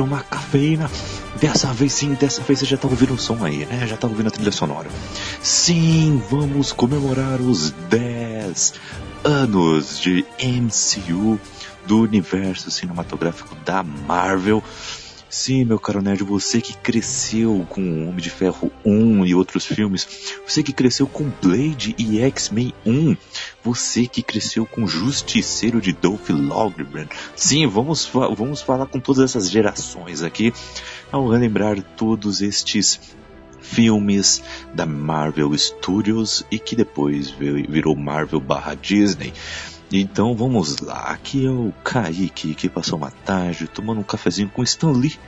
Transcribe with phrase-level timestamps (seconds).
[0.00, 0.90] Adora uma cafeína.
[1.40, 3.86] Dessa vez sim, dessa vez você já tá ouvindo o som aí, né?
[3.86, 4.88] Já tá ouvindo a trilha sonora.
[5.42, 8.74] Sim, vamos comemorar os 10
[9.24, 11.38] anos de MCU
[11.86, 14.62] do universo cinematográfico da Marvel.
[15.32, 20.06] Sim, meu caro nerd, você que cresceu com Homem de Ferro 1 e outros filmes,
[20.44, 23.16] você que cresceu com Blade e X-Men 1,
[23.62, 27.06] você que cresceu com Justiceiro de Dolph Lundgren.
[27.36, 30.52] Sim, vamos, fa- vamos falar com todas essas gerações aqui,
[31.12, 32.98] ao relembrar todos estes
[33.60, 34.42] filmes
[34.74, 39.32] da Marvel Studios e que depois vi- virou Marvel barra Disney.
[39.92, 44.62] Então vamos lá, aqui é o Kaique que passou uma tarde tomando um cafezinho com
[44.62, 45.18] Stan Lee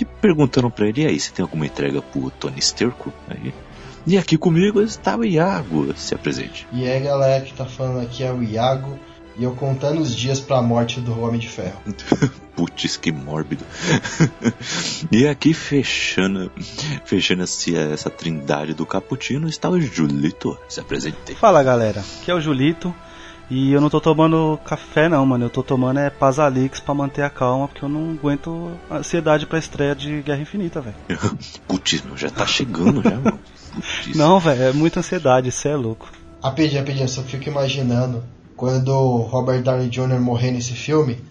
[0.00, 3.12] e perguntando pra ele, e aí, você tem alguma entrega pro Tony Sterco?
[3.28, 3.52] Aí,
[4.06, 6.66] e aqui comigo está o Iago, se apresente.
[6.72, 8.98] E aí galera que tá falando aqui é o Iago
[9.38, 11.78] e eu contando os dias pra morte do Homem de Ferro.
[12.56, 13.64] Putz, que mórbido.
[15.12, 16.50] e aqui fechando,
[17.04, 21.34] fechando esse- essa trindade do Caputino está o Julito, se apresente.
[21.34, 22.94] Fala galera, aqui é o Julito
[23.48, 25.44] e eu não tô tomando café não, mano.
[25.44, 29.58] Eu tô tomando é Pazalix pra manter a calma, porque eu não aguento ansiedade pra
[29.58, 30.96] estreia de Guerra Infinita, velho.
[31.68, 33.38] Putz, meu, já tá chegando já, mano.
[33.74, 34.16] Putz.
[34.16, 36.10] Não, velho, é muita ansiedade, isso é louco.
[36.42, 38.24] Rapidinho, rapidinho, eu só fico imaginando
[38.56, 40.18] quando o Robert Downey Jr.
[40.18, 41.22] morrer nesse filme,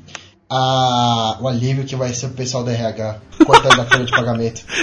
[0.49, 1.37] a...
[1.41, 4.63] o alívio que vai ser o pessoal da RH cortando a folha de pagamento.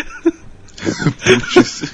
[1.25, 1.93] Putz.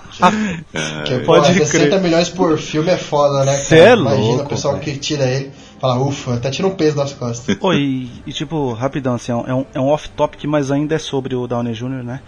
[1.04, 1.66] Que, Pode porra, crer.
[1.66, 3.54] 60 milhões por filme é foda, né?
[3.56, 3.90] Cê cara?
[3.90, 5.50] é Imagina louco, o pessoal que tira ele,
[5.80, 7.56] fala, ufa, até tira um peso das costas.
[7.60, 10.94] Oi, e, e, tipo, rapidão, assim, é um- é um, é um off-topic, mas ainda
[10.94, 12.20] é sobre o Downey Jr., né?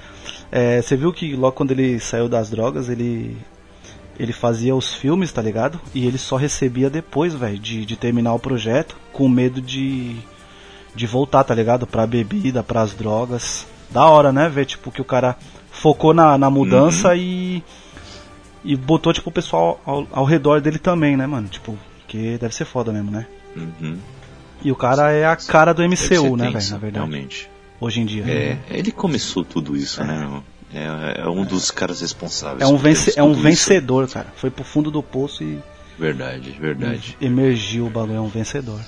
[0.50, 3.36] É, Você viu que logo quando ele saiu das drogas, ele
[4.18, 5.80] ele fazia os filmes, tá ligado?
[5.94, 10.16] E ele só recebia depois, velho, de, de terminar o projeto, com medo de,
[10.92, 11.86] de voltar, tá ligado?
[11.86, 13.64] Pra bebida, pras drogas.
[13.90, 14.48] Da hora, né?
[14.48, 15.36] Ver, tipo, que o cara
[15.78, 17.62] focou na, na mudança e.
[18.64, 21.48] E botou, tipo, o pessoal ao, ao redor dele também, né, mano?
[21.48, 23.26] Tipo, que deve ser foda mesmo, né?
[23.56, 23.98] Uhum.
[24.62, 26.96] E o cara é a cara do MCU, né, velho, na verdade.
[26.96, 27.50] Realmente.
[27.80, 28.24] Hoje em dia.
[28.26, 30.42] É, ele começou tudo isso, né?
[30.74, 32.60] É, é um dos caras responsáveis.
[32.60, 34.26] É um, vence, é um vencedor, cara.
[34.36, 35.62] Foi pro fundo do poço e isso.
[35.98, 37.16] Verdade, verdade.
[37.20, 38.16] emergiu o bagulho.
[38.16, 38.80] É um vencedor.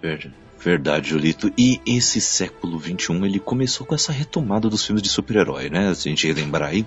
[0.00, 0.32] Verdade,
[0.64, 1.52] verdade, Julito.
[1.58, 5.94] E esse século XXI, ele começou com essa retomada dos filmes de super-herói, né?
[5.94, 6.86] Se a gente lembrar aí,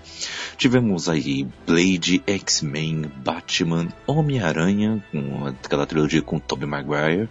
[0.58, 7.30] tivemos aí Blade, X-Men, Batman, Homem-Aranha, com aquela trilogia com Tobey Maguire,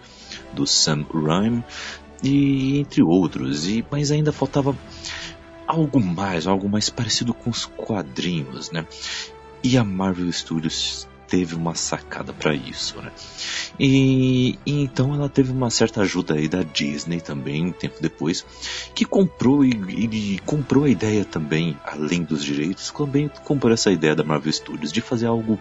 [0.52, 1.64] do Sam Raimi,
[2.22, 3.66] e entre outros.
[3.66, 4.76] E, mas ainda faltava
[5.66, 8.86] algo mais, algo mais parecido com os quadrinhos, né?
[9.62, 13.10] E a Marvel Studios teve uma sacada para isso, né?
[13.78, 18.44] E, e então ela teve uma certa ajuda aí da Disney também, um tempo depois,
[18.94, 24.14] que comprou e, e comprou a ideia também, além dos direitos, também comprou essa ideia
[24.14, 25.58] da Marvel Studios de fazer algo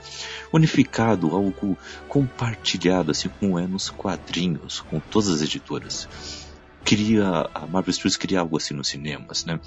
[0.51, 6.07] unificado, algo compartilhado, assim como é nos quadrinhos, com todas as editoras.
[6.83, 9.59] Queria, a Marvel Studios queria algo assim nos cinemas, né?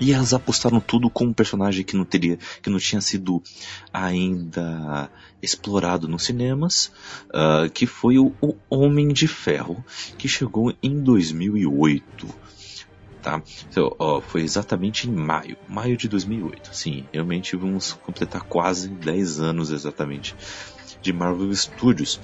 [0.00, 3.42] E elas apostaram tudo com um personagem que não teria, que não tinha sido
[3.92, 5.10] ainda
[5.42, 6.92] explorado nos cinemas,
[7.32, 9.84] ah, que foi o, o Homem de Ferro,
[10.16, 12.28] que chegou em 2008.
[13.22, 13.42] Tá?
[13.68, 16.70] Então, ó, foi exatamente em maio, maio de 2008.
[16.72, 20.36] Sim, realmente vamos completar quase 10 anos exatamente
[21.02, 22.20] de Marvel Studios.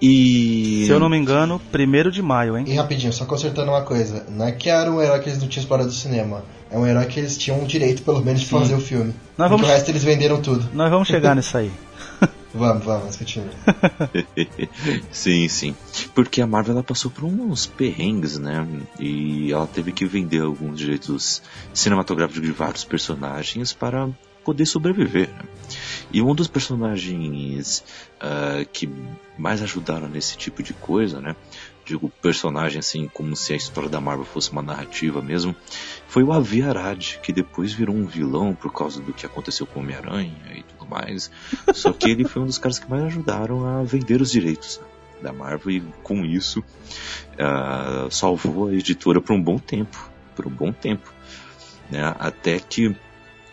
[0.00, 2.64] E Se eu não me engano, primeiro de maio, hein?
[2.66, 5.48] E rapidinho, só consertando uma coisa, não é que era um herói que eles não
[5.48, 6.44] tinham explorado do cinema,
[6.74, 9.14] é um herói que eles tinham o direito, pelo menos, de fazer o filme.
[9.38, 10.68] Nós vamos- o resto eles venderam tudo.
[10.72, 11.70] Nós vamos chegar nisso aí.
[12.56, 13.48] Vamos, vamos, continua.
[15.10, 15.74] sim, sim.
[16.14, 18.64] Porque a Marvel ela passou por uns perrengues, né?
[18.96, 21.42] E ela teve que vender alguns direitos
[21.72, 24.08] cinematográficos de vários personagens para
[24.44, 25.30] poder sobreviver.
[25.30, 25.42] Né?
[26.12, 27.82] E um dos personagens
[28.20, 28.88] ah, que
[29.36, 31.34] mais ajudaram nesse tipo de coisa, né?
[31.84, 35.54] Digo, personagem assim, como se a história da Marvel fosse uma narrativa mesmo,
[36.08, 39.80] foi o Avi Arad, que depois virou um vilão por causa do que aconteceu com
[39.80, 41.30] Homem-Aranha e tudo mais.
[41.74, 44.80] Só que ele foi um dos caras que mais ajudaram a vender os direitos
[45.20, 50.50] da Marvel e com isso uh, salvou a editora por um bom tempo, por um
[50.50, 51.12] bom tempo,
[51.90, 52.14] né?
[52.18, 52.94] Até que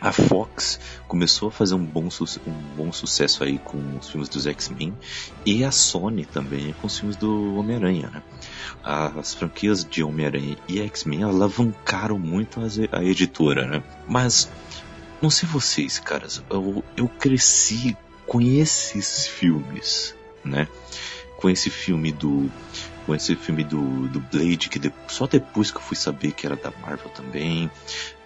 [0.01, 2.09] a Fox começou a fazer um bom,
[2.47, 4.97] um bom sucesso aí com os filmes dos X-Men
[5.45, 8.23] e a Sony também com os filmes do Homem-Aranha, né?
[8.83, 12.59] As franquias de Homem-Aranha e X-Men alavancaram muito
[12.91, 13.83] a editora, né?
[14.07, 14.49] Mas
[15.21, 17.95] não sei vocês, caras, eu, eu cresci
[18.25, 20.67] com esses filmes, né?
[21.37, 22.49] Com esse filme do
[23.05, 26.45] com esse filme do, do Blade, que de, só depois que eu fui saber que
[26.45, 27.67] era da Marvel também.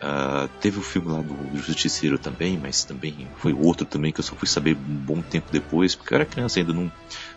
[0.01, 4.23] Uh, teve o filme lá do Justiceiro também, mas também foi outro também que eu
[4.23, 6.91] só fui saber um bom tempo depois, porque eu era criança ainda, não,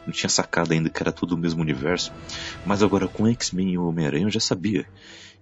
[0.06, 2.12] não tinha sacado ainda que era tudo o mesmo universo.
[2.66, 4.86] Mas agora com X-Men e Homem-Aranha eu já sabia.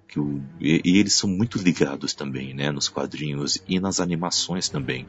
[0.09, 4.69] Que o, e, e eles são muito ligados também, né, nos quadrinhos e nas animações
[4.69, 5.07] também.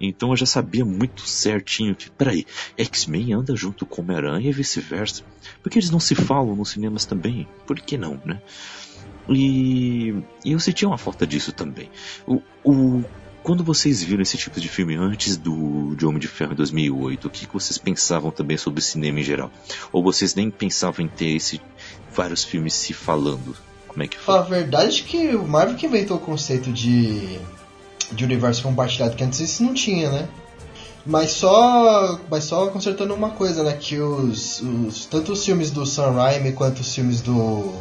[0.00, 2.46] Então eu já sabia muito certinho que, peraí,
[2.76, 5.22] X-Men anda junto com Homem-Aranha e vice-versa.
[5.62, 7.46] Por que eles não se falam nos cinemas também?
[7.66, 8.40] Por que não, né?
[9.28, 10.14] E,
[10.44, 11.90] e eu senti uma falta disso também.
[12.26, 13.04] O, o,
[13.42, 17.26] quando vocês viram esse tipo de filme antes do de Homem de Ferro em 2008,
[17.26, 19.50] o que, vocês pensavam também sobre cinema em geral?
[19.92, 21.60] Ou vocês nem pensavam em ter esse,
[22.12, 23.56] vários filmes se falando?
[23.86, 24.36] Como é que foi?
[24.36, 27.38] A verdade é que o Marvel que inventou o conceito de
[28.12, 30.28] de universo compartilhado, que antes isso não tinha, né?
[31.04, 33.72] Mas só, mas só consertando uma coisa, né?
[33.72, 37.72] Que os, os tanto os filmes do Sam Raimi quanto os filmes do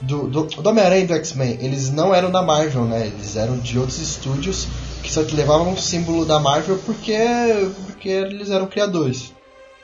[0.00, 3.06] do, do, do Homem-Aranha e do X-Men, eles não eram da Marvel, né?
[3.06, 4.68] Eles eram de outros estúdios
[5.02, 7.16] que só que levavam um símbolo da Marvel porque,
[7.86, 9.32] porque eles eram criadores.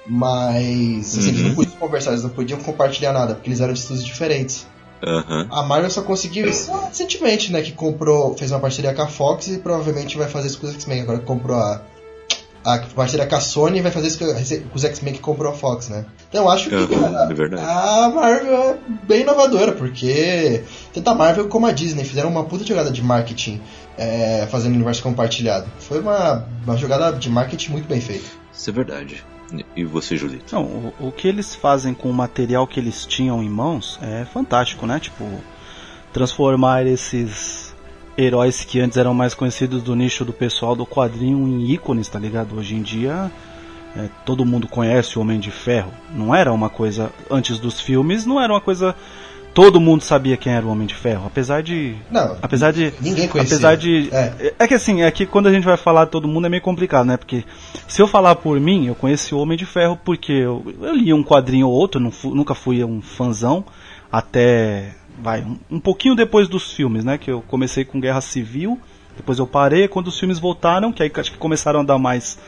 [0.06, 1.28] Mas assim, uhum.
[1.28, 4.66] eles não podiam conversar, eles não podiam compartilhar nada, porque eles eram de estúdios diferentes.
[5.04, 5.46] Uhum.
[5.50, 7.60] A Marvel só conseguiu isso recentemente, né?
[7.60, 10.74] Que comprou, fez uma parceria com a Fox e provavelmente vai fazer isso com os
[10.74, 11.02] X-Men.
[11.02, 11.82] Agora que comprou a,
[12.64, 15.88] a parceria com a Sony vai fazer isso com os X-Men que comprou a Fox,
[15.88, 16.04] né?
[16.28, 20.62] Então eu acho que uhum, cara, é a Marvel é bem inovadora, porque
[20.94, 23.60] tanto a Marvel como a Disney fizeram uma puta jogada de marketing
[23.98, 25.66] é, fazendo universo compartilhado.
[25.80, 28.26] Foi uma, uma jogada de marketing muito bem feita.
[28.52, 29.24] Isso é verdade.
[29.76, 30.54] E você, Julito?
[30.54, 34.24] Não, o, o, que eles fazem com o material que eles tinham em mãos é
[34.24, 34.98] fantástico, né?
[34.98, 35.24] Tipo,
[36.12, 37.74] transformar esses
[38.16, 42.18] heróis que antes eram mais conhecidos do nicho do pessoal do quadrinho em ícones, tá
[42.18, 42.56] ligado?
[42.56, 43.30] Hoje em dia
[43.96, 45.92] é, todo mundo conhece o Homem de Ferro.
[46.10, 48.94] Não era uma coisa antes dos filmes, não era uma coisa
[49.54, 53.28] todo mundo sabia quem era o Homem de Ferro, apesar de não, apesar de ninguém
[53.28, 53.56] conhecia.
[53.56, 54.54] apesar de é.
[54.58, 54.66] é.
[54.66, 57.16] que assim, é que quando a gente vai falar todo mundo é meio complicado, né?
[57.16, 57.44] Porque
[57.86, 61.12] se eu falar por mim, eu conheci o Homem de Ferro porque eu, eu li
[61.12, 63.64] um quadrinho ou outro, fui, nunca fui um fanzão
[64.10, 67.18] até vai um, um, pouquinho depois dos filmes, né?
[67.18, 68.78] Que eu comecei com Guerra Civil,
[69.16, 72.38] depois eu parei quando os filmes voltaram, que aí acho que começaram a dar mais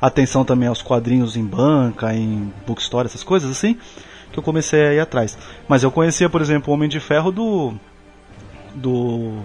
[0.00, 3.78] atenção também aos quadrinhos em banca, em bookstore, essas coisas assim
[4.34, 5.38] que eu comecei a ir atrás.
[5.68, 7.72] Mas eu conhecia, por exemplo, o Homem de Ferro do.
[8.74, 9.38] do.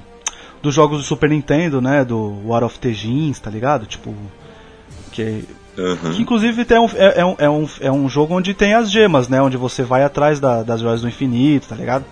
[0.62, 2.04] dos jogos do Super Nintendo, né?
[2.04, 3.86] Do War of the Jeans, tá ligado?
[3.86, 4.14] Tipo.
[5.12, 5.46] Que,
[5.78, 6.14] uhum.
[6.14, 8.92] que inclusive tem um, é, é, um, é, um, é um jogo onde tem as
[8.92, 9.42] gemas, né?
[9.42, 12.06] Onde você vai atrás da, das joias do infinito, tá ligado?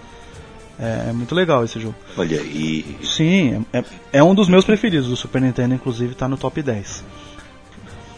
[0.79, 1.95] É, é, muito legal esse jogo.
[2.15, 2.97] Olha, e.
[3.03, 3.83] Sim, é,
[4.13, 5.09] é, um dos meus preferidos.
[5.09, 7.03] O Super Nintendo, inclusive, tá no top 10.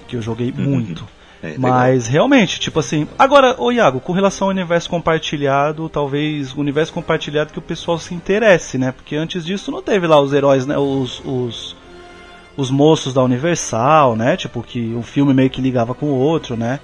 [0.07, 0.63] Que eu joguei uhum.
[0.63, 1.07] muito.
[1.41, 3.07] É, Mas realmente, tipo assim.
[3.17, 7.97] Agora, ô Iago, com relação ao universo compartilhado, talvez o universo compartilhado que o pessoal
[7.97, 8.91] se interesse, né?
[8.91, 10.77] Porque antes disso não teve lá os heróis, né?
[10.77, 11.75] Os, os,
[12.57, 14.35] os moços da Universal, né?
[14.35, 16.79] Tipo, que o filme meio que ligava com o outro, né?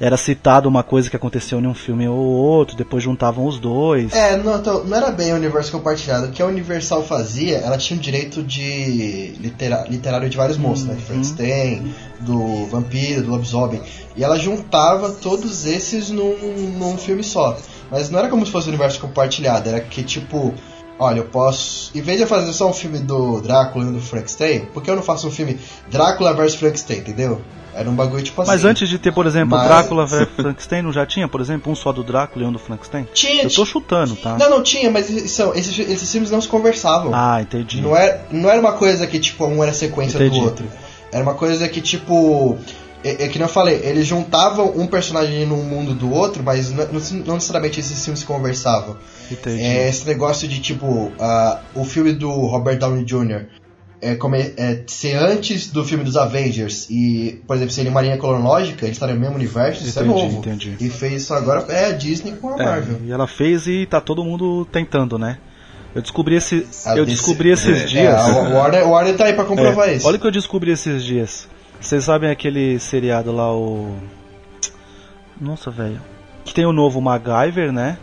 [0.00, 4.12] Era citado uma coisa que aconteceu em um filme ou outro, depois juntavam os dois.
[4.12, 6.26] É, não, não era bem o universo compartilhado.
[6.26, 10.88] O que a Universal fazia, ela tinha o direito de litera, literário de vários monstros,
[10.88, 10.94] uhum.
[10.94, 11.00] né?
[11.00, 13.82] Frankenstein, do vampiro, do lobisomem.
[14.16, 16.36] E ela juntava todos esses num,
[16.78, 17.56] num filme só.
[17.90, 20.54] Mas não era como se fosse o universo compartilhado, era que tipo.
[20.98, 21.90] Olha, eu posso.
[21.94, 24.90] Em vez de eu fazer só um filme do Drácula e do Frankenstein, por que
[24.90, 27.40] eu não faço um filme Drácula vs Frankenstein, entendeu?
[27.72, 28.50] Era um bagulho tipo assim.
[28.50, 29.68] Mas antes de ter, por exemplo, Mas...
[29.68, 32.58] Drácula vs Frankenstein, não já tinha, por exemplo, um só do Drácula e um do
[32.58, 33.06] Frankenstein?
[33.14, 33.44] Tinha.
[33.44, 34.36] Eu tô chutando, tá?
[34.36, 37.12] Não, não tinha, mas são, esses, esses filmes não se conversavam.
[37.14, 37.80] Ah, entendi.
[37.80, 40.40] Não era, não era uma coisa que, tipo, um era sequência entendi.
[40.40, 40.66] do outro.
[41.12, 42.58] Era uma coisa que, tipo.
[43.04, 46.70] É, é que não eu falei, eles juntavam um personagem num mundo do outro, mas
[46.70, 46.86] não,
[47.26, 48.96] não necessariamente esses filmes se conversavam.
[49.30, 49.62] Entendi.
[49.62, 53.46] É esse negócio de tipo, uh, o filme do Robert Downey Jr
[54.00, 58.16] é, come, é, ser antes do filme dos Avengers e, por exemplo, seria uma linha
[58.16, 60.38] cronológica, eles estariam no mesmo universo, entendi, isso é novo.
[60.38, 60.76] Entendi.
[60.80, 63.00] E fez isso agora, é a Disney com a é, Marvel.
[63.04, 65.38] E ela fez e tá todo mundo tentando, né?
[65.94, 68.14] Eu descobri, esse, eu descobri esses é, dias.
[68.14, 70.06] É, o Warner, o Warner tá aí pra comprovar é, isso.
[70.06, 71.48] Olha o que eu descobri esses dias.
[71.80, 73.96] Vocês sabem aquele seriado lá, o.
[75.40, 76.00] Nossa, velho.
[76.44, 77.98] Que tem o novo MacGyver, né?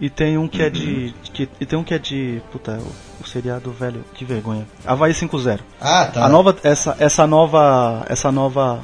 [0.00, 1.14] E tem um que é de.
[1.32, 2.42] Que, e tem um que é de.
[2.52, 4.04] Puta, o, o seriado velho.
[4.14, 4.66] Que vergonha.
[4.84, 5.60] Havaí 5.0.
[5.80, 6.24] Ah, tá.
[6.24, 6.54] A nova.
[6.62, 8.04] Essa, essa nova.
[8.08, 8.80] Essa nova.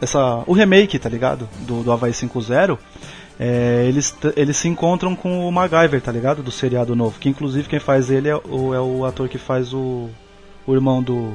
[0.00, 1.48] Essa, o remake, tá ligado?
[1.60, 2.78] Do, do Havaí 5.0.
[3.38, 6.42] É, eles, eles se encontram com o MacGyver, tá ligado?
[6.42, 7.18] Do seriado novo.
[7.18, 10.08] Que inclusive quem faz ele é o, é o ator que faz o.
[10.66, 11.34] O irmão do.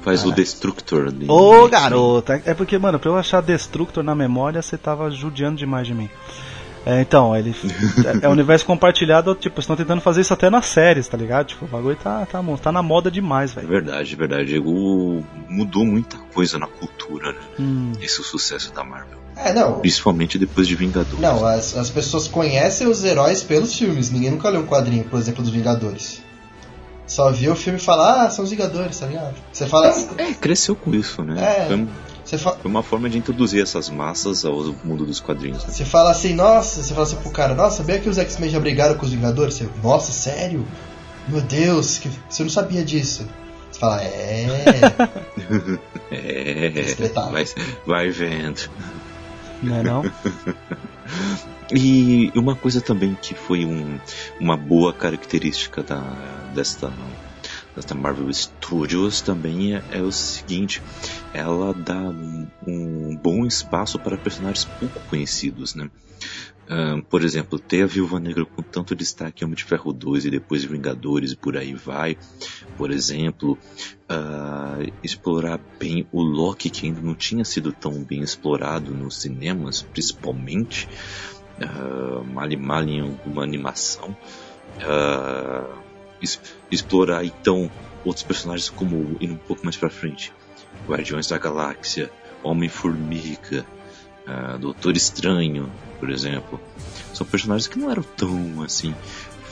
[0.00, 1.26] Faz o Destructor ali.
[1.28, 2.32] Ô garoto!
[2.32, 6.08] É porque, mano, pra eu achar Destructor na memória, você tava judiando demais de mim.
[6.84, 7.54] É, então, ele.
[8.22, 11.46] é, é universo compartilhado, tipo, estão tentando fazer isso até nas séries, tá ligado?
[11.46, 13.68] Tipo, o bagulho tá, tá, tá na moda demais, É velho.
[13.68, 14.58] verdade, é verdade.
[14.58, 15.22] O...
[15.48, 17.38] Mudou muita coisa na cultura, né?
[17.60, 19.18] Hum, Esse é o sucesso da Marvel.
[19.36, 19.80] É, não.
[19.80, 21.20] Principalmente depois de Vingadores.
[21.20, 24.10] Não, as, as pessoas conhecem os heróis pelos filmes.
[24.10, 26.21] Ninguém nunca leu um quadrinho, por exemplo, dos Vingadores.
[27.12, 29.34] Só viu o filme e fala, ah, são os Vingadores, tá ligado?
[29.52, 29.88] Você fala.
[30.16, 31.58] É, cresceu com isso, né?
[31.58, 31.66] É.
[31.66, 31.86] Foi,
[32.24, 35.62] Você, fa foi uma forma de introduzir essas massas ao mundo dos quadrinhos.
[35.62, 35.70] Né?
[35.74, 38.58] você fala assim, nossa, você fala assim pro cara, nossa, sabia que os X-Men já
[38.58, 39.56] brigaram com os Vingadores?
[39.56, 40.66] Você, nossa, sério?
[41.28, 42.10] Meu Deus, que...
[42.30, 43.28] você não sabia disso.
[43.70, 44.46] Você fala, é.
[46.10, 46.72] É,
[47.30, 47.54] mas
[47.86, 48.70] vai vendo.
[49.62, 50.02] não é não?
[51.74, 53.98] E uma coisa também que foi um-
[54.40, 56.02] uma boa característica da,
[56.52, 56.90] desta,
[57.74, 60.82] desta Marvel Studios também é, é o seguinte,
[61.32, 65.90] ela dá um, um bom espaço para personagens pouco conhecidos, né?
[66.68, 70.24] Ahn, por exemplo, ter a Viúva Negra com tanto destaque em Homem de Ferro 2
[70.24, 72.16] e depois Vingadores e por aí vai.
[72.76, 73.58] Por exemplo,
[74.08, 79.82] ah, explorar bem o Loki que ainda não tinha sido tão bem explorado nos cinemas,
[79.82, 80.88] principalmente
[81.62, 84.16] uh, mal e mal em alguma animação.
[84.80, 85.81] Ah, es-
[86.70, 87.70] explorar então
[88.04, 90.32] outros personagens como indo um pouco mais pra frente.
[90.86, 92.10] Guardiões da Galáxia,
[92.42, 93.64] Homem-Formiga,
[94.26, 96.60] ah, Doutor Estranho, por exemplo.
[97.12, 98.94] São personagens que não eram tão assim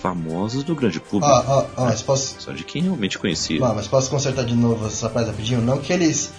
[0.01, 1.31] famosos do grande público.
[1.31, 2.41] Ó, ó, ó, mas posso.
[2.41, 3.63] Só de quem realmente conhecia.
[3.63, 5.61] Ó, mas posso consertar de novo essa frase rapidinho?
[5.61, 6.33] Não que eles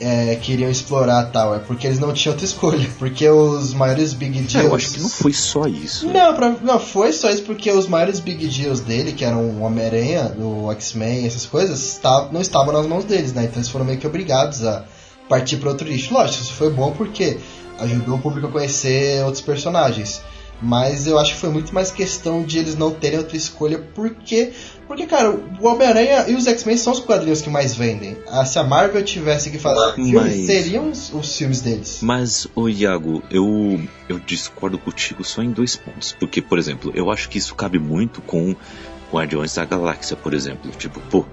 [0.00, 2.88] é, queriam explorar tal, é porque eles não tinham outra escolha.
[2.98, 4.54] Porque os maiores big É, deals.
[4.66, 6.06] eu acho que não foi só isso.
[6.08, 9.62] Não, pra- não, foi só isso porque os maiores big deals dele, que eram o
[9.62, 12.00] Homem-Aranha, o X-Men, essas coisas,
[12.32, 13.44] não estavam nas mãos deles, né?
[13.44, 14.84] Então eles foram meio que obrigados a
[15.28, 16.12] partir para outro lixo.
[16.12, 17.38] Lógico, isso foi bom porque
[17.78, 20.20] ajudou o público a conhecer outros personagens.
[20.62, 24.52] Mas eu acho que foi muito mais questão de eles não terem outra escolha, porque.
[24.86, 28.16] Porque, cara, o Homem-Aranha e os X-Men são os quadrinhos que mais vendem.
[28.28, 31.98] Ah, se a Marvel tivesse que fazer filmes, Mas- seriam os, os filmes deles.
[32.02, 36.12] Mas, ô Iago, eu, eu discordo contigo só em dois pontos.
[36.12, 38.54] Porque, por exemplo, eu acho que isso cabe muito com
[39.10, 40.70] Guardiões da Galáxia, por exemplo.
[40.72, 41.24] Tipo, pô,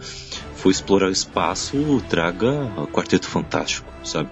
[0.56, 4.30] foi explorar o espaço, traga Quarteto Fantástico, sabe?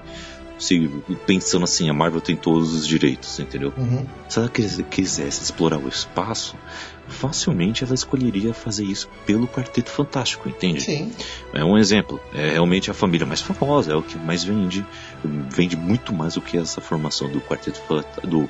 [0.59, 0.87] Se,
[1.25, 3.73] pensando assim, a Marvel tem todos os direitos, entendeu?
[3.77, 4.05] Uhum.
[4.27, 6.55] Se ela quis- quisesse explorar o espaço,
[7.07, 10.81] facilmente ela escolheria fazer isso pelo Quarteto Fantástico, entende?
[10.81, 11.11] Sim.
[11.53, 12.19] É um exemplo.
[12.33, 14.85] É realmente a família mais famosa, é o que mais vende.
[15.23, 17.81] Vende muito mais do que essa formação do Quarteto
[18.27, 18.47] do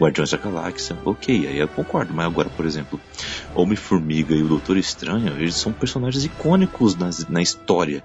[0.00, 0.96] Guardiões da Galáxia.
[1.04, 2.12] Ok, aí eu concordo.
[2.14, 2.98] Mas agora, por exemplo,
[3.54, 8.02] Homem-Formiga e o Doutor Estranho, eles são personagens icônicos nas- na história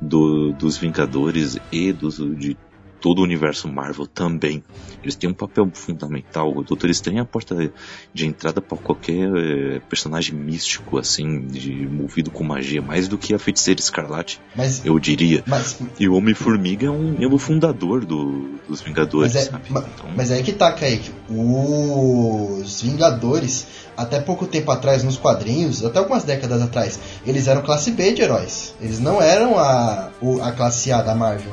[0.00, 2.56] do- dos Vingadores e dos, de
[3.04, 4.64] todo o universo Marvel também.
[5.02, 6.50] Eles têm um papel fundamental.
[6.56, 7.70] O Doutor Estranho é a porta
[8.14, 13.34] de entrada para qualquer eh, personagem místico, assim, de, movido com magia, mais do que
[13.34, 15.44] a feiticeira escarlate, Mas, eu diria.
[15.46, 19.64] mas, E o Homem-Formiga é um membro fundador do- dos Vingadores, Mas é, sabe?
[19.68, 21.10] Então, mas é aí que tá, Kaique.
[21.28, 23.66] Os Vingadores,
[23.98, 28.22] até pouco tempo atrás nos quadrinhos, até algumas décadas atrás, eles eram classe B de
[28.22, 28.74] heróis.
[28.80, 30.10] Eles não eram a,
[30.42, 31.52] a classe A da Marvel.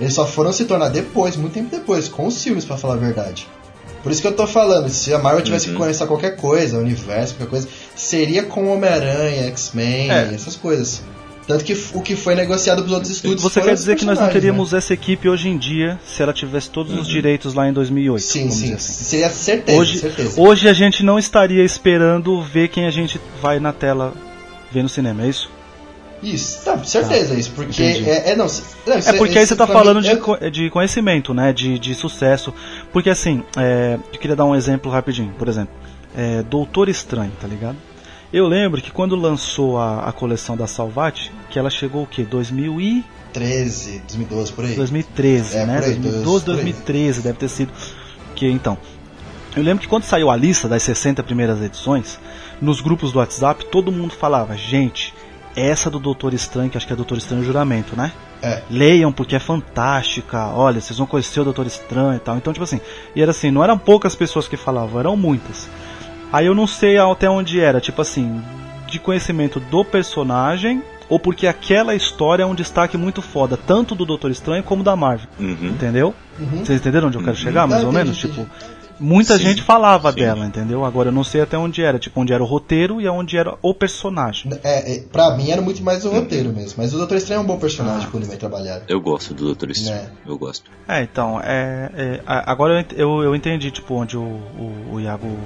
[0.00, 2.96] Eles só foram se tornar depois, muito tempo depois, com os filmes, pra falar a
[2.96, 3.46] verdade.
[4.02, 5.72] Por isso que eu tô falando, se a Marvel tivesse Uhum.
[5.74, 10.30] que começar qualquer coisa, universo, qualquer coisa, seria com Homem-Aranha, X-Men, É.
[10.34, 11.02] essas coisas.
[11.46, 14.26] Tanto que o que foi negociado pros outros estúdios Você quer dizer que nós não
[14.28, 14.32] né?
[14.32, 18.22] teríamos essa equipe hoje em dia se ela tivesse todos os direitos lá em 2008?
[18.22, 18.72] Sim, sim.
[18.72, 18.92] assim.
[19.04, 20.40] Seria certeza, Hoje, certeza.
[20.40, 24.14] hoje a gente não estaria esperando ver quem a gente vai na tela
[24.70, 25.50] ver no cinema, é isso?
[26.22, 28.46] Isso, tá, certeza isso, porque é, é não,
[28.86, 31.52] não, É porque aí você tá pra mim falando de, é- de conhecimento, né?
[31.52, 32.52] De, de sucesso.
[32.92, 35.32] Porque assim, é, eu queria dar um exemplo rapidinho.
[35.38, 35.72] Por exemplo,
[36.14, 37.76] é, Doutor Estranho, tá ligado?
[38.32, 42.22] Eu lembro que quando lançou a, a coleção da Salvat, que ela chegou o quê?
[42.22, 43.04] 2000 e...
[43.32, 44.74] 13, 2012 por aí.
[44.74, 45.74] 2013, É, né?
[45.76, 46.56] aí, 2012, por aí.
[46.56, 47.72] 2013 deve ter sido.
[48.34, 48.76] Que então.
[49.56, 52.20] Eu lembro que quando saiu a lista das 60 primeiras edições,
[52.60, 55.12] nos grupos do WhatsApp, todo mundo falava, gente,
[55.60, 58.12] essa do Doutor Estranho, que acho que é Doutor Estranho Juramento, né?
[58.42, 58.62] É.
[58.70, 60.46] Leiam porque é fantástica.
[60.48, 62.36] Olha, vocês vão conhecer o Doutor Estranho e tal.
[62.36, 62.80] Então, tipo assim,
[63.14, 65.68] e era assim, não eram poucas pessoas que falavam, eram muitas.
[66.32, 68.40] Aí eu não sei até onde era, tipo assim,
[68.86, 74.06] de conhecimento do personagem ou porque aquela história é um destaque muito foda, tanto do
[74.06, 75.26] Doutor Estranho como da Marvel.
[75.40, 75.56] Uhum.
[75.70, 76.14] Entendeu?
[76.38, 76.64] Uhum.
[76.64, 77.42] Vocês entenderam onde eu quero Uhum.
[77.42, 78.16] chegar, mais ou menos?
[78.16, 78.46] Tipo,
[79.00, 80.18] muita Sim, gente falava sim.
[80.18, 80.84] dela, entendeu?
[80.84, 83.56] Agora eu não sei até onde era, tipo, onde era o roteiro e onde era
[83.62, 84.52] o personagem.
[84.62, 86.74] É, é, pra mim era muito mais o roteiro mesmo.
[86.76, 88.82] Mas o Doutor Estranho é um bom personagem quando ele vai trabalhar.
[88.88, 90.02] Eu gosto do Doutor Estranho.
[90.02, 90.10] Né.
[90.26, 90.70] Eu gosto.
[90.86, 95.38] É, então, é, é, agora eu, eu entendi, tipo, onde o, o, o Iago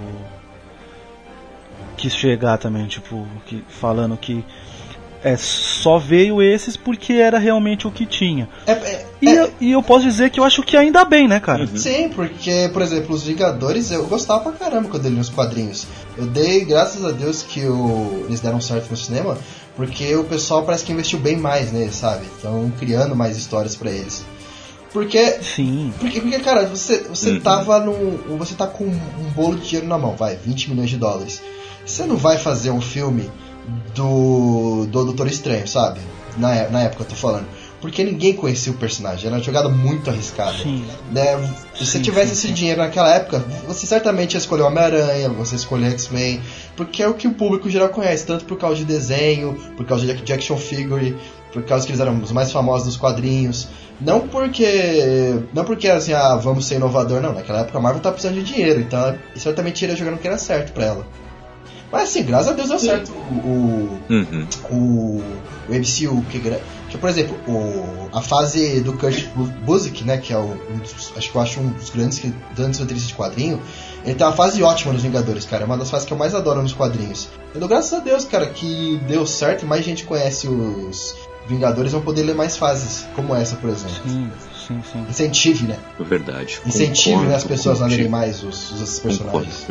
[1.96, 4.44] quis chegar também, tipo, que, falando que
[5.24, 8.48] é, só veio esses porque era realmente o que tinha.
[8.66, 11.26] É, é, E, é, eu, e eu posso dizer que eu acho que ainda bem,
[11.26, 11.66] né, cara?
[11.74, 15.86] Sim, porque, por exemplo, os Vingadores eu gostava pra caramba quando eu li nos quadrinhos.
[16.16, 19.38] Eu dei graças a Deus que o- eles deram certo no cinema,
[19.74, 22.26] porque o pessoal parece que investiu bem mais neles, sabe?
[22.26, 24.24] Estão criando mais histórias pra eles.
[24.92, 25.92] Porque Sim.
[25.98, 27.40] Porque, porque cara, você, você Uhum.
[27.40, 28.36] tava num.
[28.38, 31.42] Você tá com um bolo de dinheiro na mão, vai, 20 milhões de dólares.
[31.84, 33.28] Você não vai fazer um filme
[33.94, 34.86] do.
[34.86, 36.00] do Doutor Estranho, sabe?
[36.36, 37.46] Na, é- na época eu tô falando.
[37.80, 40.56] Porque ninguém conhecia o personagem, era uma jogada muito arriscada.
[40.56, 40.86] Sim.
[41.12, 41.36] Né?
[41.74, 42.54] Se você tivesse sim, esse sim.
[42.54, 46.40] dinheiro naquela época, você certamente ia escolher Homem-Aranha, você escolher X-Men,
[46.76, 50.06] porque é o que o público geral conhece, tanto por causa de desenho, por causa
[50.06, 51.14] de, action figure,
[51.52, 53.68] por causa que eles eram os mais famosos dos quadrinhos.
[54.00, 55.42] Não porque.
[55.52, 57.34] Não porque assim, ah, vamos ser inovador, não.
[57.34, 60.38] Naquela época a Marvel tá precisando de dinheiro, então certamente iria jogando o que era
[60.38, 61.06] certo pra ela.
[61.92, 64.46] Mas assim, graças a Deus deu certo o, o, Uhum.
[64.70, 65.22] o,
[65.68, 66.40] o MCU, que,
[66.90, 70.78] que por exemplo, o, a fase do Kurt Bu- Busiek, né, que é o, um
[70.78, 73.60] dos, acho que eu acho um dos grandes, que- grandes roteiristas de quadrinho,
[74.04, 76.34] ele tem uma fase ótima nos Vingadores, cara, é uma das fases que eu mais
[76.34, 77.28] adoro nos quadrinhos.
[77.54, 81.14] Eu dou graças a Deus, cara, que deu certo e mais gente conhece os
[81.46, 83.96] Vingadores, vão poder ler mais fases, como essa, por exemplo.
[84.08, 84.30] Sim,
[84.66, 85.00] sim, sim.
[85.08, 85.78] Incentive, né?
[85.98, 86.60] Verdade.
[86.66, 89.66] Incentive Concordo né, as pessoas a lerem mais os, os personagens.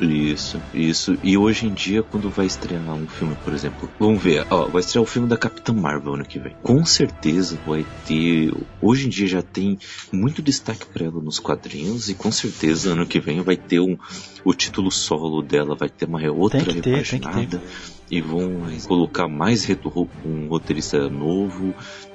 [0.00, 1.16] Isso, isso.
[1.22, 4.80] E hoje em dia, quando vai estrear um filme, por exemplo, vamos ver, ó, vai
[4.80, 6.54] estrear o filme da Capitã Marvel ano que vem.
[6.62, 8.52] Com certeza vai ter.
[8.82, 9.78] Hoje em dia já tem
[10.12, 13.96] muito destaque pra ela nos quadrinhos, e com certeza ano que vem vai ter um.
[14.44, 17.62] O título solo dela vai ter uma outra Tem que ter, tem que repaginada.
[18.10, 21.74] E vão colocar mais reto- um roteirista novo.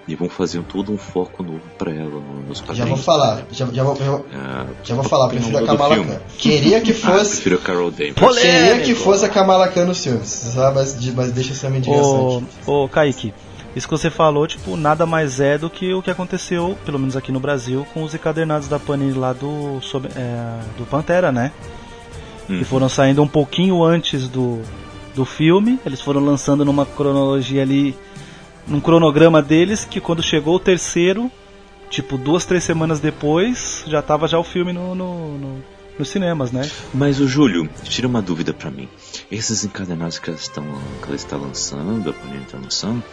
[0.09, 2.89] E vão fazer todo um foco novo pra ela no- nos Já quadrinhos.
[2.89, 5.95] vou falar, já, já, vou, já, vou- Ah, já vou falar, prefiro a Kamala.
[5.97, 6.19] Khan.
[6.37, 7.33] Queria que Ah, fosse.
[7.35, 8.37] prefiro a Carol Danvers.
[8.39, 10.75] Queria que fosse a Kamala Khan nos filmes, sabe?
[10.75, 13.31] Mas, mas deixa essa minha indignação Ô, ô, Kaique,
[13.75, 17.15] isso que você falou, tipo, nada mais é do que o que aconteceu, pelo menos
[17.15, 21.51] aqui no Brasil, com os encadernados da Panini lá do, sobre- é, do Pantera, né?
[22.49, 22.57] Hum.
[22.57, 24.59] Que foram saindo um pouquinho antes do,
[25.13, 27.95] do filme, eles foram lançando numa cronologia ali,
[28.67, 31.31] num cronograma deles, que quando chegou o terceiro,
[31.89, 35.63] tipo, duas, três semanas depois, já tava já o filme no, no- no-
[35.97, 36.69] nos cinemas, né?
[36.93, 38.87] Mas o Júlio, tira uma dúvida pra mim.
[39.29, 40.63] Esses encadenados que ela, estão,
[41.01, 43.03] que ela está lançando, a Panini está lançando,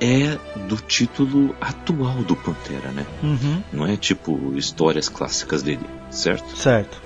[0.00, 0.36] é
[0.68, 3.06] do título atual do Pantera, né?
[3.22, 6.56] Uhum, Não é tipo histórias clássicas dele, certo?
[6.56, 7.00] certo.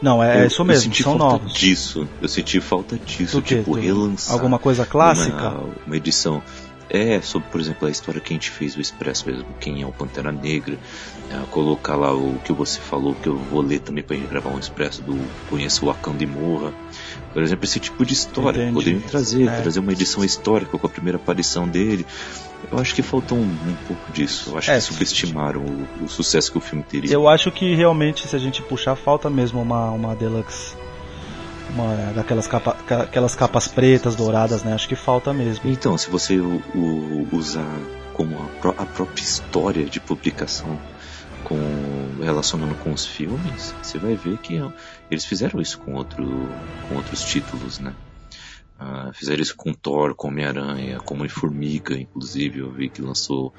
[0.00, 1.54] Não, é, Eu- isso eu mesmo, senti são falta novos.
[1.54, 2.08] disso.
[2.22, 4.32] Eu senti falta disso, tipo, Do- relançar.
[4.34, 5.48] Alguma coisa clássica?
[5.48, 6.40] Uma, uma edição.
[6.90, 9.86] É, sobre, por exemplo, a história que a gente fez, o Expresso mesmo, quem é
[9.86, 10.78] o Pantera Negra,
[11.30, 14.48] é, colocar lá o que você falou, que eu vou ler também pra gente gravar
[14.50, 15.18] um Expresso do
[15.50, 16.72] Conheça o Wakanda e Morra.
[17.34, 18.74] Por exemplo, esse tipo de história, Entendi.
[18.74, 19.60] poderiam trazer, É.
[19.60, 22.06] trazer uma edição histórica com a primeira aparição dele.
[22.72, 24.50] Eu acho que faltou um, um pouco disso.
[24.50, 27.12] Eu acho É, que subestimaram o, o sucesso que o filme teria.
[27.12, 30.74] Eu acho que realmente, se a gente puxar, falta mesmo uma, uma deluxe.
[31.74, 34.72] Uma, daquelas capa, ca- aquelas capas pretas, douradas, né?
[34.72, 35.68] Acho que falta mesmo.
[35.70, 37.66] Então, se você o, usar
[38.14, 40.78] como a, pró- a própria história de publicação
[41.44, 44.58] com, relacionando com os filmes, você vai ver que
[45.10, 46.48] eles fizeram isso com, outro,
[46.82, 47.94] com outros títulos, né?
[48.78, 53.52] Ah, fizeram isso com Thor, com Homem-Aranha, com Homem-Formiga, inclusive, eu vi que lançou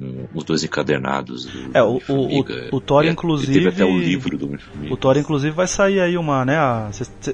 [0.00, 3.84] um- os dois encadernados do É, o- o- o- o Thor, e inclusive- Teve até
[3.84, 4.58] o livro do.
[4.90, 6.56] O Thor, inclusive, vai sair aí uma, né?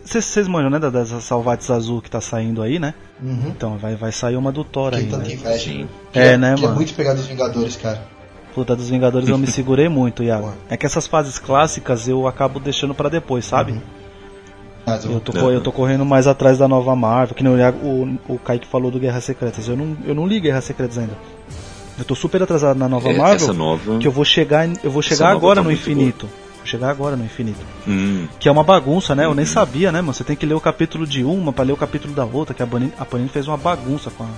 [0.05, 0.79] Vocês manjam, né?
[0.79, 2.93] da- Dessa Salvates Azul que tá saindo aí, né?
[3.23, 3.49] Uhum.
[3.49, 5.19] Então, vai, vai sair uma do Thor aí, né?
[5.33, 5.59] inveja.
[5.59, 5.89] Sim.
[6.13, 6.77] Queria- É, né, queria mano?
[6.77, 8.03] muito pegar dos Vingadores, cara.
[8.55, 10.53] Puta, dos Vingadores eu me segurei muito, Iago.
[10.69, 13.73] É que essas fases clássicas eu acabo deixando pra depois, sabe?
[13.73, 13.81] Uhum.
[14.87, 17.79] Mas eu- tô, eu tô correndo mais atrás da nova Marvel, que nem o, Iago-
[17.87, 19.69] o, o Kaique falou do Guerras Secretas.
[19.69, 21.13] Eu não, eu não li Guerras Secretas ainda.
[22.01, 23.99] Eu tô super atrasado na nova É, Marvel, nova.
[23.99, 26.27] que eu vou chegar, eu vou chegar agora tá no infinito.
[26.57, 27.61] Vou chegar agora no infinito.
[27.87, 29.25] Hum, Que é uma bagunça, né?
[29.27, 30.13] Eu nem sabia, né, mano?
[30.15, 32.63] Você tem que ler o capítulo de uma pra ler o capítulo da outra, que
[32.63, 34.29] a Panini, a Panini fez uma bagunça com a,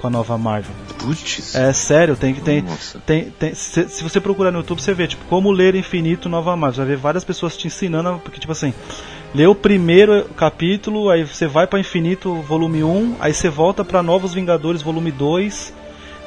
[0.00, 0.70] com a nova Marvel.
[0.98, 1.54] putz.
[1.54, 2.64] É sério, tem que tem,
[3.06, 6.56] tem, tem se, se você procurar no YouTube, você vê, tipo, como ler infinito nova
[6.56, 6.74] Marvel.
[6.74, 8.72] Você vai ver várias pessoas te ensinando, porque tipo assim,
[9.34, 14.02] lê o primeiro capítulo, aí você vai pra Infinito volume 1, aí você volta pra
[14.02, 15.72] Novos Vingadores volume 2,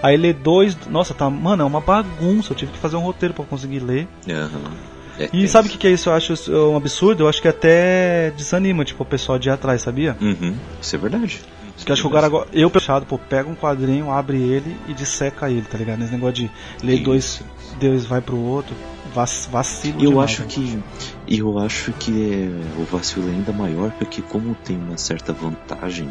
[0.02, 3.34] aí lê 2, nossa, tá, mano, é uma bagunça, eu tive que fazer um roteiro
[3.34, 4.08] pra conseguir ler.
[4.30, 4.72] Aham.
[5.20, 6.10] É E sabe o que, que é isso?
[6.10, 9.52] Eu acho isso um absurdo, eu acho que até desanima, tipo, o pessoal de ir
[9.52, 10.16] atrás, sabia?
[10.22, 11.42] Uhum, Isso é verdade.
[11.76, 14.94] Porque acho que o cara agora, eu fechado, pô, pega um quadrinho, abre ele e
[14.94, 16.02] disseca ele, tá ligado?
[16.04, 16.52] Esse negócio de
[16.84, 17.42] ler dois,
[17.80, 18.76] Deus vai pro outro,
[19.14, 20.48] vac, vacilo Eu demais, acho né?
[20.50, 20.80] que
[21.28, 25.34] e eu acho que é, o vacilo é ainda maior porque como tem uma certa
[25.34, 26.10] vantagem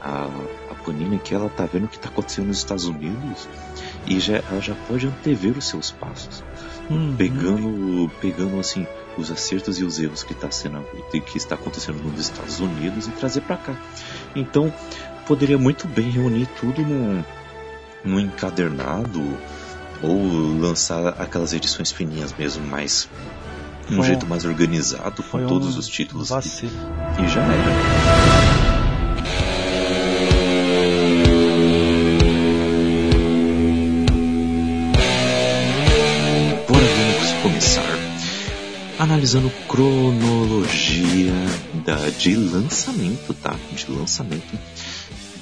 [0.00, 0.28] a,
[0.70, 3.48] a Panini que ela tá vendo o que tá acontecendo nos Estados Unidos
[4.06, 6.42] e já, ela já pode antever os seus passos,
[6.90, 7.14] Uhum.
[7.16, 10.84] pegando pegando assim os acertos e os erros que tá sendo
[11.24, 13.76] que está acontecendo nos Estados Unidos e trazer para cá.
[14.34, 14.72] Então
[15.26, 17.22] poderia muito bem reunir tudo num,
[18.04, 19.22] num encadernado
[20.02, 23.08] ou lançar aquelas edições fininhas mesmo, mais
[23.90, 26.64] um um- jeito mais organizado com um todos os títulos e,
[27.22, 28.71] e já era.
[39.02, 41.32] Analisando cronologia
[41.84, 43.56] da, de lançamento, tá?
[43.74, 44.56] De lançamento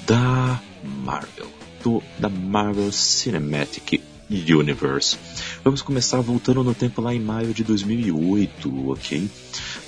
[0.06, 1.46] da Marvel,
[1.84, 5.18] do, da Marvel Cinematic Universe.
[5.62, 9.28] Vamos começar voltando no tempo lá em maio de 2008, ok?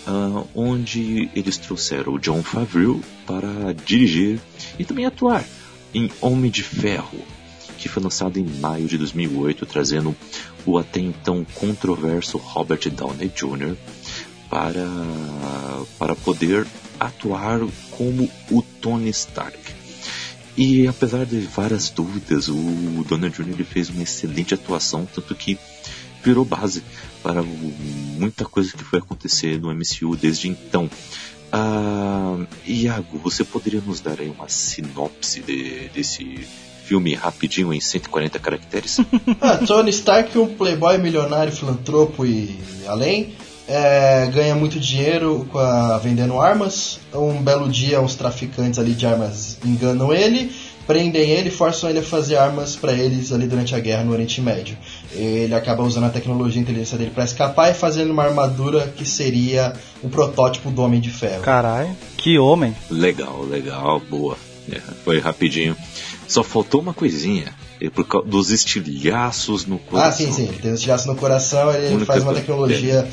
[0.07, 4.39] Ah, onde eles trouxeram o John Favreau para dirigir
[4.79, 5.47] e também atuar
[5.95, 7.25] em Homem de Ferro,
[7.83, 10.15] que foi lançado em maio de 2008, trazendo
[10.65, 13.77] o até então controverso Robert Downey Jr.
[14.49, 14.87] para,
[15.99, 16.67] para poder
[17.01, 19.59] atuar como o Tony Stark.
[20.57, 23.65] E apesar de várias dúvidas, o Downey Jr.
[23.65, 25.59] fez uma excelente atuação, tanto que
[26.23, 26.85] virou base
[27.23, 30.89] para muita coisa que foi acontecer no MCU desde então.
[31.51, 36.47] Ah, Iago, você poderia nos dar aí uma sinopse de- desse
[36.85, 38.99] filme rapidinho em 140 caracteres?
[39.41, 43.35] Ah, Tony Stark, um playboy milionário, filantropo e além,
[43.69, 47.01] é, ganha muito dinheiro com a- vendendo armas.
[47.15, 50.53] Um belo dia, uns traficantes ali de armas enganam ele,
[50.87, 54.41] prendem ele, forçam ele a fazer armas para eles ali durante a guerra no Oriente
[54.41, 54.77] Médio.
[55.13, 59.05] Ele acaba usando a tecnologia e inteligência dele para escapar e fazendo uma armadura que
[59.09, 61.43] seria um protótipo do Homem de Ferro.
[61.43, 62.75] Caralho, que homem.
[62.91, 64.37] legal, legal, boa.
[64.71, 65.77] É, foi rapidinho.
[66.27, 67.55] Só faltou uma coisinha.
[67.81, 70.09] é por causa dos estilhaços no coração.
[70.09, 70.49] Ah, sim, sim.
[70.49, 73.09] Ele tem os tilaços no coração, ele Única faz uma tecnologia.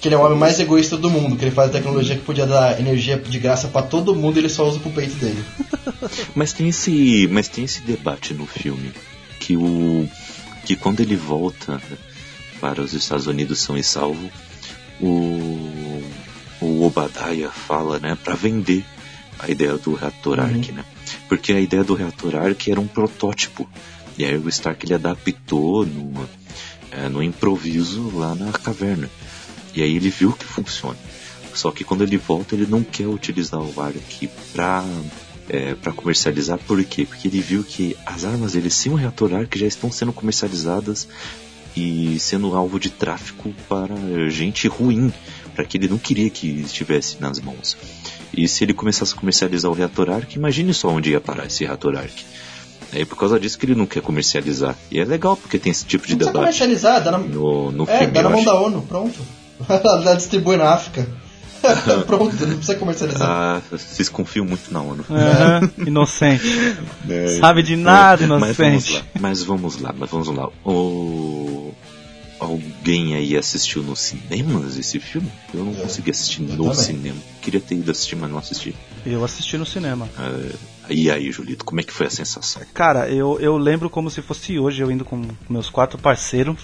[0.00, 2.22] Que ele é o homem mais egoísta do mundo, que ele faz a tecnologia que
[2.22, 5.44] podia dar energia de graça pra todo mundo e ele só usa pro peito dele.
[6.34, 8.90] Mas tem esse, mas tem esse debate no filme
[9.38, 10.08] que o
[10.64, 11.80] que quando ele volta
[12.60, 14.28] para os Estados Unidos são e salvo,
[15.00, 16.02] o
[16.60, 18.84] o Obadiah fala, né, para vender
[19.38, 20.84] a ideia do reator Arc, né?
[21.28, 23.68] Porque a ideia do reator Arc era um protótipo.
[24.18, 26.28] E aí o Stark ele adaptou no,
[26.90, 29.08] é, no improviso lá na caverna.
[29.74, 30.98] E aí ele viu que funciona.
[31.54, 34.84] Só que quando ele volta, ele não quer utilizar o Arc pra,
[35.48, 36.58] é, pra comercializar.
[36.58, 37.04] Por quê?
[37.04, 41.08] Porque ele viu que as armas dele sem o reator Arc já estão sendo comercializadas
[41.76, 43.94] e sendo alvo de tráfico para
[44.28, 45.12] gente ruim,
[45.54, 47.76] para que ele não queria que estivesse nas mãos.
[48.34, 51.64] E se ele começasse a comercializar o reator Arc, imagine só onde ia parar esse
[51.64, 52.12] reator Arc.
[52.94, 54.76] É por causa disso que ele não quer comercializar.
[54.90, 57.72] E é legal porque tem esse tipo de Não precisa debate comercializar, dá na, no,
[57.72, 58.12] no é, filme.
[58.12, 58.46] dá na mão acho.
[58.46, 59.18] da ONU, pronto.
[59.68, 61.06] Ela distribui na África.
[62.06, 63.28] pronto, não precisa comercializar.
[63.28, 65.04] Ah, vocês confiam muito na ONU.
[65.10, 66.42] Aham, inocente.
[67.08, 68.92] É, Sabe de nada, é, Mas vamos inocente.
[68.94, 70.48] lá, mas vamos lá, mas vamos lá.
[70.64, 71.74] O...
[72.42, 75.30] Alguém aí assistiu nos cinemas esse filme?
[75.54, 75.82] Eu não Eu.
[75.82, 76.74] consegui assistir no também.
[76.74, 77.16] cinema.
[77.40, 78.74] Queria ter ido assistir, mas não assisti.
[79.06, 80.08] Eu assisti no cinema.
[80.18, 80.32] Ah,
[80.90, 82.60] e aí, Julito, como é que foi a sensação?
[82.74, 86.56] Cara, eu, eu lembro como se fosse hoje, eu indo com meus quatro parceiros,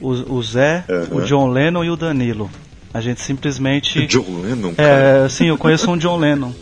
[0.00, 1.08] o, o Zé, Aham.
[1.16, 2.50] o John Lennon e o Danilo.
[2.92, 4.04] A gente simplesmente.
[4.10, 5.24] John Lennon, cara.
[5.24, 6.52] É, sim, eu conheço um John Lennon,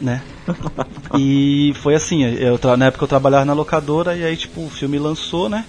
[0.00, 0.22] né?
[1.18, 4.98] E foi assim, eu, na época eu trabalhava na locadora e aí tipo o filme
[4.98, 5.66] lançou, né?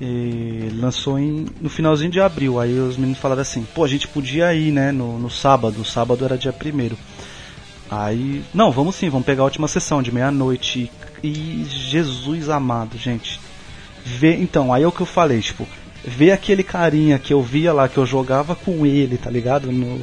[0.00, 2.60] E lançou em, no finalzinho de abril.
[2.60, 4.92] Aí os meninos falaram assim, pô, a gente podia ir, né?
[4.92, 6.96] No, no sábado, o sábado era dia primeiro.
[7.90, 10.90] Aí, não, vamos sim, vamos pegar a última sessão de meia-noite.
[11.22, 13.40] E Jesus amado, gente.
[14.04, 15.66] Vê, então, aí é o que eu falei, tipo,
[16.04, 19.70] ver aquele carinha que eu via lá, que eu jogava com ele, tá ligado?
[19.72, 20.00] No,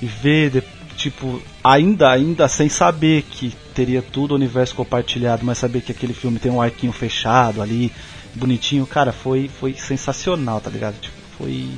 [0.00, 0.64] e ver,
[0.96, 6.14] tipo, ainda, ainda sem saber que teria tudo o universo compartilhado, mas saber que aquele
[6.14, 7.90] filme tem um arquinho fechado ali,
[8.34, 10.94] bonitinho, cara, foi, foi sensacional, tá ligado?
[11.00, 11.68] Tipo, foi,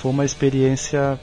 [0.00, 1.18] foi uma experiência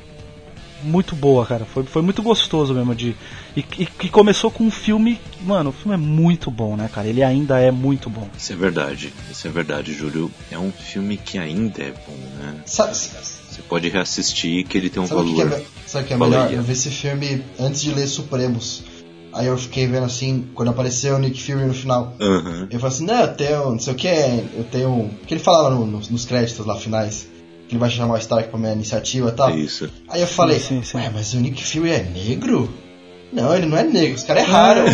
[0.83, 1.65] muito boa, cara.
[1.65, 3.15] Foi, foi muito gostoso mesmo de.
[3.55, 5.19] E que começou com um filme.
[5.41, 7.07] Mano, o filme é muito bom, né, cara?
[7.07, 8.29] Ele ainda é muito bom.
[8.37, 9.11] Isso é verdade.
[9.31, 10.31] Isso é verdade, Júlio.
[10.51, 12.61] É um filme que ainda é bom, né?
[12.65, 15.59] Sabe, Você pode reassistir que ele tem um sabe o que, que valor.
[15.59, 16.53] é, sabe o que é melhor?
[16.53, 18.83] Eu vi esse filme antes de ler Supremos.
[19.37, 22.15] Aí eu fiquei vendo assim, quando apareceu o Nick Fury no final.
[22.19, 22.67] Aham.
[22.71, 25.11] Eu falei assim, não, eu tenho, não sei o que, eu tenho.
[25.27, 27.27] Que ele fala lá no- nos, créditos lá finais?
[27.67, 29.49] Que ele vai chamar o Stark pra minha iniciativa e tal.
[29.51, 29.87] É isso.
[30.09, 30.97] Aí eu falei, sim, sim.
[30.97, 32.67] ué, mas o Nick Fury é negro?
[33.31, 34.85] Não, ele não é negro, os caras erraram.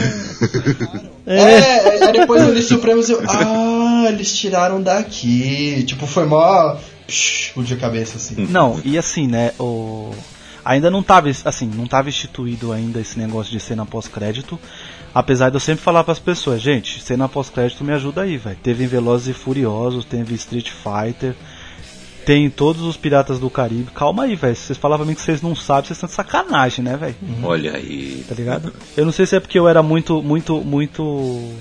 [1.25, 5.83] É, aí depois eu li Supremos e eu, ah, eles tiraram daqui.
[5.83, 6.75] Tipo, foi mó.
[7.07, 8.47] Psh, explodiu a cabeça assim.
[8.49, 10.11] Não, e assim, né, o
[10.63, 14.59] ainda não tava, assim, não tava instituído ainda esse negócio de cena pós-crédito.
[15.13, 18.57] Apesar de eu sempre falar pras pessoas, gente, cena pós-crédito me ajuda aí, velho.
[18.63, 21.35] Teve em Velozes e Furiosos, teve Street Fighter,
[22.25, 23.91] tem todos os Piratas do Caribe.
[23.93, 24.55] Calma aí, velho.
[24.55, 27.15] Vocês falavam pra mim que vocês não sabem, vocês estão de sacanagem, né, velho?
[27.43, 28.25] Olha aí.
[28.27, 28.73] Tá ligado?
[28.97, 31.53] Eu não sei se é porque eu era muito, muito, muito.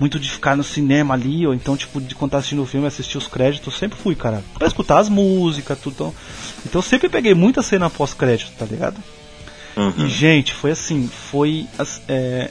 [0.00, 2.86] Muito de ficar no cinema ali, ou então, tipo, de quando tá assistindo o filme,
[2.86, 4.42] assistir os créditos, eu sempre fui, cara.
[4.58, 5.94] Pra escutar as músicas, tudo.
[5.94, 6.14] Então,
[6.66, 8.96] então eu sempre peguei muita cena pós-crédito, tá ligado?
[9.76, 10.08] E, Uhum.
[10.08, 11.66] gente, foi assim, foi.
[12.08, 12.50] é,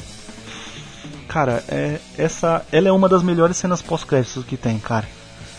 [1.27, 2.65] cara, é, essa.
[2.71, 5.07] Ela é uma das melhores cenas pós-créditos que tem, cara.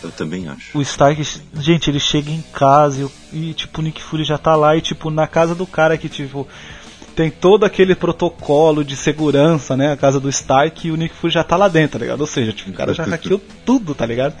[0.03, 0.77] Eu também acho.
[0.77, 1.21] O Stark,
[1.55, 4.81] gente, ele chega em casa e, e, tipo, o Nick Fury já tá lá e
[4.81, 6.47] tipo na casa do cara que tipo
[7.15, 11.33] tem todo aquele protocolo de segurança, né, a casa do Stark e o Nick Fury
[11.33, 12.21] já tá lá dentro, tá ligado?
[12.21, 14.35] Ou seja, tipo, o cara já hackeou tudo, tá ligado?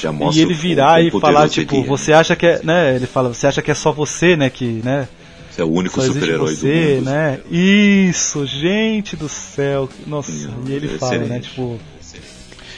[0.00, 1.88] Já mostra E ele virar e falar tipo, ele é.
[1.88, 4.64] você acha que é, né, ele fala, você acha que é só você, né, que,
[4.64, 5.08] né,
[5.50, 7.04] Você é o único super-herói do mundo.
[7.04, 7.38] né?
[7.48, 9.88] Isso, gente do céu.
[10.06, 11.48] Nossa, Não, e ele é fala, né, excelente.
[11.50, 11.80] tipo,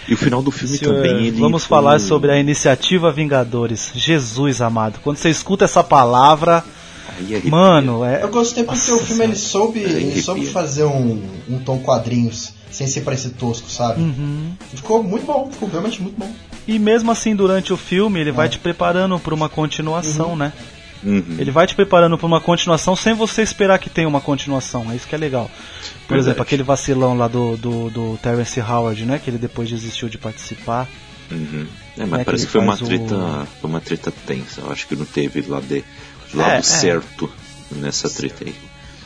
[0.06, 3.92] E o final do filme Senhor, também Vamos falar sobre a iniciativa Vingadores.
[3.94, 5.00] Jesus amado.
[5.02, 6.62] Quando você escuta essa palavra.
[7.44, 8.22] Mano, é.
[8.22, 12.52] Eu gostei porque Nossa o filme ele soube, ele soube fazer um, um tom quadrinhos,
[12.70, 14.00] sem ser parecer tosco, sabe?
[14.02, 14.52] Uhum.
[14.74, 16.30] Ficou muito bom, ficou realmente muito bom.
[16.66, 20.52] E mesmo assim, durante o filme, ele vai te preparando para uma continuação, né?
[21.02, 21.36] Uhum.
[21.38, 24.90] Ele vai te preparando para uma continuação sem você esperar que tenha uma continuação.
[24.90, 25.48] É isso que é legal.
[26.06, 26.20] Por Verdade.
[26.20, 29.20] exemplo, aquele vacilão lá do, do, do Terence Howard, né?
[29.22, 30.88] Que ele depois desistiu de participar.
[31.30, 31.66] Uhum.
[31.96, 34.60] É, mas É, parece que que foi uma faz o- treta, foi uma treta tensa.
[34.60, 35.84] Eu acho que não teve lá de,
[36.34, 36.62] lado É, é.
[36.62, 37.30] certo
[37.70, 38.54] nessa treta aí.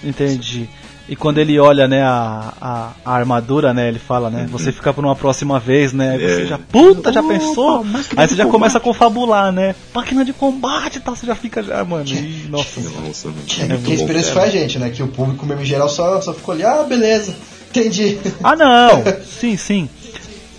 [0.04, 0.68] Entendi.
[1.08, 4.94] E quando ele olha, né, a, a, a armadura, né, ele fala, né, você fica
[4.94, 6.46] por uma próxima vez, né, aí você É.
[6.46, 7.84] já, puta, já Opa, pensou?
[8.16, 8.50] Aí você já combate.
[8.52, 12.46] começa a confabular, né, máquina de combate e tal, você já fica já, mano, e,
[12.48, 12.80] nossa.
[12.80, 14.40] Nossa, É, esperou isso cara.
[14.40, 14.90] foi a gente, né?
[14.90, 17.34] Que o público mesmo em geral só, só ficou ali, ah, beleza,
[17.68, 18.18] entendi.
[18.42, 19.02] Ah, não,
[19.40, 19.90] sim, sim.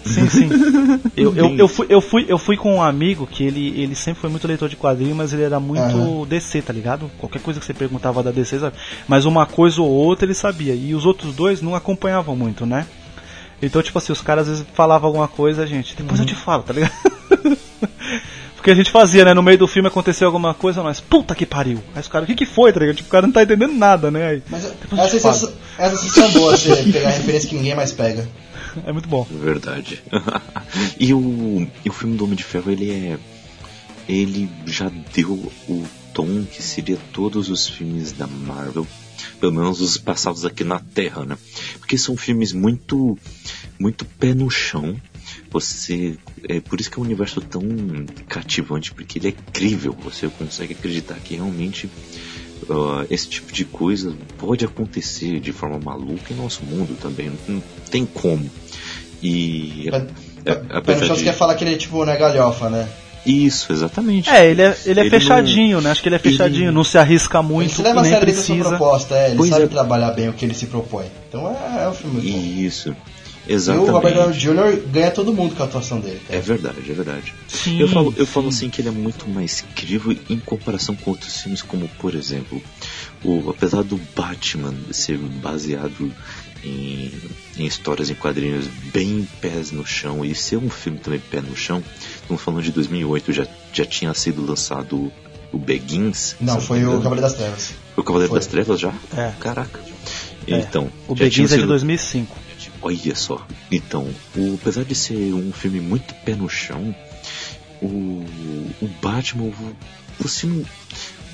[0.06, 0.50] Sim, sim.
[1.16, 4.20] Eu, eu, eu, fui, eu, fui, eu fui com um amigo que ele, ele sempre
[4.20, 6.26] foi muito leitor de quadrinhos, mas ele era muito Aham.
[6.28, 7.10] DC, tá ligado?
[7.20, 8.76] Qualquer coisa que você perguntava da DC, sabe?
[9.08, 10.74] Mas uma coisa ou outra ele sabia.
[10.74, 12.88] E os outros dois não acompanhavam muito, né?
[13.62, 16.64] Então, tipo assim, os caras às vezes falavam alguma coisa, gente, depois eu te falo,
[16.64, 16.92] tá ligado?
[18.56, 19.34] Porque a gente fazia, né?
[19.34, 21.80] No meio do filme aconteceu alguma coisa, nós, puta que pariu.
[21.94, 22.96] Aí os caras, o que que foi, tá ligado?
[22.96, 24.28] Tipo, o cara não tá entendendo nada, né?
[24.28, 28.28] Aí, Mas essa sensação, essa sensação boa, você pegar referência que ninguém mais pega.
[28.86, 29.24] É muito bom.
[29.30, 30.02] Verdade.
[31.00, 33.20] e, o, e o filme do Homem de Ferro, ele é.
[34.08, 38.86] Ele já deu o tom que seria todos os filmes da Marvel,
[39.40, 41.38] pelo menos os passados aqui na Terra, né?
[41.80, 43.18] Porque são filmes muito.
[43.80, 45.00] muito pé no chão.
[45.52, 46.18] Você.
[46.50, 47.64] É por isso que é um universo tão
[48.28, 49.96] cativante, porque ele é crível.
[50.04, 51.90] Você consegue acreditar que realmente.
[52.70, 57.32] Ah, esse tipo de coisa pode acontecer de forma maluca em nosso mundo também.
[57.48, 58.50] Não tem como.
[59.22, 59.90] E
[60.46, 62.88] é, no apesar chão você de- quer falar que ele é tipo, né, galhofa, né?
[63.26, 64.30] Isso, exatamente.
[64.30, 65.92] É, ele é, ele é Ele fechadinho, né?
[65.92, 68.12] Acho que ele é fechadinho, ele- não se arrisca Ele muito se leva a nem
[68.12, 68.78] sério dentro da sua precisa.
[68.78, 69.68] proposta, é, ele Pois sabe é.
[69.68, 71.06] trabalhar bem o que ele se propõe.
[71.30, 72.96] Então é, é um filme muito bom.
[73.48, 73.72] Isso.
[73.72, 74.82] E o Robert Downey Exatamente.
[74.84, 74.88] Jr.
[74.92, 76.22] ganha todo mundo com a atuação dele.
[76.28, 76.40] cara.
[76.40, 77.34] É verdade, é verdade.
[77.48, 78.32] Sim, eu falo, eu sim.
[78.32, 82.16] falo assim que ele é muito mais crível em comparação com outros filmes, como por
[82.16, 82.62] exemplo,
[83.24, 86.12] o, apesar do Batman ser baseado
[86.64, 87.12] em,
[87.58, 91.56] em histórias em quadrinhos bem pés no chão e ser um filme também pé no
[91.56, 91.84] chão,
[92.22, 95.12] estamos falando de 2008, já, já tinha sido lançado
[95.52, 96.36] o, Begins.
[96.40, 96.94] Não, foi o.
[97.02, 97.74] Cavaleiro das Trevas.
[97.94, 98.40] Foi o Cavaleiro Foi.
[98.40, 98.94] das Trevas já?
[99.16, 99.34] É.
[99.40, 99.80] Caraca.
[100.48, 100.58] É.
[100.60, 102.36] Então, O Begins é de sido- 2005.
[102.84, 103.48] Olha só.
[103.72, 106.94] Então, o, apesar de ser um filme muito pé no chão,
[107.82, 108.26] o,
[108.82, 109.52] o Batman,
[110.20, 110.66] você não.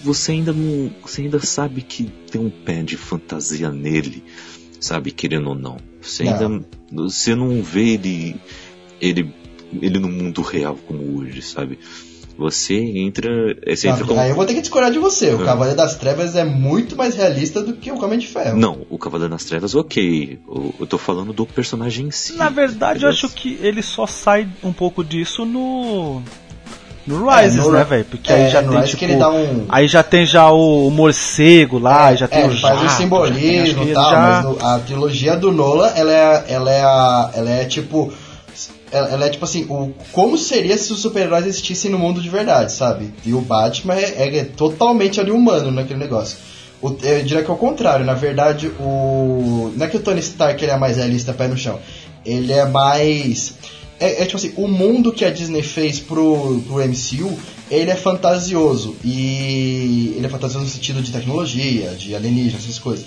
[0.03, 0.91] Você ainda não.
[1.01, 4.23] Você ainda sabe que tem um pé de fantasia nele,
[4.79, 5.77] sabe, querendo ou não.
[5.99, 6.31] Você Não.
[6.31, 6.65] ainda.
[6.91, 8.35] Você não vê ele.
[9.01, 9.33] ele.
[9.81, 11.79] ele no mundo real como hoje, sabe?
[12.39, 13.29] Você entra.
[13.67, 14.19] Você entra Não, como.
[14.21, 15.31] Aí eu vou ter que discordar de você.
[15.31, 15.45] O Ah.
[15.45, 18.57] Cavaleiro das Trevas é muito mais realista do que o Homem de Ferro.
[18.57, 20.39] Não, o Cavaleiro das Trevas, ok.
[20.47, 22.33] Eu, eu tô falando do personagem em si.
[22.37, 23.25] Na verdade, eu Beleza?
[23.27, 26.21] acho que ele só sai um pouco disso no.
[27.07, 28.05] No É, Rises, no- né, velho?
[28.05, 28.99] Porque é, aí já no tem Rise tipo.
[28.99, 32.41] que ele dá um- Aí já tem já o, o morcego lá, É, já tem
[32.41, 34.79] é, o ele faz jato, o já tem- simbolismo e tal, já- mas no- a
[34.79, 38.13] trilogia do Nolan, ela é, ela é, a, ela é tipo.
[38.91, 42.29] Ela, ela é tipo assim, o, como seria se os super-heróis existissem no mundo de
[42.29, 43.13] verdade, sabe?
[43.25, 46.37] E o Batman é, é totalmente ali humano naquele negócio.
[46.81, 49.71] O- eu diria que é o contrário, na verdade, o.
[49.75, 51.77] Não é que o Tony Stark ele é mais realista pé no chão.
[52.25, 53.53] Ele é mais.
[53.99, 57.37] É, é tipo assim, o mundo que a Disney fez pro, pro MCU,
[57.69, 58.95] ele é fantasioso.
[59.03, 63.05] E ele é fantasioso no sentido de tecnologia, de alienígenas, essas coisas.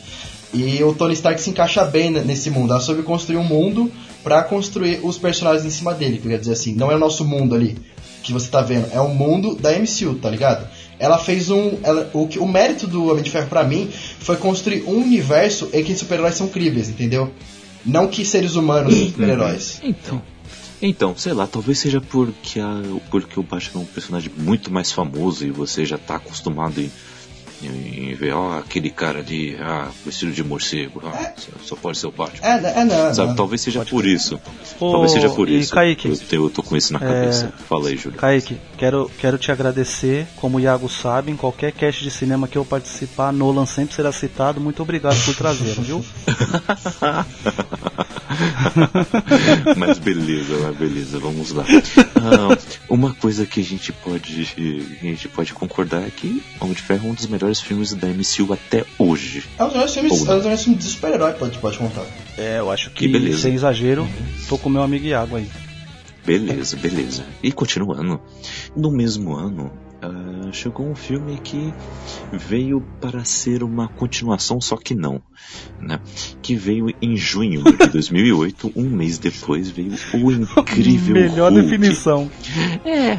[0.54, 2.72] E o Tony Stark se encaixa bem nesse mundo.
[2.72, 3.90] Ela soube construir um mundo
[4.22, 6.18] pra construir os personagens em cima dele.
[6.22, 7.76] Quer dizer assim, não é o nosso mundo ali
[8.22, 10.68] que você tá vendo, é o mundo da MCU, tá ligado?
[10.98, 11.78] Ela fez um.
[11.82, 13.88] ela- o, que- o mérito do Homem de Ferro pra mim
[14.20, 17.32] foi construir um universo em que super-heróis são críveis, entendeu?
[17.84, 19.80] Não que seres humanos são super-heróis.
[19.82, 20.22] Então.
[20.84, 24.90] Então, sei lá, talvez seja porque, a, porque o Batman é um personagem muito mais
[24.90, 26.90] famoso e você já tá acostumado em, em,
[27.66, 32.06] em ver, ó, aquele cara ali, ah, vestido de morcego, ah, só, só pode ser
[32.06, 32.46] o Batman.
[32.46, 33.14] É, é não.
[33.14, 33.36] Sabe, não.
[33.36, 34.40] talvez seja por isso.
[34.80, 35.72] Ô, talvez seja por e isso.
[35.72, 36.08] Kaique?
[36.08, 37.52] Eu, eu tô com isso na cabeça.
[37.68, 38.18] Fala aí, Júlio.
[38.18, 40.26] Kaique, quero, quero te agradecer.
[40.36, 44.12] Como o Iago sabe, em qualquer cast de cinema que eu participar, Nolan sempre será
[44.12, 44.60] citado.
[44.60, 46.04] Muito obrigado por trazer, viu?
[49.76, 51.64] mas beleza, mas beleza, vamos lá.
[52.16, 52.56] Ah,
[52.88, 54.52] uma coisa que a gente pode
[55.02, 58.08] a gente pode concordar é que Homem de Ferro é um dos melhores filmes da
[58.08, 59.44] MCU até hoje.
[59.58, 62.04] É um dos melhores filmes, é um melhores filmes de super-herói, pode, pode contar.
[62.38, 63.38] É, eu acho Que que, beleza.
[63.38, 64.08] sem exagero,
[64.48, 65.48] tô com meu amigo Iago aí.
[66.24, 67.24] Beleza, beleza.
[67.42, 68.20] E continuando,
[68.76, 71.72] no mesmo ano ah, chegou um filme que
[72.32, 75.22] veio para ser uma continuação, só que não,
[75.80, 76.00] né?
[76.42, 81.62] Que veio em junho de 2008, um mês depois veio o incrível Melhor Hulk.
[81.62, 82.28] definição.
[82.84, 83.10] É,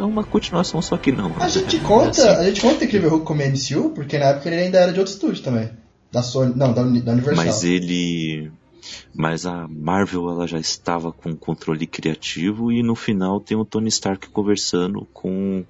[0.00, 1.32] é uma continuação, só que não.
[1.38, 2.40] A gente conta, assim.
[2.40, 5.14] a gente conta Incrível Hulk como MCU, porque na época ele ainda era de outro
[5.14, 5.70] estúdio também.
[6.10, 7.44] Da Sony, não, da, da Universal.
[7.44, 8.50] Mas ele.
[9.14, 13.88] Mas a Marvel ela já estava com controle criativo e no final tem o Tony
[13.88, 15.64] Stark conversando com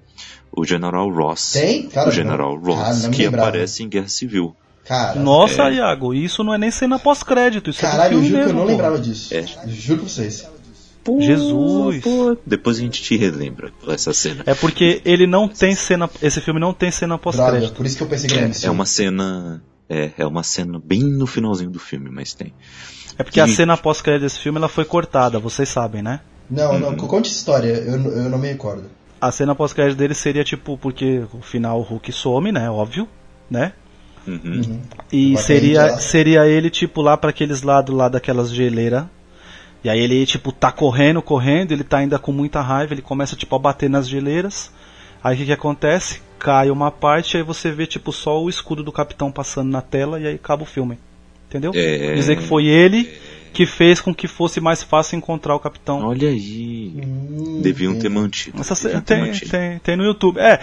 [0.53, 1.53] o General Ross.
[1.53, 1.89] Tem?
[1.89, 3.49] Cara, o General não- Ross, me que lembrava.
[3.49, 4.55] aparece em Guerra Civil.
[4.85, 5.75] Cara, Nossa, É.
[5.77, 8.43] Iago, isso não é nem cena pós-crédito, isso caralho, é eu do filme juro que
[8.43, 8.59] eu mesmo.
[8.59, 8.71] não pô.
[8.73, 9.35] lembrava disso.
[9.35, 9.45] É.
[9.69, 10.47] Juro pra vocês.
[11.03, 12.03] Pô, Jesus.
[12.03, 14.43] pô, depois a gente te relembra essa cena.
[14.47, 16.09] É porque ele não tem cena.
[16.23, 17.75] Esse filme não tem cena pós-crédito.
[17.75, 18.47] por isso que eu pensei que era.
[18.47, 19.63] É, é uma cena.
[19.87, 22.55] É, é uma cena bem no finalzinho do filme, mas tem.
[23.19, 26.21] É porque a cena pós-crédito desse filme ela foi cortada, vocês sabem, né?
[26.51, 26.97] Não, não, Uhum.
[26.97, 28.85] conte essa história, eu, eu não me recordo.
[29.21, 32.69] A cena pós-crédito dele seria tipo, porque o final o Hulk some, né?
[32.71, 33.09] Óbvio,
[33.51, 33.73] né?
[34.27, 34.41] Uhum.
[34.45, 34.81] Uhum.
[35.13, 39.05] E Bota seria, seria ele, tipo, lá para aqueles lados lá daquelas geleiras.
[39.83, 43.37] E aí ele, tipo, tá correndo, correndo, ele tá ainda com muita raiva, ele começa,
[43.37, 44.71] tipo, a bater nas geleiras.
[45.23, 46.21] Aí o que que acontece?
[46.39, 50.19] Cai uma parte, aí você vê, tipo, só o escudo do capitão passando na tela
[50.21, 50.99] e aí acaba o filme.
[51.55, 51.71] Entendeu?
[51.75, 52.15] É.
[52.15, 53.09] Dizer que foi ele
[53.53, 56.05] que fez com que fosse mais fácil encontrar o capitão.
[56.05, 56.93] Olha aí.
[56.97, 58.61] Hum, Deviam ter mantido.
[58.61, 59.51] Essa Deviam cena ter tem, mantido.
[59.53, 60.41] tem, tem no YouTube.
[60.41, 60.59] É,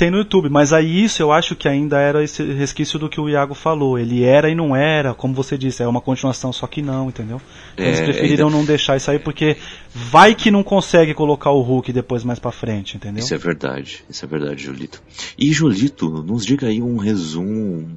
[0.00, 3.20] tem no YouTube, mas aí isso eu acho que ainda era esse resquício do que
[3.20, 3.98] o Iago falou.
[3.98, 7.40] Ele era e não era, como você disse, é uma continuação, só que não, entendeu?
[7.76, 9.56] Eles É, preferiram ainda- não deixar isso aí porque
[9.94, 13.22] vai que não consegue colocar o Hulk depois mais pra frente, entendeu?
[13.22, 15.02] Isso é verdade, isso é verdade, Julito.
[15.38, 17.88] E Julito, nos diga aí um resumo,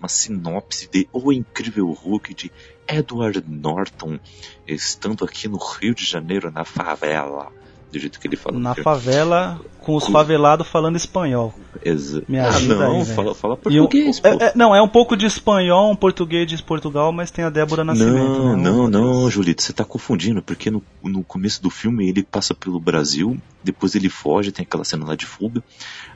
[0.00, 2.50] uma sinopse de O Incrível Hulk de
[2.88, 4.18] Edward Norton,
[4.66, 7.52] estando aqui no Rio de Janeiro, na favela.
[7.92, 8.58] Do jeito que ele fala.
[8.58, 8.84] Na filme.
[8.84, 11.52] favela, com os favelados falando espanhol.
[11.84, 13.14] Exa- Me ah, ajuda não, aí, velho.
[13.14, 14.28] fala, fala português, pô.
[14.28, 17.50] é- é- não, é um pouco de espanhol, um português de Portugal, mas tem a
[17.50, 18.16] Débora Nascimento.
[18.16, 18.62] Não, né?
[18.62, 22.80] não, não, Julito, você tá confundindo, porque no, no começo do filme ele passa pelo
[22.80, 25.62] Brasil, depois ele foge, tem aquela cena lá de fuga,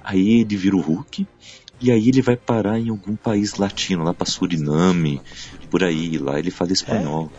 [0.03, 1.27] aí ele vira o Hulk,
[1.79, 5.21] e aí ele vai parar em algum país latino, lá pra Suriname,
[5.71, 7.31] por aí, lá ele fala espanhol.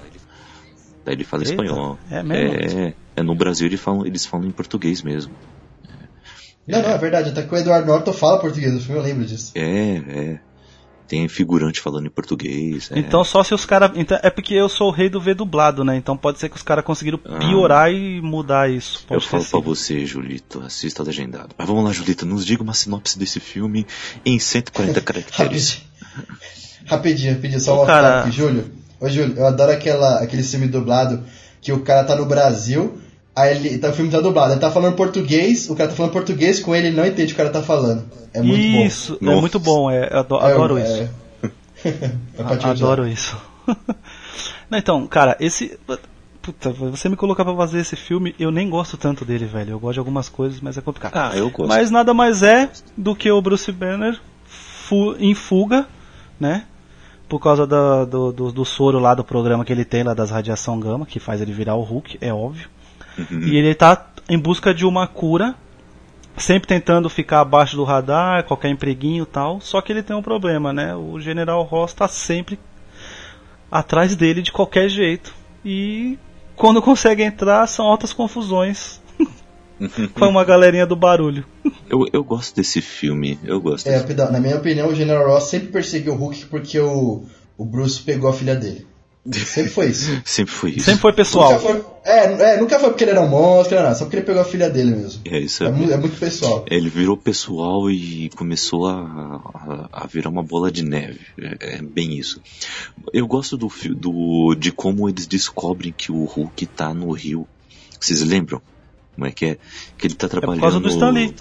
[1.08, 1.98] Daí ele fala Eita, espanhol.
[2.12, 2.80] é mesmo?
[2.82, 5.34] É, é, no Brasil eles falam, eles falam em português mesmo.
[6.68, 9.24] Não, não, é verdade, até que o Edward Norton fala português no filme, eu lembro
[9.26, 9.54] disso.
[9.56, 10.40] É, é.
[11.08, 12.92] Tem figurante falando em português.
[12.92, 13.00] é.
[13.00, 13.92] Então só se os caras.
[13.96, 15.96] Então, é porque eu sou o rei do V dublado, né?
[15.96, 19.06] Então pode ser que os caras conseguiram piorar e mudar isso.
[19.10, 19.14] Ah.
[19.14, 21.56] Eu falo ser pra você, Julito, assista legendado.
[21.58, 23.88] Mas vamos lá, Julito, nos diga uma sinopse desse filme
[24.26, 25.82] em 140 caracteres.
[26.86, 28.70] Rapidinho, rapidinho, rapidinho, só um cara- aqui, Júlio.
[29.00, 31.24] Ô, Júlio, eu adoro aquela, aquele filme dublado
[31.62, 33.00] que o cara tá no Brasil,
[33.36, 36.12] aí ele, tá, o filme tá dublado, ele tá falando português, o cara tá falando
[36.12, 38.06] português com ele, ele não entende o que o cara tá falando.
[38.34, 39.42] É muito Isso, é Nossa.
[39.42, 40.40] muito bom, é, eu bom.
[40.42, 41.10] É, adoro é, isso.
[41.86, 42.72] é pra te A- odiar.
[42.72, 43.38] Adoro isso.
[44.70, 45.78] Não, então, cara, esse.
[46.42, 49.72] Puta, você me colocar pra fazer esse filme, eu nem gosto tanto dele, velho.
[49.72, 51.12] Eu gosto de algumas coisas, mas é complicado.
[51.16, 51.68] Ah, eu gosto.
[51.68, 55.86] Mas nada mais é do que o Bruce Banner fu- em fuga,
[56.40, 56.64] né?
[57.28, 60.32] Por causa da- do, do, do soro lá do programa que ele tem, lá das
[60.32, 62.70] radiação gama, que faz ele virar o Hulk, é óbvio.
[63.18, 63.40] Uhum.
[63.44, 65.56] E ele tá em busca de uma cura,
[66.38, 69.60] sempre tentando ficar abaixo do radar, qualquer empreguinho e tal.
[69.60, 70.96] Só que ele tem um problema, né?
[70.96, 72.60] O General Ross tá sempre
[73.72, 75.34] atrás dele de qualquer jeito.
[75.66, 76.18] E
[76.56, 79.02] quando consegue entrar, são altas confusões
[80.14, 81.46] com uma galerinha do barulho.
[81.90, 83.88] Eu, eu gosto desse filme, eu gosto.
[83.88, 87.24] É, na minha opinião, o General Ross sempre perseguiu o Hulk porque o,
[87.58, 88.86] o Bruce pegou a filha dele.
[89.32, 90.12] Sempre foi isso.
[90.26, 90.86] Sempre foi isso.
[90.86, 91.54] Sempre foi pessoal.
[91.54, 94.26] Nunca foi, é, é, nunca foi porque ele era um monstro, não, só porque ele
[94.26, 95.22] pegou a filha dele mesmo.
[95.26, 95.64] É isso.
[95.64, 96.66] É, mu- é muito pessoal.
[96.70, 98.94] Ele virou pessoal e começou a,
[99.54, 101.20] a, a virar uma bola de neve.
[101.40, 102.42] É, é bem isso.
[103.14, 107.48] Eu gosto do, do de como eles descobrem que o Hulk tá no Rio.
[107.98, 108.62] Vocês lembram?
[109.18, 109.58] Como é que é?
[109.98, 110.62] Que ele tá trabalhando.
[110.62, 111.34] causa do Stan Lee.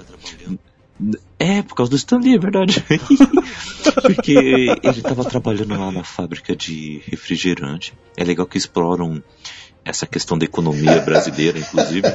[1.39, 2.83] É, por causa do Stan Lee, é verdade.
[4.01, 4.33] Porque
[4.83, 7.93] ele tava trabalhando lá na fábrica de refrigerante.
[8.17, 9.23] É legal que exploram
[9.85, 12.09] essa questão da economia brasileira, inclusive.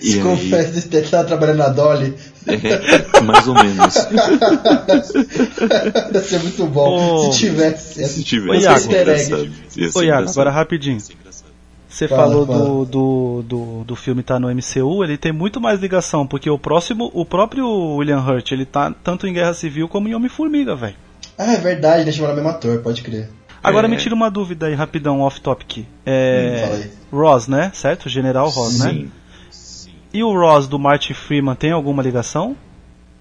[0.00, 2.14] E Se aí- confessa que ele tava trabalhando na Dolly.
[2.46, 3.94] É, mais ou menos.
[6.14, 8.08] Ia ser muito bom se tivesse.
[8.08, 8.78] Se tivesse
[9.94, 10.98] Ô Iago, agora rapidinho.
[11.96, 12.58] Você Fala, falou fala.
[12.58, 16.58] do, do, do, do filme tá no MCU, ele tem muito mais ligação, porque o
[16.58, 17.66] próximo, o próprio
[17.96, 20.94] William Hurt, ele tá tanto em Guerra Civil como em Homem-Formiga, velho.
[21.38, 23.30] Ah, é verdade, deixa eu falar o mesmo ator, pode crer.
[23.64, 23.90] Agora É.
[23.90, 25.78] me tira uma dúvida aí, rapidão, off-topic.
[25.78, 26.70] Hum, É.
[26.70, 26.90] aí.
[27.10, 27.70] Ross, né?
[27.72, 28.10] Certo?
[28.10, 29.06] General Ross, né?
[29.50, 29.90] Sim.
[30.12, 32.54] E o Ross do Martin Freeman tem alguma ligação?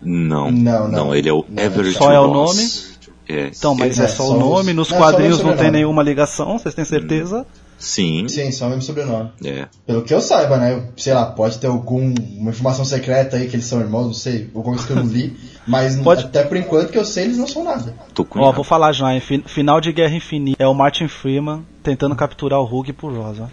[0.01, 1.15] Não, Não, não.
[1.15, 2.99] ele é o Não, Everett só é o Ross.
[3.29, 6.03] É, Então, mas É, é, só o nome, nos não, o quadrinhos não tem nenhuma
[6.03, 7.45] ligação, vocês têm certeza?
[7.77, 9.29] Sim, Sim, só o mesmo sobrenome.
[9.43, 9.67] é.
[9.85, 10.87] Pelo que eu saiba, né?
[10.97, 12.13] Sei lá, pode ter alguma
[12.49, 15.35] informação secreta aí que eles são irmãos, não sei, alguma coisa que eu não li.
[15.67, 17.95] Mas Pode- até por enquanto que eu sei, eles não são nada.
[18.13, 21.07] Tô com Ó, vou falar já, em fi- final de Guerra Infinita é o Martin
[21.07, 23.47] Freeman tentando capturar o Hulk por Ross, ó.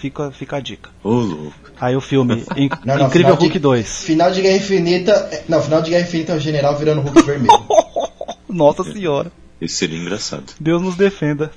[0.00, 0.90] Fica, fica a dica.
[1.04, 1.52] Ô, louco.
[1.80, 4.02] Aí o filme, In- Não, não, Incrível final de- Hulk 2.
[4.04, 5.12] Final de Guerra Infinita.
[5.30, 7.52] é- Não, final de Guerra Infinita é o general virando Hulk vermelho.
[8.48, 9.30] Nossa senhora.
[9.60, 10.44] Esse seria engraçado.
[10.58, 11.52] Deus nos defenda.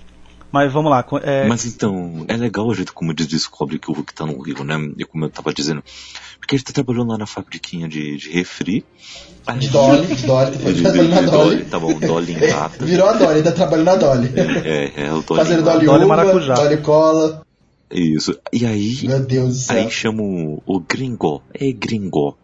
[0.55, 1.05] Mas vamos lá.
[1.23, 4.41] é, Mas então, é legal o jeito como eles descobrem que o Hulk tá no
[4.41, 4.75] Rio, né?
[4.97, 5.83] E como eu tava dizendo.
[6.39, 8.85] Porque ele tá trabalhando lá na fabriquinha de, de refri.
[9.45, 11.65] Aí- De Dolly, de Dolly, tá de, trabalhando na Dolly.
[11.65, 12.85] Tá bom, Dolly em lata.
[12.85, 14.31] Virou a Dolly, tá trabalhando na Dolly.
[14.63, 15.63] É, é, o Dolly Fazendo.
[15.63, 16.53] Dolly, Dolly uva, maracujá.
[16.53, 17.45] Dolly cola.
[17.91, 18.39] Isso.
[18.53, 19.75] E aí, Meu Deus do céu.
[19.77, 21.41] Aí chama o, o gringó.
[21.53, 22.37] É gringó.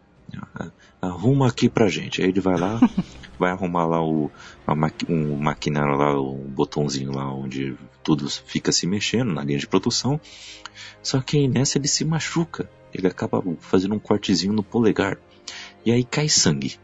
[1.01, 2.21] Arruma aqui pra gente.
[2.21, 2.77] Aí ele vai lá,
[3.39, 4.29] vai arrumar lá o
[4.67, 7.73] a maqui, um maquinário lá, um botãozinho lá onde
[8.03, 10.19] tudo fica se mexendo na linha de produção.
[11.01, 12.69] Só que nessa ele se machuca.
[12.93, 15.17] Ele acaba fazendo um cortezinho no polegar.
[15.85, 16.77] E aí cai sangue.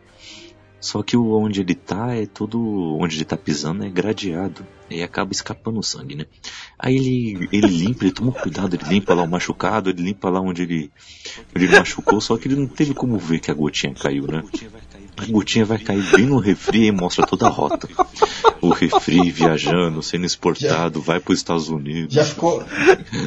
[0.79, 2.59] Só que o onde ele tá é todo.
[2.99, 4.65] onde ele tá pisando é gradeado.
[4.89, 6.25] E acaba escapando o sangue, né?
[6.79, 10.39] Aí ele, ele limpa, ele toma cuidado, ele limpa lá o machucado, ele limpa lá
[10.39, 10.91] onde ele,
[11.53, 14.43] onde ele machucou, só que ele não teve como ver que a gotinha caiu, né?
[15.17, 17.87] A gotinha vai cair bem no refri e mostra toda a rota.
[18.61, 22.13] O refri viajando, sendo exportado, vai para os Estados Unidos.
[22.13, 22.63] Já ficou,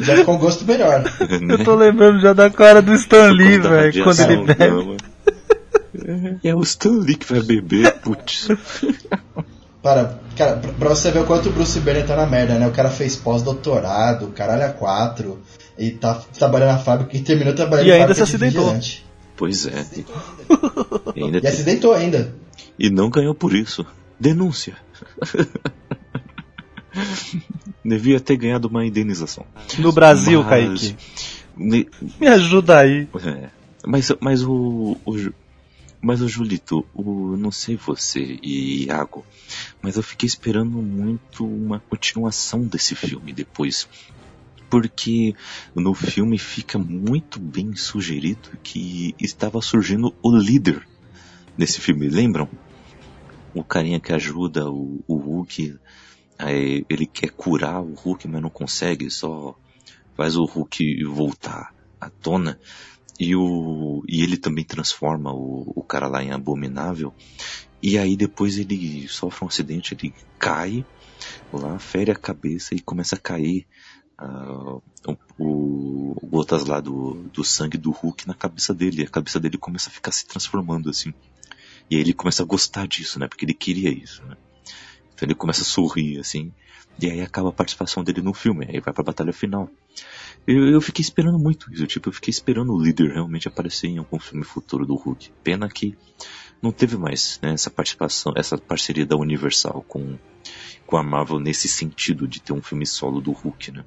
[0.03, 1.01] já ficou um gosto melhor.
[1.03, 1.55] né?
[1.55, 4.45] Eu tô lembrando já da cara do Stan Lee, Por conta da velho, quando ele
[4.45, 4.55] bebe.
[4.55, 4.97] gama.
[6.45, 8.49] É o Stan Lee que vai beber, putz.
[9.83, 12.67] Para, cara, pra, pra você ver o quanto o Bruce Banner tá na merda, né?
[12.67, 15.41] O cara fez pós-doutorado, caralho a quatro,
[15.79, 18.65] e tá trabalhando na fábrica e terminou trabalhando E na ainda fábrica se de acidentou.
[18.67, 19.07] vigilante.
[19.41, 19.85] Pois é.
[21.17, 22.35] E, ainda E tem- acidentou ainda.
[22.79, 23.85] e não ganhou por isso.
[24.21, 24.77] Denúncia.
[27.85, 29.47] Devia ter ganhado uma indenização.
[29.79, 30.97] No Brasil, Mas- Kaique.
[31.57, 31.87] Ne-
[32.21, 33.09] Me ajuda aí.
[33.25, 33.49] É.
[33.87, 35.35] Mas, mas o, o Ju-
[36.03, 39.25] mas o Julito, o, não sei você e Iago,
[39.83, 43.89] mas eu fiquei esperando muito uma continuação desse filme depois.
[44.71, 45.35] Porque
[45.75, 50.87] no filme fica muito bem sugerido que estava surgindo o líder
[51.59, 52.49] desse filme, lembram?
[53.55, 55.79] o carinha que ajuda o, o Hulk,
[56.39, 59.57] aí ele quer curar o Hulk, mas não consegue, só
[60.17, 62.59] faz o Hulk voltar à tona.
[63.19, 67.13] E, o, e ele também transforma o, o cara lá em abominável.
[67.83, 70.85] E aí depois ele sofre um acidente, ele cai
[71.53, 73.67] lá, fere a cabeça e começa a cair
[74.21, 74.83] uh,
[75.39, 79.03] o, gotas lá do, do sangue do Hulk na cabeça dele.
[79.03, 81.13] E a cabeça dele começa a ficar se transformando assim.
[81.91, 83.27] E aí ele começa a gostar disso, né?
[83.27, 84.37] Porque ele queria isso, né?
[85.13, 86.53] Então ele começa a sorrir, assim.
[87.01, 88.67] E aí acaba a participação dele no filme.
[88.69, 89.69] Aí vai pra batalha final.
[90.47, 91.87] Eu, eu fiquei esperando muito isso.
[91.87, 95.33] Tipo, eu fiquei esperando o líder realmente aparecer em algum filme futuro do Hulk.
[95.43, 95.97] Pena que
[96.63, 100.19] não teve mais né, essa participação, essa parceria da Universal com,
[100.87, 103.85] com a Marvel nesse sentido de ter um filme solo do Hulk, né?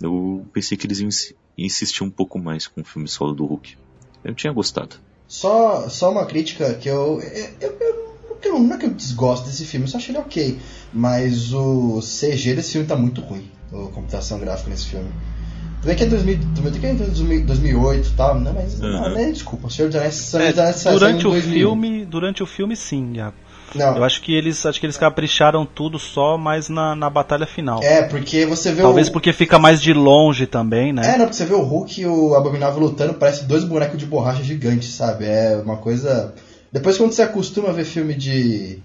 [0.00, 1.08] Eu pensei que eles iam
[1.56, 3.76] insistir um pouco mais com o filme solo do Hulk.
[4.24, 4.96] Eu tinha gostado.
[5.28, 7.20] Só, só uma crítica que eu.
[7.60, 10.58] eu, eu, eu não é que eu desgosto desse filme, eu só achei ele ok.
[10.92, 13.48] Mas o CG desse filme tá muito ruim.
[13.72, 15.10] A computação gráfica nesse filme.
[15.80, 18.52] Tudo bem que é 2000, 2008 e tal, né?
[18.54, 18.90] Mas uhum.
[18.90, 23.14] não, né, desculpa, o Senhor dos Anéis é, durante o filme, durante o filme sim,
[23.14, 23.36] Iago.
[23.74, 23.96] Não.
[23.96, 27.82] Eu acho que eles acho que eles capricharam tudo só mais na, na batalha final.
[27.82, 29.12] É, porque você vê Talvez o...
[29.12, 31.14] porque fica mais de longe também, né?
[31.14, 34.06] É, não, porque você vê o Hulk e o Abominável lutando, parece dois bonecos de
[34.06, 35.24] borracha gigantes, sabe?
[35.24, 36.34] É uma coisa.
[36.72, 38.78] Depois quando você acostuma a ver filme de.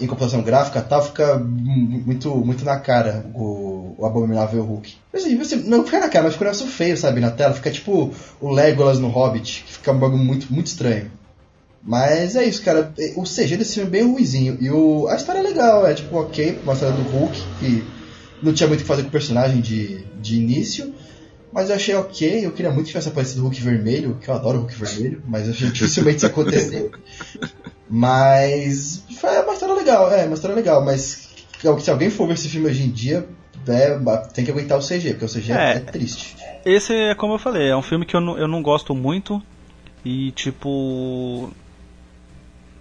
[0.00, 4.94] em computação gráfica tal, fica muito, muito na cara o, o Abominável Hulk.
[5.12, 7.54] Mas assim, você, não fica na cara, mas fica um negócio feio, sabe, na tela.
[7.54, 11.10] Fica tipo o Legolas no Hobbit, que fica um bagulho muito, muito estranho.
[11.82, 12.92] Mas é isso, cara.
[13.16, 14.58] O CG desse filme é bem ruizinho.
[14.60, 17.84] E o, a história é legal, é tipo, ok, uma história do Hulk, que
[18.42, 20.94] não tinha muito o que fazer com o personagem de, de início.
[21.52, 24.34] Mas eu achei ok, eu queria muito que tivesse aparecido o Hulk vermelho, que eu
[24.34, 26.90] adoro o Hulk vermelho, mas eu achei dificilmente isso acontecer.
[27.88, 31.28] Mas foi uma história legal, é, uma história legal, mas
[31.58, 33.26] se alguém for ver esse filme hoje em dia,
[33.66, 33.98] é,
[34.32, 36.36] tem que aguentar o CG, porque o CG é, é triste.
[36.64, 39.42] Esse é como eu falei, é um filme que eu não, eu não gosto muito.
[40.04, 41.50] E tipo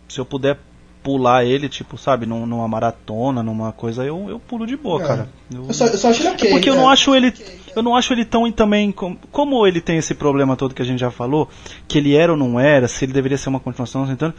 [0.10, 0.58] se eu puder
[1.02, 5.08] pular ele, tipo, sabe, numa maratona, numa coisa, eu, eu pulo de boa, é.
[5.08, 5.30] cara.
[5.54, 6.50] Eu, eu, só, eu só acho ele ok.
[6.50, 7.34] É porque eu não acho ele.
[7.76, 8.92] Eu não acho ele tão também.
[8.92, 11.48] Como ele tem esse problema todo que a gente já falou,
[11.88, 14.34] que ele era ou não era, se ele deveria ser uma continuação, então,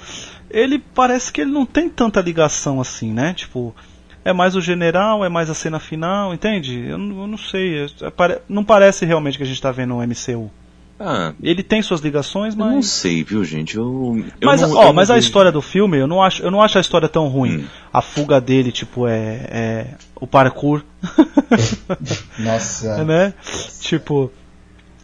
[0.51, 3.33] ele parece que ele não tem tanta ligação assim, né?
[3.33, 3.75] Tipo,
[4.25, 6.79] é mais o general, é mais a cena final, entende?
[6.79, 7.87] Eu, eu não sei.
[7.87, 10.51] É, não parece realmente que a gente tá vendo um MCU.
[11.03, 12.75] Ah, ele tem suas ligações, mas.
[12.75, 13.75] não sei, viu, gente?
[13.79, 16.51] Eu, eu mas, não, ó, eu mas a história do filme, eu não acho, eu
[16.51, 17.61] não acho a história tão ruim.
[17.61, 17.67] Hum.
[17.91, 20.83] A fuga dele, tipo, é, é o parkour.
[22.39, 23.03] Nossa.
[23.05, 23.33] né?
[23.81, 24.31] Tipo,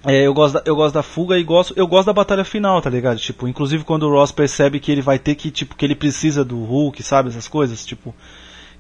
[0.05, 2.83] é, eu, gosto da, eu gosto da fuga e gosto, eu gosto da batalha final,
[2.83, 3.19] tá ligado?
[3.19, 6.45] Tipo, inclusive quando o Ross percebe que ele vai ter que, tipo, que ele precisa
[6.45, 7.31] do Hulk, sabe?
[7.31, 8.15] Essas coisas, tipo,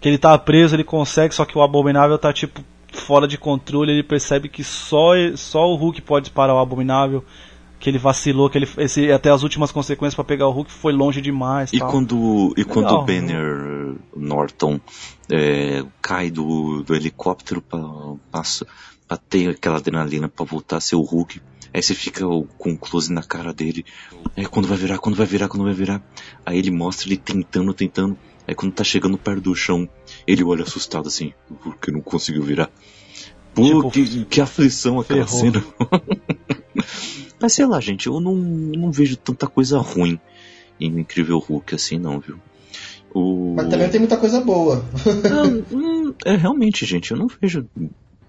[0.01, 2.63] que ele tá preso, ele consegue, só que o Abominável tá, tipo,
[2.97, 7.25] fora de controle, ele percebe que só, só o Hulk pode parar o Abominável,
[7.79, 10.93] que ele vacilou, que ele esse, até as últimas consequências para pegar o Hulk foi
[10.93, 11.73] longe demais.
[11.73, 11.91] E tal.
[11.91, 14.81] quando e Legal, quando o Banner Norton
[15.31, 21.41] é, cai do, do helicóptero para ter aquela adrenalina para voltar a ser o Hulk,
[21.73, 22.25] aí você fica
[22.59, 23.85] com um close na cara dele,
[24.37, 26.03] aí quando vai virar, quando vai virar, quando vai virar,
[26.45, 28.17] aí ele mostra ele tentando, tentando,
[28.49, 29.89] aí quando tá chegando perto do chão,
[30.27, 32.71] ele olha assustado assim, porque não conseguiu virar.
[33.55, 35.41] Pô, tipo, que, que aflição aquela ferrou.
[35.41, 35.65] cena.
[37.41, 40.19] Mas sei lá, gente, eu não, não vejo tanta coisa ruim
[40.81, 42.39] em Incrível Hulk assim, não, viu?
[43.15, 43.55] O...
[43.57, 44.85] Mas também tem muita coisa boa.
[45.71, 47.67] não, é realmente, gente, eu não vejo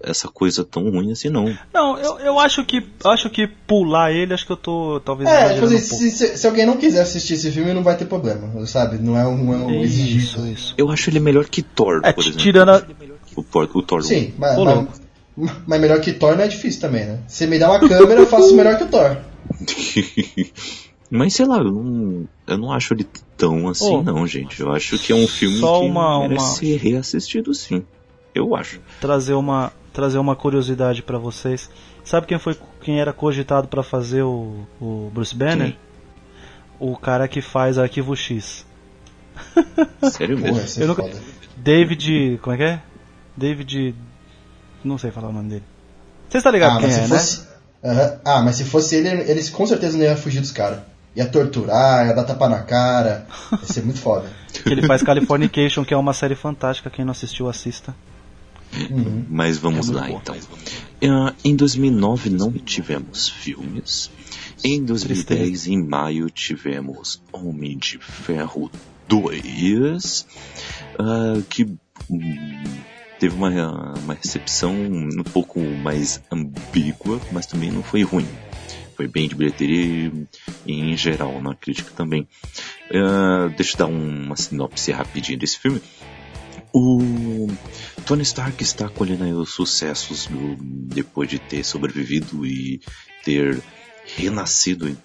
[0.02, 1.56] essa coisa tão ruim assim, não.
[1.72, 5.28] Não, eu, eu acho que acho que pular ele, acho que eu tô talvez.
[5.28, 7.96] É, tipo assim, um se, se, se, alguém não quiser assistir esse filme, não vai
[7.96, 8.98] ter problema, sabe?
[8.98, 10.74] Não é um, não é um isso, isso.
[10.76, 12.38] Eu acho ele melhor que Thor, é, por exemplo.
[12.38, 12.82] Tirando a...
[13.36, 14.02] o, Thor, o Thor.
[14.02, 15.00] Sim, mas, mas,
[15.66, 17.18] mas, melhor que Thor não é difícil também, né?
[17.26, 19.16] Se me dá uma câmera, eu faço melhor que o Thor.
[21.10, 24.60] mas sei lá, eu não, eu não acho ele tão assim, oh, não, gente.
[24.60, 26.54] Eu acho que é um filme que uma, merece uma...
[26.54, 27.84] ser reassistido, sim.
[28.34, 28.80] Eu acho.
[29.00, 31.68] Trazer uma, trazer uma curiosidade para vocês.
[32.04, 35.72] Sabe quem foi quem era cogitado para fazer o, o Bruce Banner?
[35.72, 35.78] Quem?
[36.78, 38.64] O cara que faz Arquivo X.
[40.12, 40.84] Sério mesmo?
[40.84, 41.02] É nunca...
[41.56, 42.80] David, como é que é?
[43.36, 43.92] David,
[44.84, 45.64] não sei falar o nome dele.
[46.28, 47.08] Você está ligado ah, quem é, né?
[47.08, 47.40] fosse...
[47.82, 48.18] né?
[48.24, 50.78] Ah, mas se fosse ele, eles com certeza não iam fugir dos caras.
[51.16, 53.26] Ia torturar, ia dar tapa na cara.
[53.50, 54.28] Ia ser muito foda.
[54.64, 56.88] ele faz Californication, que é uma série fantástica.
[56.88, 57.92] Quem não assistiu, assista.
[58.90, 59.24] Uhum.
[59.28, 60.20] Mas vamos é lá bom.
[60.22, 60.36] então.
[60.36, 64.10] Uh, em 2009 não tivemos filmes.
[64.64, 65.70] Em 2010, Tristeza.
[65.70, 68.70] em maio, tivemos Homem de Ferro
[69.08, 70.26] 2,
[70.98, 71.64] uh, que
[72.10, 72.20] um,
[73.18, 78.26] teve uma, uma recepção um pouco mais ambígua, mas também não foi ruim.
[78.96, 80.12] Foi bem de bilheteria
[80.66, 82.26] e, em geral na crítica também.
[82.90, 85.80] Uh, deixa eu dar uma sinopse rapidinho desse filme.
[86.72, 87.46] O
[88.06, 92.80] Tony Stark está colhendo os sucessos do, depois de ter sobrevivido e
[93.24, 93.62] ter
[94.16, 94.96] renascido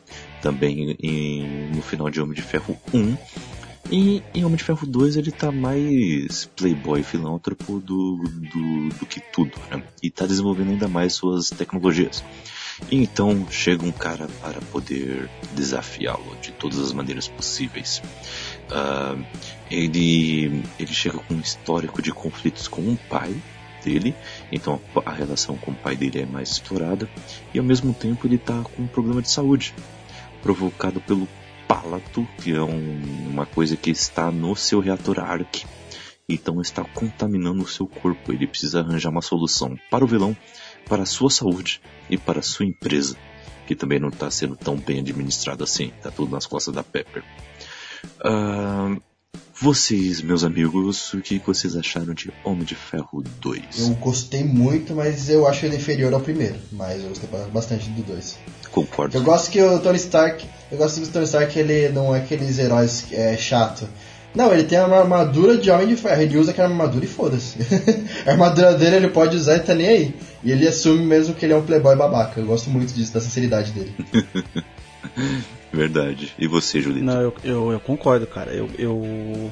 [0.41, 3.17] também em, no final de Homem de Ferro 1.
[3.91, 9.19] E em Homem de Ferro 2 ele tá mais playboy filântropo do, do, do que
[9.19, 9.83] tudo, né?
[10.01, 12.23] E tá desenvolvendo ainda mais suas tecnologias.
[12.91, 18.01] Então chega um cara para poder desafiá-lo de todas as maneiras possíveis.
[18.69, 19.23] Uh,
[19.69, 23.35] ele, ele chega com um histórico de conflitos com um pai
[23.83, 24.15] dele,
[24.51, 27.09] então a, a relação com o pai dele é mais explorada,
[27.53, 29.73] e ao mesmo tempo ele está com um problema de saúde,
[30.41, 31.27] provocado pelo
[31.67, 35.65] palato, que é um, uma coisa que está no seu reator ARC,
[36.27, 38.31] então está contaminando o seu corpo.
[38.31, 40.35] Ele precisa arranjar uma solução para o vilão,
[40.87, 43.15] para a sua saúde e para a sua empresa,
[43.67, 45.91] que também não está sendo tão bem administrada assim.
[45.97, 47.23] Está tudo nas costas da Pepper.
[48.19, 49.01] Uh,
[49.63, 53.79] vocês, meus amigos, o que vocês acharam de Homem de Ferro 2?
[53.79, 56.55] Eu gostei muito, mas eu acho ele inferior ao primeiro.
[56.71, 58.39] Mas eu gostei bastante do 2.
[58.71, 59.15] Concordo.
[59.15, 60.45] Eu gosto que o Tony Stark.
[60.71, 63.87] Eu gosto que o Tony Stark ele não é aqueles heróis é, chato.
[64.35, 66.21] Não, ele tem uma armadura de Homem de Ferro.
[66.21, 67.59] Ele usa aquela armadura e foda-se.
[68.25, 70.15] a armadura dele ele pode usar e tá nem aí.
[70.43, 72.39] E ele assume mesmo que ele é um playboy babaca.
[72.39, 73.93] Eu gosto muito disso, da sinceridade dele.
[75.71, 76.33] Verdade.
[76.37, 77.05] E você, Julito?
[77.05, 78.51] Não, eu, eu, eu, concordo, cara.
[78.51, 79.51] Eu, eu,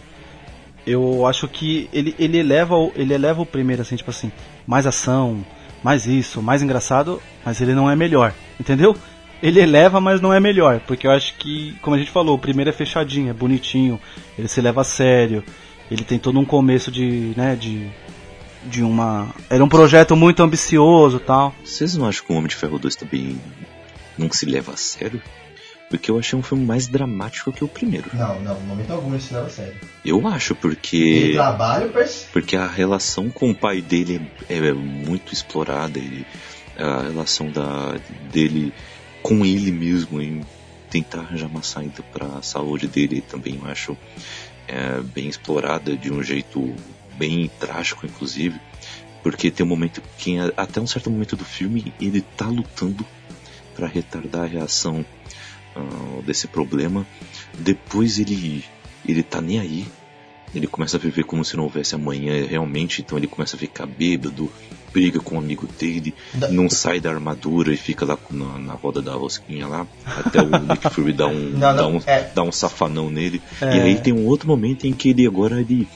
[0.85, 4.31] eu acho que ele, ele, eleva, ele eleva o primeiro, assim, tipo assim,
[4.65, 5.43] mais ação,
[5.83, 8.95] mais isso, mais engraçado, mas ele não é melhor, entendeu?
[9.41, 12.39] Ele eleva, mas não é melhor, porque eu acho que, como a gente falou, o
[12.39, 13.99] primeiro é fechadinho, é bonitinho,
[14.37, 15.43] ele se leva a sério,
[15.89, 17.89] ele tem todo um começo de, né, de,
[18.65, 19.33] de uma...
[19.49, 21.53] Era um projeto muito ambicioso tal.
[21.63, 23.41] Vocês não acham que o Homem de Ferro 2 também
[24.17, 25.21] não se leva a sério?
[25.89, 28.09] Porque eu achei um filme mais dramático que o primeiro.
[28.13, 29.75] Não, não, no momento algum isso leva a sério.
[30.05, 30.95] Eu acho, porque.
[30.95, 31.91] Ele trabalha
[32.31, 35.99] Porque a relação com o pai dele é, é muito explorada.
[35.99, 36.25] Ele,
[36.77, 37.95] a relação da,
[38.31, 38.73] dele
[39.21, 40.41] com ele mesmo em
[40.89, 43.97] tentar arranjar uma saída para a saúde dele também eu acho
[44.67, 46.73] é, bem explorada de um jeito
[47.17, 48.59] bem trágico, inclusive.
[49.21, 53.05] Porque tem um momento que, até um certo momento do filme, ele tá lutando
[53.75, 55.05] para retardar a reação
[55.75, 57.05] uh, desse problema.
[57.59, 58.63] Depois ele
[59.05, 59.87] ele tá nem aí.
[60.53, 63.85] Ele começa a viver como se não houvesse amanhã realmente, então ele começa a ficar
[63.85, 64.51] bêbado,
[64.93, 66.49] briga com um amigo dele, da...
[66.49, 70.49] não sai da armadura e fica lá na, na roda da rosquinha lá, até o
[70.59, 72.31] Nick Fury dá um, não, não, dá, um é...
[72.35, 73.41] dá um safanão nele.
[73.61, 73.77] É...
[73.77, 75.87] E aí tem um outro momento em que ele agora ele,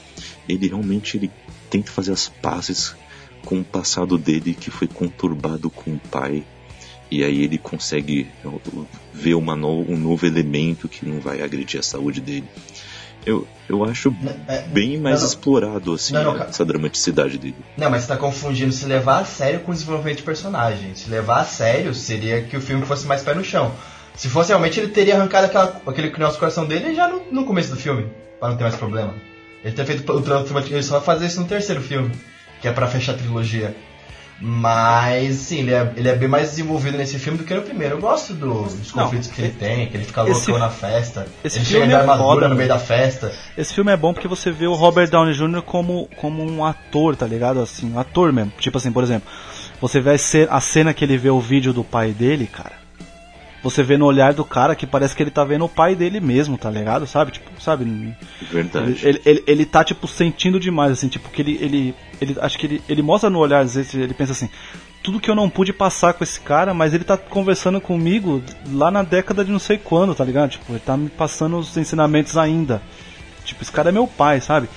[0.48, 1.30] ele realmente ele
[1.70, 2.94] tenta fazer as pazes
[3.44, 6.44] com o passado dele que foi conturbado com o pai
[7.10, 8.28] e aí ele consegue
[9.12, 12.44] ver uma no, um novo elemento que não vai agredir a saúde dele.
[13.26, 14.14] Eu, eu acho
[14.46, 17.56] é, bem mais não, explorado assim não, não, essa dramaticidade dele.
[17.76, 20.94] Não, mas você tá confundindo se levar a sério com o desenvolvimento de personagem.
[20.94, 23.72] Se levar a sério seria que o filme fosse mais pé no chão.
[24.14, 27.44] Se fosse realmente, ele teria arrancado aquela, aquele que nosso coração dele já no, no
[27.44, 28.08] começo do filme,
[28.38, 29.12] para não ter mais problema.
[29.64, 32.12] Ele ter feito o ele só vai fazer isso no terceiro filme,
[32.62, 33.74] que é para fechar a trilogia.
[34.38, 37.94] Mas, sim, ele é, ele é bem mais desenvolvido nesse filme do que no primeiro.
[37.94, 41.26] Eu gosto do, dos conflitos não, que ele tem, que ele fica louco na festa.
[41.42, 43.32] Esse ele filme chega é armadura foda, no meio da festa.
[43.56, 45.62] Esse filme é bom porque você vê o Robert Downey Jr.
[45.62, 47.60] como, como um ator, tá ligado?
[47.60, 48.52] Assim, um ator mesmo.
[48.58, 49.26] Tipo assim, por exemplo,
[49.80, 50.10] você vê
[50.50, 52.86] a cena que ele vê o vídeo do pai dele, cara
[53.68, 56.20] você vê no olhar do cara que parece que ele tá vendo o pai dele
[56.20, 57.06] mesmo, tá ligado?
[57.06, 57.32] Sabe?
[57.32, 58.14] Tipo, sabe?
[58.50, 59.00] Verdade.
[59.02, 61.58] Ele, ele, ele tá, tipo, sentindo demais, assim, tipo, que ele.
[61.60, 64.48] ele, ele acho que ele, ele mostra no olhar, às vezes, ele pensa assim.
[65.02, 68.42] Tudo que eu não pude passar com esse cara, mas ele tá conversando comigo
[68.72, 70.50] lá na década de não sei quando, tá ligado?
[70.50, 72.82] Tipo, ele tá me passando os ensinamentos ainda.
[73.44, 74.68] Tipo, esse cara é meu pai, sabe?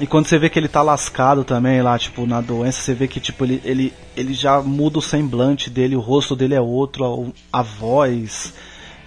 [0.00, 3.06] E quando você vê que ele tá lascado também lá, tipo, na doença, você vê
[3.06, 7.32] que, tipo, ele, ele, ele já muda o semblante dele, o rosto dele é outro,
[7.52, 8.52] a, a voz.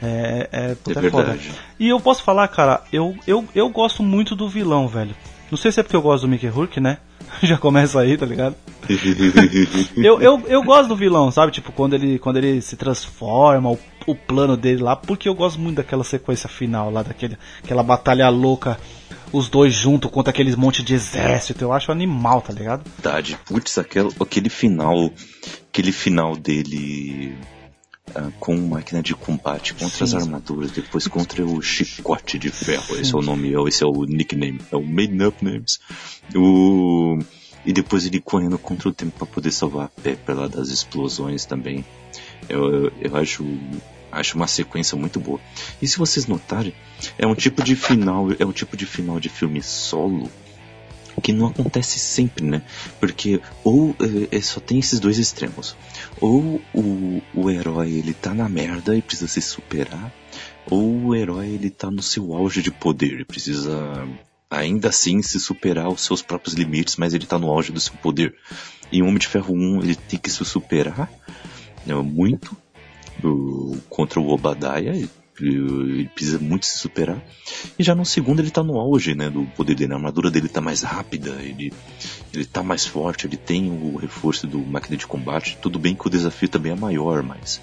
[0.01, 1.39] É, é, puta, é, é foda.
[1.79, 5.15] E eu posso falar, cara, eu, eu, eu gosto muito do vilão, velho.
[5.51, 6.97] Não sei se é porque eu gosto do Mickey Rourke, né?
[7.43, 8.55] Já começa aí, tá ligado?
[9.97, 11.51] eu, eu, eu gosto do vilão, sabe?
[11.51, 15.59] Tipo, quando ele, quando ele se transforma, o, o plano dele lá, porque eu gosto
[15.59, 18.77] muito daquela sequência final lá, daquele, aquela batalha louca
[19.31, 21.63] os dois juntos contra aqueles monte de exército.
[21.63, 22.83] Eu acho animal, tá ligado?
[23.01, 23.37] Verdade.
[23.45, 25.11] Putz, aquele, aquele final.
[25.69, 27.37] Aquele final dele
[28.15, 30.15] ah, com máquina de combate, contra Sim.
[30.17, 32.95] as armaduras, depois contra o chicote de ferro.
[32.95, 35.79] Esse é o nome, esse é o nickname, é o made up names.
[36.35, 37.17] O
[37.65, 41.43] e depois ele correndo contra o tempo para poder salvar a Pepper lá das explosões
[41.43, 41.83] também.
[42.47, 43.45] Eu, eu, eu acho
[44.09, 45.39] acho uma sequência muito boa.
[45.81, 46.73] E se vocês notarem,
[47.17, 50.31] é um tipo de final, é um tipo de final de filme solo
[51.21, 52.61] que não acontece sempre, né?
[52.99, 55.75] Porque ou é, é, só tem esses dois extremos.
[56.21, 60.13] Ou o, o herói ele tá na merda e precisa se superar,
[60.69, 64.07] ou o herói ele tá no seu auge de poder e precisa
[64.49, 67.93] ainda assim se superar os seus próprios limites, mas ele tá no auge do seu
[67.95, 68.35] poder.
[68.91, 71.11] E o Homem de Ferro 1 ele tem que se superar
[71.85, 72.55] né, muito
[73.19, 75.09] do, contra o Obadiah, ele,
[75.39, 77.21] ele precisa muito se superar.
[77.77, 80.47] E já no segundo ele tá no auge, né, do poder dele, a armadura dele
[80.47, 81.73] tá mais rápida, ele,
[82.33, 85.57] ele tá mais forte, ele tem o reforço do máquina de combate.
[85.61, 87.61] Tudo bem que o desafio também é maior, mas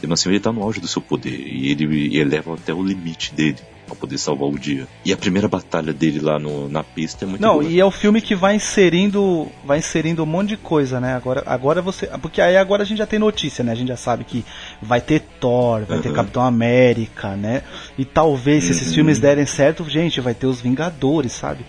[0.00, 3.34] mesmo assim ele tá no auge do seu poder e ele eleva até o limite
[3.34, 4.86] dele pra poder salvar o dia.
[5.04, 7.64] E a primeira batalha dele lá no, na pista é muito Não, boa.
[7.64, 11.14] e é o filme que vai inserindo, vai inserindo um monte de coisa, né?
[11.14, 13.72] Agora, agora você, porque aí agora a gente já tem notícia, né?
[13.72, 14.44] A gente já sabe que
[14.82, 16.14] vai ter Thor, vai ter Uhum.
[16.14, 17.62] Capitão América, né?
[17.96, 18.94] E talvez se esses Uhum.
[18.94, 21.64] filmes derem certo, gente, vai ter os Vingadores, sabe?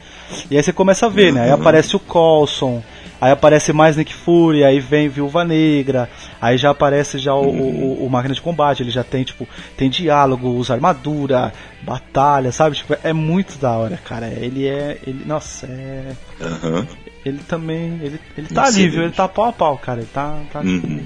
[0.50, 1.44] E aí você começa a ver, né?
[1.44, 1.56] Aí Uhum.
[1.56, 2.84] aparece o Coulson,
[3.20, 6.10] aí aparece mais Nick Fury, aí vem Viúva Negra,
[6.42, 9.90] aí já aparece já o, o, o Máquina de Combate, ele já tem, tipo, tem
[9.90, 12.76] diálogo, usa armadura, batalha, sabe?
[12.76, 14.28] Tipo, é muito da hora, cara.
[14.28, 14.98] Ele é.
[15.06, 16.12] Ele, nossa, é.
[16.42, 16.88] Aham.
[17.26, 18.00] Ele também.
[18.02, 19.04] Ele, ele tá ali, viu?
[19.04, 20.00] Ele tá pau a pau, cara.
[20.00, 20.40] Ele tá.
[20.52, 21.06] tá tipo, Uhum.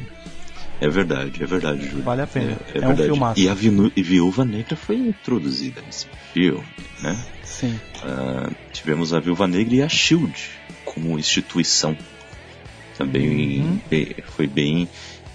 [0.81, 2.03] É verdade, é verdade, Júlio.
[2.03, 2.57] Vale a pena.
[2.73, 3.03] É, É um verdade.
[3.03, 3.39] filmaço.
[3.39, 6.65] E a Viúva, Negra foi introduzida nesse filme,
[7.01, 7.23] né?
[7.43, 7.79] Sim.
[8.03, 10.33] Ah, tivemos a Viúva Negra e a SHIELD
[10.83, 11.95] como instituição.
[12.97, 13.79] Também Uhum.
[14.25, 14.89] foi bem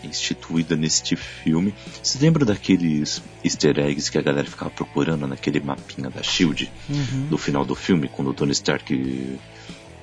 [0.05, 1.75] instituída neste filme.
[2.03, 6.71] Você lembra daqueles easter eggs que a galera ficava procurando naquele mapinha da SHIELD?
[6.89, 7.27] Uhum.
[7.31, 9.39] No final do filme, quando o Tony Stark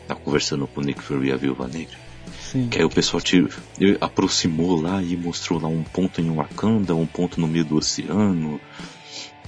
[0.07, 1.97] tá conversando com o Nick Fury e a Viúva Negra.
[2.53, 2.67] Sim.
[2.69, 3.43] Que aí o pessoal te,
[3.99, 8.61] aproximou lá e mostrou lá um ponto em Wakanda, um ponto no meio do oceano,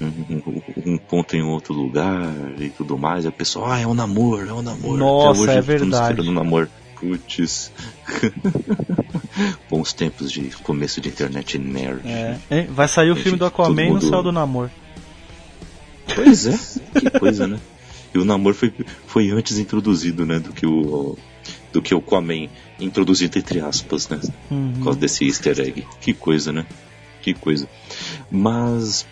[0.02, 3.24] um, um- ponto em outro lugar e tudo mais.
[3.24, 4.98] Aí o pessoal, ah, é um namoro, é um namoro.
[4.98, 6.22] Nossa, Até hoje é verdade.
[6.22, 6.68] um namoro.
[7.00, 7.72] Putz.
[9.70, 12.02] Bons tempos de começo de internet nerd.
[12.08, 12.38] É.
[12.50, 12.68] Hein?
[12.72, 14.72] Vai sair o Gente, filme do Aquaman no céu do namoro.
[16.16, 16.58] Pois é,
[17.00, 17.60] que coisa, né?
[18.14, 18.74] E o namoro foi,
[19.06, 21.18] foi antes introduzido, né, do que o
[21.74, 22.48] do que o Aquaman
[22.80, 24.20] introduzido entre aspas, né?
[24.52, 24.74] Uhum.
[24.78, 25.86] Por causa desse easter egg.
[26.02, 26.66] Que coisa, né?
[27.22, 27.68] Que coisa.
[28.30, 29.06] Mas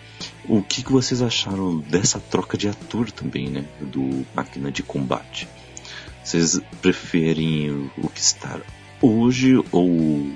[0.48, 3.64] o que, que vocês acharam dessa troca de ator também, né?
[3.80, 5.48] Do Máquina de Combate?
[6.22, 8.58] Vocês preferem o- que está
[9.02, 10.30] hoje ou,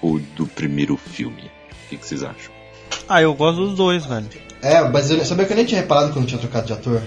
[0.00, 1.50] ou do primeiro filme?
[1.86, 2.52] O que, que vocês acham?
[3.08, 4.26] Ah, eu gosto dos dois, velho.
[4.62, 7.02] É, mas eu sabia que eu nem tinha reparado quando tinha trocado de ator.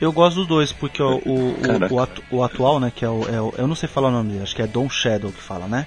[0.00, 1.54] Eu gosto dos dois, porque o, o,
[1.90, 4.08] o, o atu- o atual, né, que é o, é o- Eu não sei falar
[4.08, 5.86] o nome dele, acho que é Don Shadow que fala, né?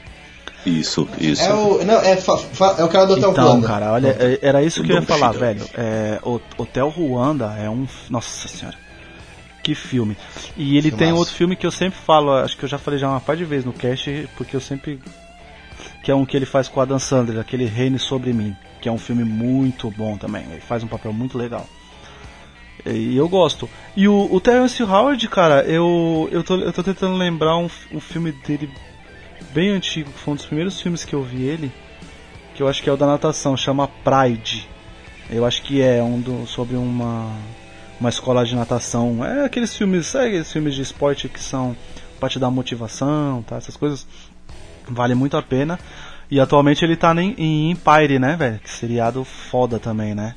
[0.66, 1.42] Isso, isso.
[1.44, 1.84] É o.
[1.86, 3.68] Não, é, fa- fa- é o cara do Hotel Então, Ruanda.
[3.68, 5.40] cara, olha, é- era isso que eu ia Don falar, Shadow.
[5.40, 5.66] velho.
[5.76, 7.88] É, o Hotel Ruanda é um.
[8.10, 8.78] Nossa senhora.
[9.64, 10.18] Que filme.
[10.56, 13.08] E ele tem outro filme que eu sempre falo, acho que eu já falei já
[13.10, 15.00] uma par de vezes no cast, porque eu sempre.
[16.04, 18.56] Que é um que ele faz com a Dan Sandler, aquele Reine Sobre Mim.
[18.82, 20.44] Que é um filme muito bom também.
[20.52, 21.68] Ele faz um papel muito legal.
[22.86, 23.70] E eu gosto.
[23.96, 28.00] E o, o Terence Howard, cara, eu, eu, tô, eu tô tentando lembrar um, um
[28.00, 28.70] filme dele
[29.54, 31.72] bem antigo, que foi um dos primeiros filmes que eu vi ele,
[32.54, 34.68] que eu acho que é o da natação, chama Pride.
[35.30, 37.36] Eu acho que é um do, sobre uma,
[38.00, 39.26] uma escola de natação.
[39.26, 41.76] É aqueles filmes, sabe aqueles filmes de esporte que são
[42.20, 43.58] pra te dar motivação, tá?
[43.58, 44.08] Essas coisas.
[44.90, 45.78] Vale muito a pena.
[46.32, 48.60] E atualmente ele tá em, em Empire, né, velho?
[48.60, 50.34] Que seriado foda também, né?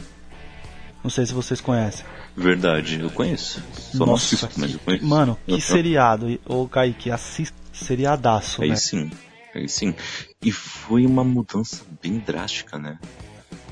[1.03, 2.05] Não sei se vocês conhecem.
[2.41, 3.62] Verdade, eu conheço.
[3.74, 5.05] Só não assisto, mas eu conheço.
[5.07, 5.61] Mano, que Uhum.
[5.61, 6.41] seriado.
[6.47, 7.59] Ô, Kaique, assista.
[7.72, 8.80] Seriadaço, Aí velho.
[8.80, 9.11] sim,
[9.55, 9.95] aí sim.
[10.43, 12.99] E foi uma mudança bem drástica, né?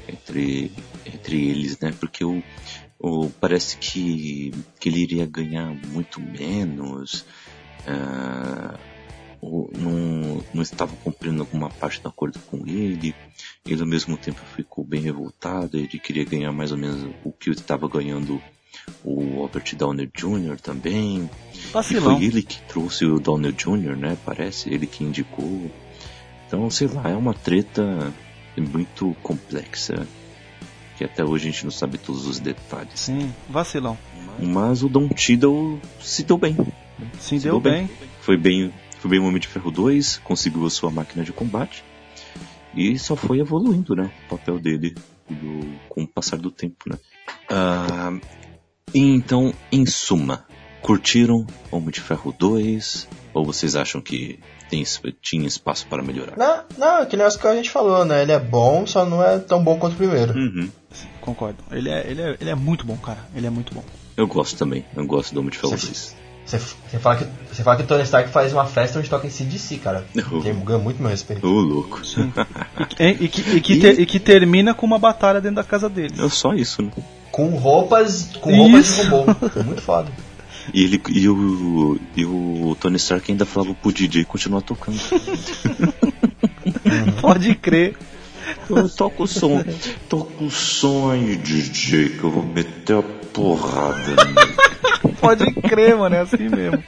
[0.08, 0.70] Entre,
[1.04, 1.92] entre eles, né?
[1.98, 2.42] Porque o,
[2.98, 7.24] o, parece que, que ele iria ganhar muito menos.
[7.86, 8.78] ah,
[9.40, 13.14] ou não, não estava cumprindo alguma parte do acordo com ele.
[13.66, 15.76] Ele ao mesmo tempo ficou bem revoltado.
[15.76, 18.40] Ele queria ganhar mais ou menos o que estava ganhando
[19.04, 20.60] o Robert Downey Jr.
[20.60, 21.28] também.
[21.54, 22.16] E Vacilão.
[22.16, 24.16] foi ele que trouxe o Downey Jr., né?
[24.24, 25.70] Parece, ele que indicou.
[26.46, 28.12] Então, sei lá, é uma treta
[28.56, 30.06] muito complexa.
[30.96, 32.98] Que até hoje a gente não sabe todos os detalhes.
[32.98, 33.96] Sim, vacilão.
[34.40, 36.56] Mas o Don Cheadle se deu bem.
[37.20, 37.88] Sim, Se deu bem.
[38.20, 41.84] Foi bem, foi bem o Homem de Ferro 2, conseguiu a sua máquina de combate.
[42.74, 44.10] E só foi evoluindo, né?
[44.26, 44.94] O papel dele
[45.28, 46.98] do, com o passar do tempo, né?
[47.48, 48.12] Ah,
[48.94, 50.44] então, em suma,
[50.82, 53.08] curtiram Homem de Ferro 2?
[53.34, 54.84] Ou vocês acham que tem,
[55.22, 56.36] tinha espaço para melhorar?
[56.36, 58.22] Não, não, que nem as que a gente falou, né?
[58.22, 60.32] Ele é bom, só não é tão bom quanto o primeiro.
[60.34, 60.70] Uhum.
[60.90, 61.58] Sim, concordo.
[61.70, 63.18] Ele é, ele, é, ele é muito bom, cara.
[63.34, 63.84] Ele é muito bom.
[64.16, 64.84] Eu gosto também.
[64.96, 66.16] Eu gosto do Homem de Ferro 2.
[66.44, 69.30] Você, você, fala que, você fala que Tony Stark faz uma festa onde toca em
[69.30, 70.06] CDC, cara.
[70.32, 70.40] Oh.
[70.40, 71.46] Tem, ganha muito meu respeito.
[71.46, 72.04] Ô, louco.
[72.04, 72.32] Sim.
[72.98, 75.88] E, e, que, e, que ter- e que termina com uma batalha dentro da casa
[75.88, 76.18] deles.
[76.18, 76.90] É só isso, né?
[77.38, 79.00] Com roupas, com roupas Isso.
[79.00, 79.36] de robô.
[79.64, 80.10] Muito foda.
[80.74, 84.98] E, ele, e, o, e o Tony Stark ainda falava pro DJ continuar tocando.
[87.22, 87.96] Pode crer.
[88.68, 89.62] Eu toco o som.
[90.08, 94.16] Toca o som aí, DJ, que eu vou meter a porrada.
[94.16, 95.14] nele.
[95.20, 96.16] Pode crer, mano.
[96.16, 96.82] É assim mesmo.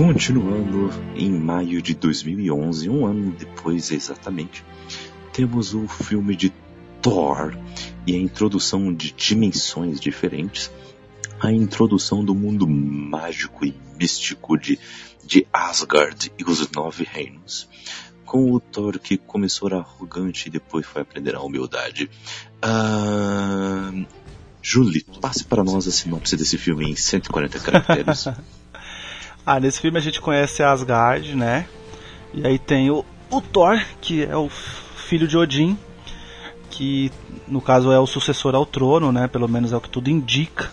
[0.00, 4.64] Continuando, em maio de 2011, um ano depois exatamente,
[5.30, 6.50] temos o filme de
[7.02, 7.54] Thor
[8.06, 10.70] e a introdução de dimensões diferentes,
[11.38, 14.78] a introdução do mundo mágico e místico de,
[15.22, 17.68] de Asgard e os Nove Reinos,
[18.24, 22.10] com o Thor que começou arrogante e depois foi aprender a humildade.
[22.62, 23.92] Ah,
[24.62, 28.28] Julito, passe para nós a sinopse desse filme em 140 caracteres.
[29.44, 31.66] Ah, nesse filme a gente conhece Asgard, né?
[32.32, 35.76] E aí tem o, o Thor, que é o filho de Odin,
[36.70, 37.10] que
[37.48, 39.26] no caso é o sucessor ao trono, né?
[39.26, 40.70] Pelo menos é o que tudo indica.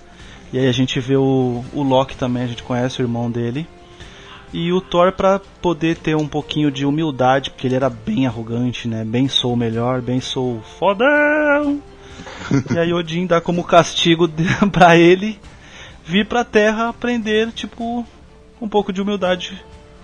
[0.51, 3.67] E aí a gente vê o, o Loki também, a gente conhece o irmão dele.
[4.53, 8.87] E o Thor pra poder ter um pouquinho de humildade, porque ele era bem arrogante,
[8.87, 9.03] né?
[9.03, 11.81] Bem sou o melhor, bem sou fodão.
[12.73, 14.29] e aí Odin dá como castigo
[14.71, 15.37] pra ele
[16.05, 18.05] vir pra Terra aprender, tipo,
[18.61, 19.63] um pouco de humildade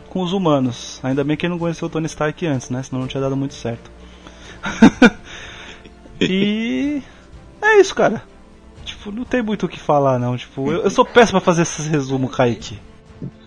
[0.10, 1.00] com os humanos.
[1.04, 2.84] Ainda bem que ele não conheceu o Tony Stark antes, né?
[2.84, 3.92] Senão não tinha dado muito certo.
[6.22, 7.02] e
[7.62, 8.24] é isso, cara.
[8.86, 10.38] Tipo, não tem muito o que falar, não.
[10.38, 12.80] Tipo, eu, eu sou péssimo pra fazer esses resumos, Kaique.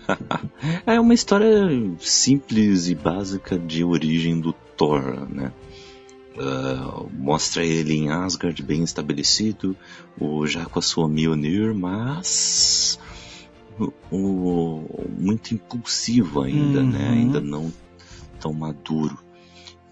[0.85, 5.51] É uma história simples e básica de origem do Thor, né?
[6.39, 9.75] Ah, mostra ele em Asgard bem estabelecido,
[10.19, 12.99] o, já com a sua Mjolnir, mas
[14.11, 16.99] muito impulsivo ainda, né?
[17.07, 17.11] Uhum.
[17.13, 17.73] Ainda não
[18.39, 19.17] tão maduro.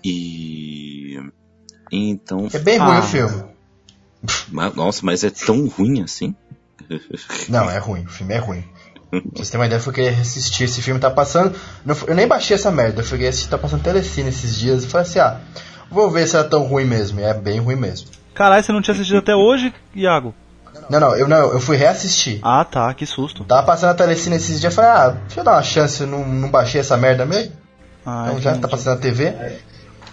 [0.04, 1.20] E
[1.92, 3.00] então, É bem ruim Ah.
[3.00, 3.44] o filme.
[4.52, 6.36] ma- nossa, mas é tão ruim assim?
[7.50, 8.04] Não, é ruim.
[8.06, 8.64] O filme é ruim.
[9.10, 11.56] Pra vocês terem uma ideia, eu fui querer assistir esse filme, tá passando.
[11.86, 14.84] não eu nem baixei essa merda, eu fui querer assistir, tá passando telecine esses dias
[14.84, 15.40] e falei assim, ah,
[15.90, 17.20] vou ver se é tão ruim mesmo.
[17.20, 18.10] E é bem ruim mesmo.
[18.34, 20.34] Caralho, você não tinha assistido até hoje, Iago?
[20.90, 22.40] Não, não, eu não, eu fui reassistir.
[22.44, 23.44] Ah, tá, que susto.
[23.44, 26.08] Tava passando a telecine esses dias, eu falei, ah, deixa eu dar uma chance, eu
[26.08, 27.52] não, não baixei essa merda mesmo.
[28.06, 29.34] Ah, então já tá passando na TV.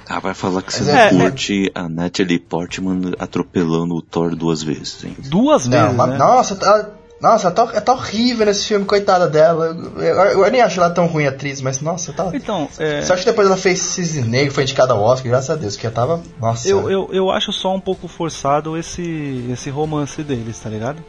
[0.09, 4.35] Ah, vai falar que você Mas não é- curte a Natalie Portman atropelando o Thor
[4.35, 5.17] duas vezes, hein?
[5.19, 6.19] Duas Não, vezes, mas- né?
[6.19, 6.89] nossa, tá,
[7.23, 9.67] nossa, tá, é tá horrível nesse filme, coitada dela.
[9.97, 12.31] Eu, eu- eu nem acho ela tão ruim atriz, mas nossa, tá.
[12.35, 15.55] Então, é, Só que depois ela fez Cisne Negro, foi indicada ao Oscar, graças a
[15.55, 16.21] Deus, que eu tava.
[16.41, 16.69] Nossa.
[16.69, 21.03] eu, eu, eu acho só um pouco forçado esse, esse romance deles, tá ligado?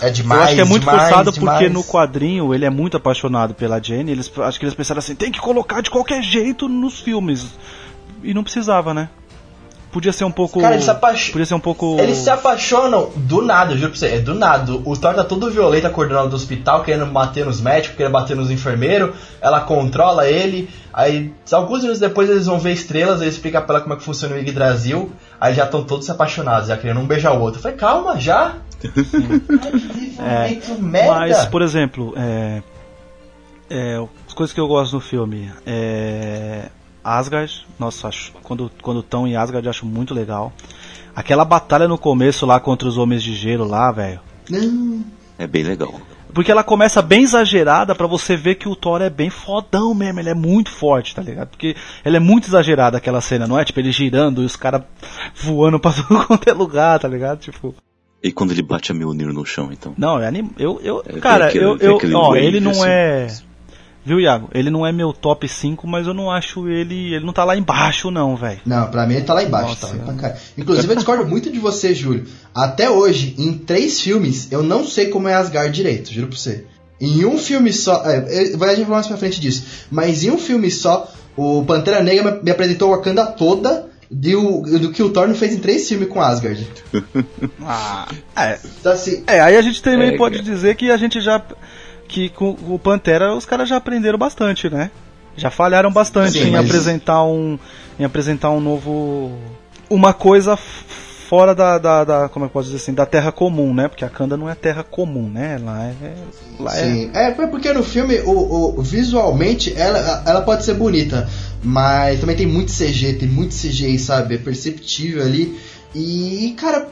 [0.00, 0.40] é demais.
[0.40, 1.58] eu acho que é muito demais, forçado demais.
[1.58, 4.12] porque no quadrinho ele é muito apaixonado pela Jenny.
[4.12, 7.46] Eles, acho que eles pensaram assim, tem que colocar de qualquer jeito nos filmes.
[8.22, 9.08] E não precisava, né?
[9.96, 10.60] Podia ser um pouco.
[10.60, 11.32] Cara, eles se apaixonam.
[11.32, 11.96] Podia ser um pouco.
[11.98, 14.74] Eles se apaixonam do nada, eu juro pra você, é do nada.
[14.84, 18.50] O Thor tá todo violento acordando do hospital, querendo bater nos médicos, querendo bater nos
[18.50, 19.16] enfermeiros.
[19.40, 20.68] Ela controla ele.
[20.92, 24.04] Aí, alguns anos depois, eles vão ver estrelas, ele explica pra ela como é que
[24.04, 25.10] funciona o Yggdrasil.
[25.40, 27.58] Aí já estão todos se apaixonados, já querendo um beijar o outro.
[27.58, 28.56] Eu falei, calma, já?
[30.18, 31.14] É, merda.
[31.14, 32.62] Mas, por exemplo, é,
[33.70, 36.68] é, as coisas que eu gosto no filme é
[37.06, 40.52] Asgard, nossa, acho, quando quando estão em Asgard eu acho muito legal.
[41.14, 44.20] Aquela batalha no começo lá contra os homens de gelo lá, velho.
[45.38, 45.94] É bem legal.
[46.34, 50.20] Porque ela começa bem exagerada pra você ver que o Thor é bem fodão mesmo,
[50.20, 51.48] ele é muito forte, tá ligado?
[51.48, 53.64] Porque ela é muito exagerada aquela cena, não é?
[53.64, 54.82] Tipo, ele girando e os caras
[55.34, 57.38] voando pra tudo quanto é lugar, tá ligado?
[57.38, 57.74] Tipo,
[58.22, 59.94] E quando ele bate a Mjolnir no chão, então?
[59.96, 62.84] não, é eu, eu, É, cara, aquele- eu, eu, ó, ele não assim.
[62.86, 63.26] é,
[64.06, 64.48] viu, Iago?
[64.54, 67.56] Ele não é meu top 5, mas eu não acho ele, ele não tá lá
[67.56, 68.60] embaixo não, velho.
[68.64, 69.68] Não, pra mim ele tá lá embaixo.
[69.82, 70.36] Nossa, tá pra.
[70.56, 72.24] Inclusive eu discordo muito de você, Júlio.
[72.54, 76.64] Até hoje, em três filmes, eu não sei como é Asgard direito, juro pra você.
[77.00, 78.02] Em um filme só.
[78.06, 79.64] É, é, vai a gente falar mais pra frente disso.
[79.90, 85.02] Mas em um filme só, o Pantera Negra me- apresentou Wakanda toda do, do que
[85.02, 86.66] o Thor não fez em três filmes com Asgard.
[87.62, 88.58] Ah, é.
[88.80, 90.50] Então, assim, É, aí a gente também É, pode cara.
[90.50, 91.42] dizer que a gente já.
[92.08, 94.90] Que com o Pantera os caras já aprenderam bastante, né?
[95.36, 97.58] Já falharam bastante Sim, em mas- apresentar um.
[97.98, 99.32] Em apresentar um novo.
[99.90, 102.94] Uma coisa fora da, da, da- Como é que eu posso dizer assim?
[102.94, 103.88] Da terra comum, né?
[103.88, 105.58] Porque a Kanda não é terra comum, né?
[105.62, 105.94] Lá é.
[106.58, 106.84] Lá é.
[106.84, 107.10] Sim.
[107.14, 111.28] É, foi porque no filme, o, o- visualmente, ela, ela pode ser bonita,
[111.62, 114.36] mas também tem muito CG, tem muito CGI, sabe?
[114.36, 115.58] É perceptível ali.
[115.94, 116.88] E, cara,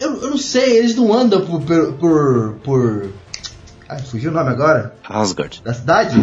[0.00, 1.60] eu, eu não sei, eles não andam por.
[1.62, 3.08] por, por...
[3.92, 4.94] Ai, fugiu o nome agora?
[5.08, 5.62] Asgard.
[5.64, 6.20] Da cidade?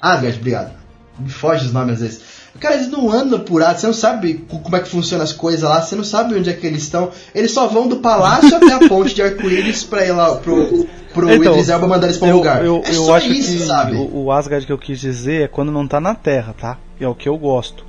[0.00, 0.72] Asgard, obrigado.
[1.18, 2.20] Me foge os nomes às vezes.
[2.60, 5.32] Cara, eles não andam por Asgard, você não sabe co- como é que funcionam as
[5.32, 7.10] coisas lá, você não sabe onde é que eles estão.
[7.34, 11.30] Eles só vão do palácio até a ponte de arco-íris pra ir lá pro, pro
[11.32, 12.64] Então, Idris Elba mandar eles pra um eu, lugar.
[12.64, 13.96] eu, é eu só acho isso, que sabe?
[13.96, 16.76] o, o Asgard que eu quis dizer é quando não tá na Terra, tá?
[17.00, 17.84] É o que eu gosto.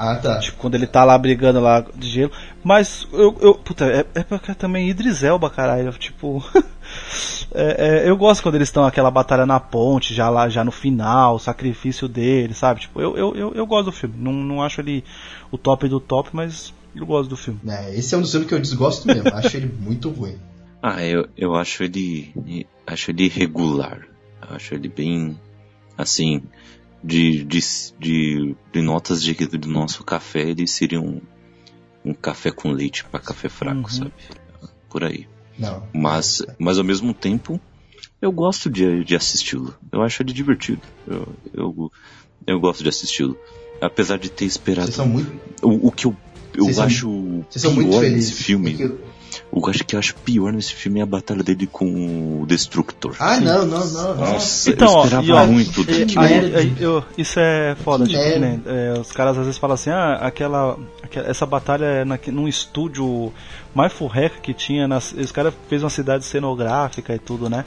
[0.00, 0.38] Ah, tá.
[0.38, 2.30] Tipo, quando ele tá lá brigando lá de gelo.
[2.62, 3.36] Mas eu.
[3.40, 5.90] eu puta, é, é porque também Idris Elba, caralho.
[5.92, 6.44] Tipo.
[7.54, 10.70] é, é, eu gosto quando eles estão aquela batalha na ponte, já lá, já no
[10.72, 12.80] final, o sacrifício dele, sabe?
[12.80, 14.14] Tipo, eu, eu, eu, eu gosto do filme.
[14.18, 15.04] Não, não acho ele
[15.50, 17.60] o top do top, mas eu gosto do filme.
[17.66, 20.36] É, esse é um dos filmes que eu desgosto mesmo, acho ele muito ruim.
[20.80, 22.64] Ah, eu, eu acho ele.
[22.86, 24.06] Acho ele irregular.
[24.48, 25.36] Eu acho ele bem.
[25.96, 26.40] Assim.
[27.02, 27.58] De, de,
[27.98, 31.20] de, de notas de que do nosso café, ele seria um,
[32.04, 33.88] um café com leite para café fraco, Uhum.
[33.88, 34.12] sabe?
[34.88, 35.26] Por aí.
[35.58, 35.82] Não.
[35.92, 37.60] Mas, mas ao mesmo tempo,
[38.22, 39.74] eu gosto de, de assisti-lo.
[39.92, 40.82] Eu acho ele divertido.
[41.06, 41.92] Eu, eu,
[42.46, 43.36] eu gosto de assisti-lo.
[43.80, 44.86] Apesar de ter esperado.
[44.86, 45.32] Vocês são muito,
[45.62, 46.16] O, o que eu,
[46.54, 47.08] eu Vocês são- acho
[47.48, 48.30] vocês são muito pior felizes.
[48.30, 48.74] nesse filme.
[48.74, 48.90] que
[49.52, 53.16] eu acho que eu acho pior nesse filme é a batalha dele com o Destructor.
[53.18, 54.14] Ah, não, não, não.
[54.14, 54.32] não.
[54.32, 56.58] Nossa, Então, eu esperava ó, muito E- que aí- merda.
[56.58, 58.70] aí eu- isso é foda, Que tipo, merda.
[58.70, 62.46] é, os caras às vezes falam assim, ah, aquela, aquela- essa batalha é naque- num
[62.46, 63.32] estúdio
[63.74, 67.64] mais furreca que tinha, nas, os caras fez uma cidade cenográfica e tudo, né?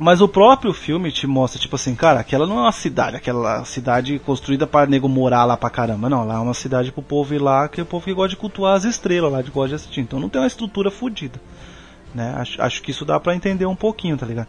[0.00, 3.62] Mas o próprio filme te mostra, tipo assim, cara, aquela não é uma cidade, aquela
[3.66, 7.34] cidade construída para nego morar lá pra caramba, não, lá é uma cidade pro povo
[7.34, 9.68] ir lá, que é o povo que gosta de cultuar as estrelas lá, de gosta
[9.68, 11.38] de assistir, então não tem uma estrutura fodida.
[12.14, 12.34] Né?
[12.34, 14.48] Acho, acho que isso dá pra entender um pouquinho, tá ligado?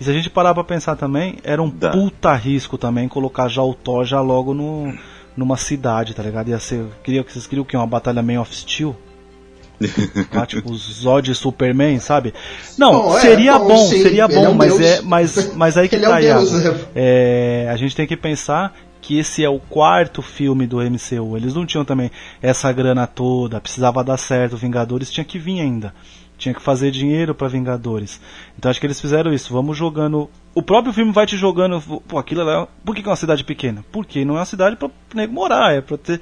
[0.00, 1.90] E se a gente parar pra pensar também, era um Dá.
[1.90, 4.96] puta risco também colocar já o Thor já logo no,
[5.36, 6.48] numa cidade, tá ligado?
[6.48, 6.86] Ia ser.
[7.02, 7.76] Queria, vocês queriam o quê?
[7.76, 8.96] Uma batalha Man of Steel?
[10.32, 12.32] Lá, tipo, os Zod e Superman, sabe?
[12.78, 15.76] Não, Bom, é, seria bom, bom, sim, seria bom, é um mas, é, mas, mas
[15.76, 16.80] aí que Ele é tá, né?
[16.94, 21.36] É, a gente tem que pensar que esse é o quarto filme do MCU.
[21.36, 22.10] Eles não tinham também
[22.40, 24.56] essa grana toda, precisava dar certo.
[24.56, 25.92] Vingadores tinha que vir ainda.
[26.38, 28.20] Tinha que fazer dinheiro pra Vingadores.
[28.56, 29.52] Então acho que eles fizeram isso.
[29.52, 30.30] Vamos jogando.
[30.54, 31.80] O próprio filme vai te jogando.
[32.08, 32.66] Pô, aquilo lá.
[32.84, 33.84] Por que que é uma cidade pequena?
[33.92, 36.20] Porque não é uma cidade pra nego morar, é pra ter.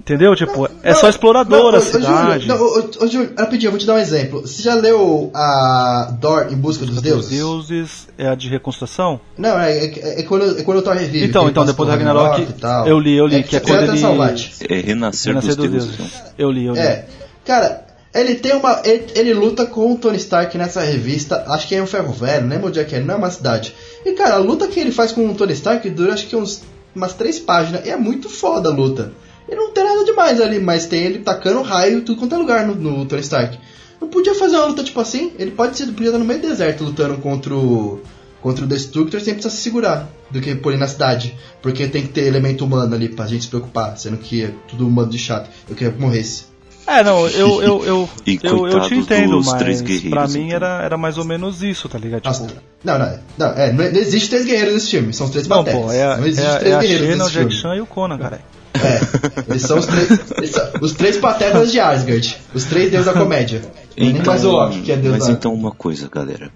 [0.00, 0.34] Entendeu?
[0.34, 2.48] Tipo, é só Não, exploradora não, a ô, ô, Júlio, cidade.
[2.48, 4.40] Não, ô, Júlio, rapidinho, eu vou te dar um exemplo.
[4.40, 7.30] Você já leu a Dor em Busca dos Os Deuses?
[7.30, 9.20] deuses é a de reconstrução?
[9.36, 11.26] Não, é, é, é quando, é quando o Thor revive.
[11.26, 12.46] Então, então, depois do Ragnarok,
[12.86, 14.54] eu li, eu li, que é quando ele- Salvate.
[14.68, 15.96] É Renascer, Renascer dos dos Deuses.
[15.96, 16.14] deuses.
[16.14, 16.22] né?
[16.38, 16.80] Eu li, eu li.
[16.80, 17.06] É.
[17.44, 17.84] Cara,
[18.14, 18.80] ele tem uma.
[18.84, 21.44] Ele, ele luta com o Tony Stark nessa revista.
[21.46, 23.30] Acho que é um ferro velho, não lembro onde é que é, não é uma
[23.30, 23.74] cidade.
[24.04, 26.62] E cara, a luta que ele faz com o Tony Stark dura acho que uns,
[26.96, 27.84] umas três páginas.
[27.86, 29.12] E é muito foda a luta.
[29.50, 32.38] E não tem nada demais ali, mas tem ele tacando raio em tudo quanto é
[32.38, 33.58] lugar no, no Tony Stark.
[34.00, 35.32] Não podia fazer uma luta tipo assim?
[35.38, 38.00] Ele pode ser, podia estar no meio do deserto lutando contra o.
[38.40, 41.36] Contra o Destructor sem precisar se segurar do que por ir na cidade.
[41.60, 44.86] Porque tem que ter elemento humano ali pra gente se preocupar, sendo que é tudo
[44.88, 45.50] humano de chato.
[45.68, 46.44] Eu queria que morresse.
[46.86, 50.56] É, não, eu, eu, eu, E eu, eu te entendo, mas pra mim então.
[50.56, 52.24] era, era mais ou menos isso, tá ligado?
[52.24, 55.32] Nossa, Tipo, não, não, não, é, não, não existe três guerreiros nesse filme, são os
[55.32, 57.26] três não, pô, é, a- não é, existe a- três é a guerreiros Xena, o
[57.26, 57.62] nesse Jack filme.
[57.62, 58.40] Chan e o Conan, cara.
[58.74, 63.06] É, eles são os três, eles são os três patetas de Asgard, os três deuses
[63.06, 63.62] da comédia.
[63.96, 65.32] Nem Então, mais o Loki, que é deus mas da...
[65.32, 66.50] então uma coisa, galera.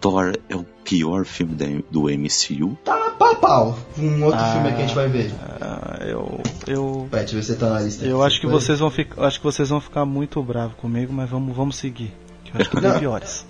[0.00, 2.78] Thor é o pior filme da- do MCU.
[2.84, 3.78] Tá pau a pau.
[3.98, 4.52] Um outro Ah.
[4.52, 5.32] filme que a gente vai ver.
[5.60, 8.04] Ah, eu, eu, Pet, se tá na lista.
[8.06, 8.54] eu acho que Vai.
[8.54, 12.12] vocês vão ficar, acho que vocês vão ficar muito bravos comigo, mas vamos, vamos seguir.
[12.44, 13.44] Que eu acho que tem piores.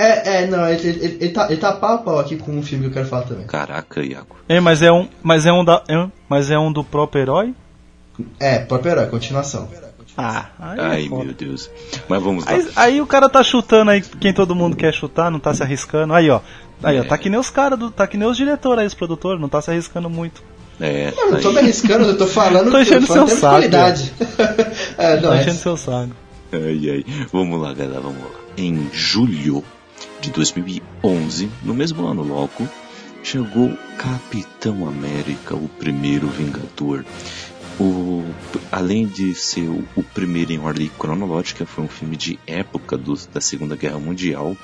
[0.00, 2.62] É, é, não, ele, ele, ele tá, ele tá pau a pau aqui com um
[2.62, 3.46] filme que eu quero falar também.
[3.46, 4.36] Caraca, Iago.
[4.48, 7.22] É, mas é um, mas é um da, é um- mas é um do próprio
[7.22, 7.54] herói?
[8.38, 9.68] É, próprio herói, continuação.
[10.16, 11.24] Ah, aí é Ai, foda.
[11.24, 11.70] meu Deus.
[12.08, 12.52] Mas vamos lá.
[12.52, 15.62] Aí, aí o cara tá chutando aí quem todo mundo quer chutar, não tá se
[15.62, 16.12] arriscando.
[16.14, 16.40] Aí, ó.
[16.82, 18.94] Aí, ó, tá que nem os caras, do- tá que nem os diretores aí, os
[18.94, 20.42] produtores, não tá se arriscando muito.
[20.80, 23.54] É, Eu não tô me arriscando, eu tô falando, Tô enchendo falando seu de saco,
[23.54, 24.12] qualidade.
[24.96, 26.10] é, não, tá é, enchendo seu saco.
[26.52, 27.04] Ai, ai.
[27.32, 28.30] Vamos lá, galera, vamos lá.
[28.56, 29.62] Em julho
[30.20, 32.68] de 2011, no mesmo ano logo,
[33.22, 37.04] chegou Capitão América, o primeiro Vingador.
[37.78, 38.24] o,
[38.70, 43.40] além de ser o, primeiro em ordem cronológica, foi um filme de época do, da
[43.40, 44.56] Segunda Guerra Mundial.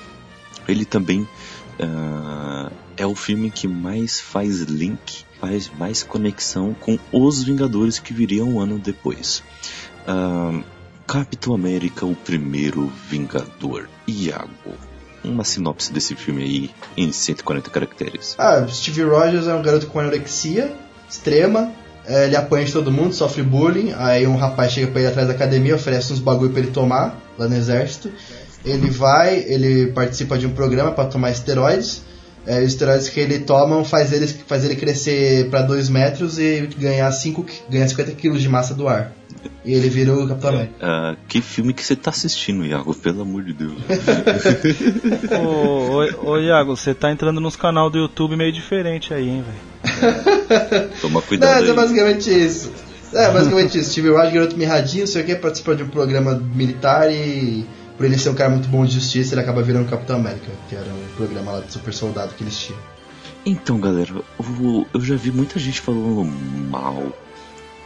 [0.67, 7.43] Ele também uh, é o filme que mais faz link, faz mais conexão com os
[7.43, 9.43] Vingadores que viriam um ano depois.
[10.07, 10.63] Uh,
[11.07, 13.87] Capitão América, o primeiro Vingador.
[14.07, 14.75] Iago,
[15.29, 18.35] uma sinopse desse filme aí em 140 caracteres.
[18.37, 20.73] Ah, Steve Rogers é um garoto com anorexia
[21.09, 21.71] extrema.
[22.05, 23.93] É, ele apanha de todo mundo, sofre bullying.
[23.97, 27.19] Aí um rapaz chega pra ele atrás da academia, oferece uns bagulho pra ele tomar
[27.37, 28.11] lá no exército.
[28.65, 32.01] Ele vai, ele participa de um programa para tomar esteroides.
[32.45, 36.69] É, os esteroides que ele toma faz ele, faz ele crescer para 2 metros e
[36.77, 39.11] ganhar, 5, ganhar 50 quilos de massa do ar.
[39.65, 40.75] E ele vira o Capitão América.
[40.85, 42.93] Uh, que filme que você tá assistindo, Iago?
[42.93, 43.73] Pelo amor de Deus.
[45.39, 49.43] ô, ô, ô, Iago, você tá entrando nos canal do YouTube meio diferente aí, hein,
[49.43, 50.89] velho?
[51.01, 51.51] Toma cuidado.
[51.51, 52.71] Não, mas é basicamente isso.
[53.13, 53.91] É, basicamente isso.
[53.91, 57.65] Steve Rogers, garoto mirradinho, não sei o que, participou de um programa militar e
[57.97, 60.75] por ele ser um cara muito bom de justiça, ele acaba virando Capitão América, que
[60.75, 62.79] era um programa lá de super soldado que eles tinham.
[63.43, 64.13] Então, galera,
[64.93, 66.25] eu já vi muita gente falando
[66.69, 67.11] mal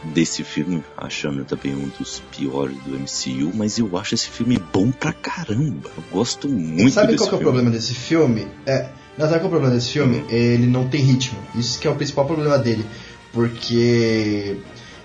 [0.04, 4.90] desse filme, achando também um dos piores do MCU, mas eu acho esse filme bom
[4.90, 5.90] pra caramba.
[5.96, 8.46] Eu gosto muito e sabe desse qual é o problema desse filme?
[8.66, 10.18] É, não, sabe qual é o problema desse filme?
[10.18, 10.26] Hum.
[10.30, 11.38] Ele não tem ritmo.
[11.54, 12.84] Isso que é o principal problema dele.
[13.32, 14.56] Porque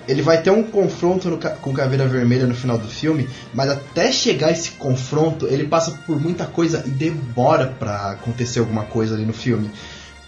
[0.07, 4.11] ele vai ter um confronto no, com Caveira Vermelha no final do filme, mas até
[4.11, 9.25] chegar esse confronto, ele passa por muita coisa e demora para acontecer alguma coisa ali
[9.25, 9.69] no filme.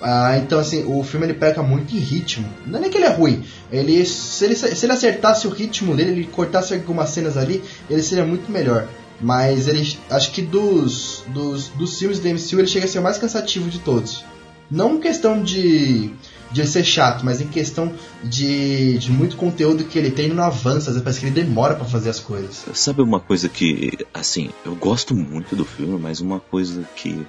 [0.02, 2.47] Ah, então, assim, o filme ele peca muito em ritmo.
[2.66, 3.43] Não é nem que ele é ruim.
[3.72, 8.02] Ele, se, ele, se ele acertasse o ritmo dele, ele cortasse algumas cenas ali, ele
[8.02, 8.88] seria muito melhor.
[9.22, 13.04] Mas ele, acho que dos, dos, dos filmes do MCU, ele chega a ser o
[13.04, 14.24] mais cansativo de todos.
[14.72, 16.12] Não questão de,
[16.52, 17.91] de ser chato, mas em questão
[18.24, 20.91] de, de muito conteúdo que ele tem e não avança.
[20.91, 22.64] Às vezes parece que ele demora para fazer as coisas.
[22.74, 27.26] Sabe uma coisa que, assim, eu gosto muito do filme, mas uma coisa que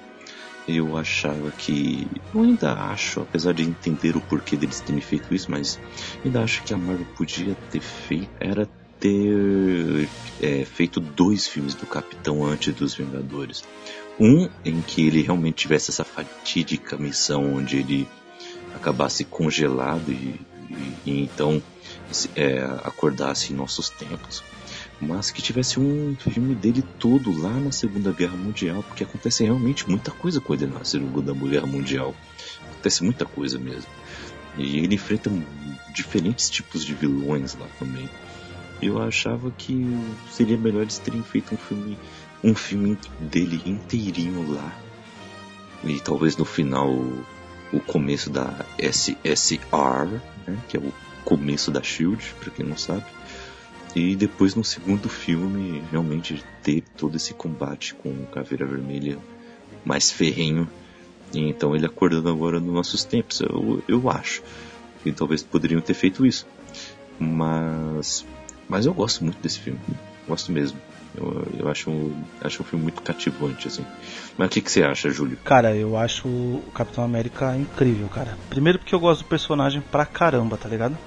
[0.75, 2.07] eu achava que.
[2.33, 5.79] Eu ainda acho, apesar de entender o porquê deles terem feito isso, mas
[6.23, 8.29] ainda acho que a Marvel podia ter feito.
[8.39, 8.67] Era
[8.99, 10.07] ter
[10.41, 13.63] é, feito dois filmes do Capitão antes dos Vingadores.
[14.19, 18.07] Um em que ele realmente tivesse essa fatídica missão onde ele
[18.75, 21.61] acabasse congelado e, e, e então
[22.35, 24.43] é, acordasse em nossos tempos
[25.01, 29.89] mas que tivesse um filme dele todo lá na Segunda Guerra Mundial, porque acontece realmente
[29.89, 32.13] muita coisa com ele na Segunda Guerra Mundial.
[32.69, 33.89] Acontece muita coisa mesmo.
[34.57, 35.31] E ele enfrenta
[35.91, 38.07] diferentes tipos de vilões lá também.
[38.79, 39.87] Eu achava que
[40.29, 41.97] seria melhor eles terem feito um filme,
[42.43, 44.71] um filme dele inteirinho lá.
[45.83, 46.91] E talvez no final
[47.73, 50.93] o começo da SSR, né, que é o
[51.23, 53.05] começo da Shield, para quem não sabe
[53.95, 59.17] e depois no segundo filme, realmente ter todo esse combate com o Caveira Vermelha
[59.83, 60.69] mais ferrenho.
[61.33, 64.41] E então ele acordando agora nos nossos tempos, eu, eu acho.
[65.05, 66.47] E talvez poderiam ter feito isso.
[67.19, 68.25] Mas.
[68.67, 69.79] Mas eu gosto muito desse filme.
[70.27, 70.79] Gosto mesmo.
[71.13, 71.91] Eu, eu acho,
[72.41, 73.85] acho um filme muito cativante, assim.
[74.37, 75.37] Mas o que, que você acha, Júlio?
[75.43, 78.37] Cara, eu acho o Capitão América incrível, cara.
[78.49, 80.97] Primeiro porque eu gosto do personagem pra caramba, tá ligado?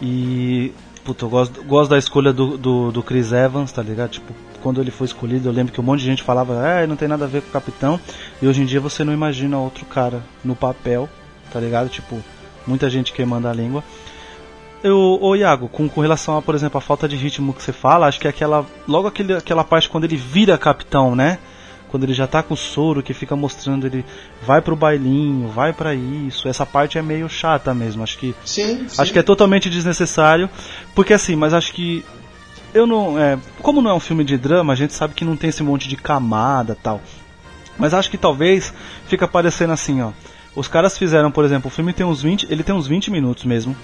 [0.00, 0.72] E
[1.08, 4.10] Puta, eu gosto, gosto da escolha do, do, do, Chris Evans, tá ligado?
[4.10, 6.96] Tipo, quando ele foi escolhido, eu lembro que um monte de gente falava, ah, não
[6.96, 7.98] tem nada a ver com o capitão.
[8.42, 11.08] E hoje em dia você não imagina outro cara no papel,
[11.50, 11.88] tá ligado?
[11.88, 12.22] Tipo,
[12.66, 13.82] muita gente queimando a língua.
[14.84, 17.72] Eu, ô Iago, com, com relação a, por exemplo, a falta de ritmo que você
[17.72, 18.66] fala, acho que é aquela.
[18.86, 21.38] Logo aquele, aquela parte quando ele vira capitão, né?
[21.88, 24.04] Quando ele já tá com o soro, que fica mostrando ele
[24.46, 26.48] vai pro bailinho, vai para isso.
[26.48, 29.12] Essa parte é meio chata mesmo, acho que sim, acho sim.
[29.12, 30.48] que é totalmente desnecessário,
[30.94, 32.04] porque assim, mas acho que
[32.74, 35.36] eu não, é, como não é um filme de drama, a gente sabe que não
[35.36, 37.00] tem esse monte de camada, tal.
[37.78, 38.72] Mas acho que talvez
[39.06, 40.10] fica parecendo assim, ó.
[40.54, 43.44] Os caras fizeram, por exemplo, o filme tem uns 20, ele tem uns 20 minutos
[43.44, 43.76] mesmo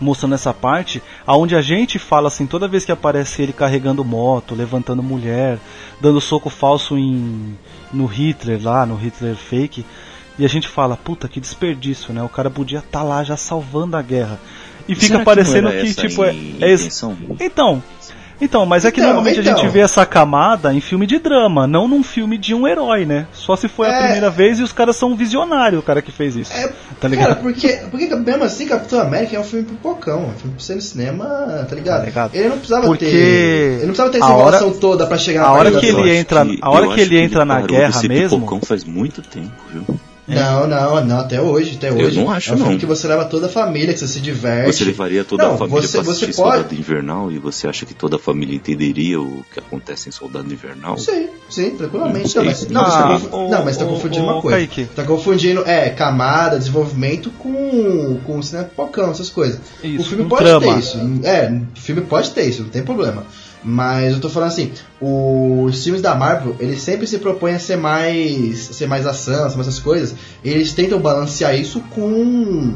[0.00, 4.54] mostrando essa parte, aonde a gente fala assim, toda vez que aparece ele carregando moto,
[4.54, 5.58] levantando mulher,
[6.00, 7.58] dando soco falso em
[7.92, 9.84] no Hitler lá, no Hitler fake,
[10.38, 12.22] e a gente fala, puta que desperdício, né?
[12.22, 14.40] O cara podia estar tá lá já salvando a guerra.
[14.88, 16.72] E fica parecendo que, que tipo é, é
[17.38, 17.82] Então,
[18.40, 19.52] então, mas é que então, normalmente então.
[19.52, 19.72] a gente então.
[19.72, 23.26] vê essa camada em filme de drama, não num filme de um herói, né?
[23.32, 23.94] Só se foi é...
[23.94, 26.52] a primeira vez e os caras são visionários, o cara que fez isso.
[26.52, 26.72] É...
[27.00, 27.28] Tá ligado?
[27.28, 30.64] Cara, porque, porque mesmo assim, Capitão América é um filme pipocão, é um filme pra
[30.64, 32.00] ser no cinema, tá ligado?
[32.00, 32.34] Tá ligado?
[32.34, 33.06] Ele não precisava porque...
[33.06, 33.16] ter.
[33.16, 34.70] Ele não precisava ter essa hora...
[34.72, 38.02] toda pra chegar a hora que ele entra, a hora que ele entra na guerra
[38.02, 38.40] mesmo.
[38.40, 39.84] Pipocão faz muito tempo, viu?
[40.34, 42.20] Não, não, não, até hoje, até Eu hoje.
[42.20, 42.78] não acho, é um não.
[42.78, 44.72] que você leva toda a família, que você se diverte.
[44.78, 47.66] Você levaria toda Não, a família você- pra você assistir pode- Soldado Invernal e você
[47.68, 50.96] acha que toda a família entenderia o que acontece em Soldado Invernal?
[50.98, 52.34] Sim, sim, tranquilamente.
[52.36, 54.56] Não mas, não, você Ah, tá confu- ô, não, mas tá confundindo ô, uma coisa.
[54.58, 54.84] Kaique.
[54.94, 59.60] Tá confundindo, é, camada, desenvolvimento com, com cinema pipocão, essas coisas.
[59.82, 60.66] Isso, o filme com pode trama.
[60.74, 60.98] ter isso.
[61.24, 63.24] É, o filme pode ter isso, não tem problema.
[63.62, 67.76] Mas eu tô falando assim, os filmes da Marvel, eles sempre se propõem a ser
[67.76, 68.70] mais.
[68.70, 70.14] a ser mais ação, ser mais essas coisas.
[70.44, 72.74] Eles tentam balancear isso com.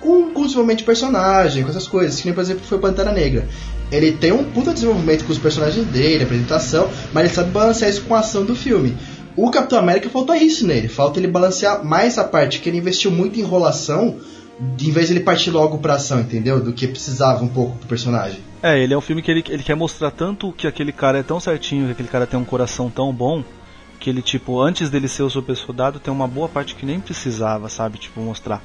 [0.00, 2.18] com, com desenvolvimento de personagem, com essas coisas.
[2.18, 3.48] Que nem, por exemplo, foi Pantera Negra.
[3.90, 8.02] Ele tem um puta desenvolvimento com os personagens dele, apresentação, mas ele sabe balancear isso
[8.02, 8.96] com a ação do filme.
[9.36, 13.10] O Capitão América falta isso nele, falta ele balancear mais essa parte, que ele investiu
[13.10, 14.16] muito em enrolação,
[14.58, 16.62] de, em vez de ele partir logo pra ação, entendeu?
[16.62, 18.40] Do que precisava um pouco pro personagem.
[18.62, 21.22] É, ele é um filme que ele, ele quer mostrar tanto que aquele cara é
[21.22, 23.44] tão certinho, que aquele cara tem um coração tão bom,
[24.00, 27.00] que ele, tipo, antes dele ser o super soldado, tem uma boa parte que nem
[27.00, 27.98] precisava, sabe?
[27.98, 28.62] Tipo, mostrar.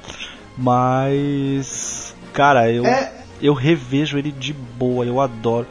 [0.56, 2.14] Mas.
[2.32, 5.66] Cara, eu, É, eu revejo ele de boa, eu adoro.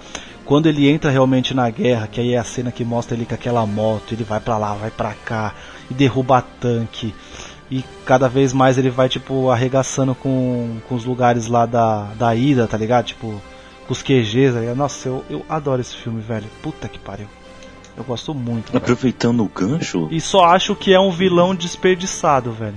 [0.45, 3.33] Quando ele entra realmente na guerra, que aí é a cena que mostra ele com
[3.33, 5.53] aquela moto, ele vai pra lá, vai pra cá,
[5.89, 7.13] e derruba tanque.
[7.71, 12.35] E cada vez mais ele vai, tipo, arregaçando com, com os lugares lá da, da
[12.35, 13.05] ida, tá ligado?
[13.05, 13.41] Tipo,
[13.87, 14.75] com os QGs, tá ligado?
[14.77, 16.45] Nossa, eu, eu adoro esse filme, velho.
[16.61, 17.27] Puta que pariu.
[17.95, 18.67] Eu gosto muito.
[18.67, 18.77] velho.
[18.77, 22.75] Aproveitando o gancho, E só acho que é um vilão desperdiçado, velho.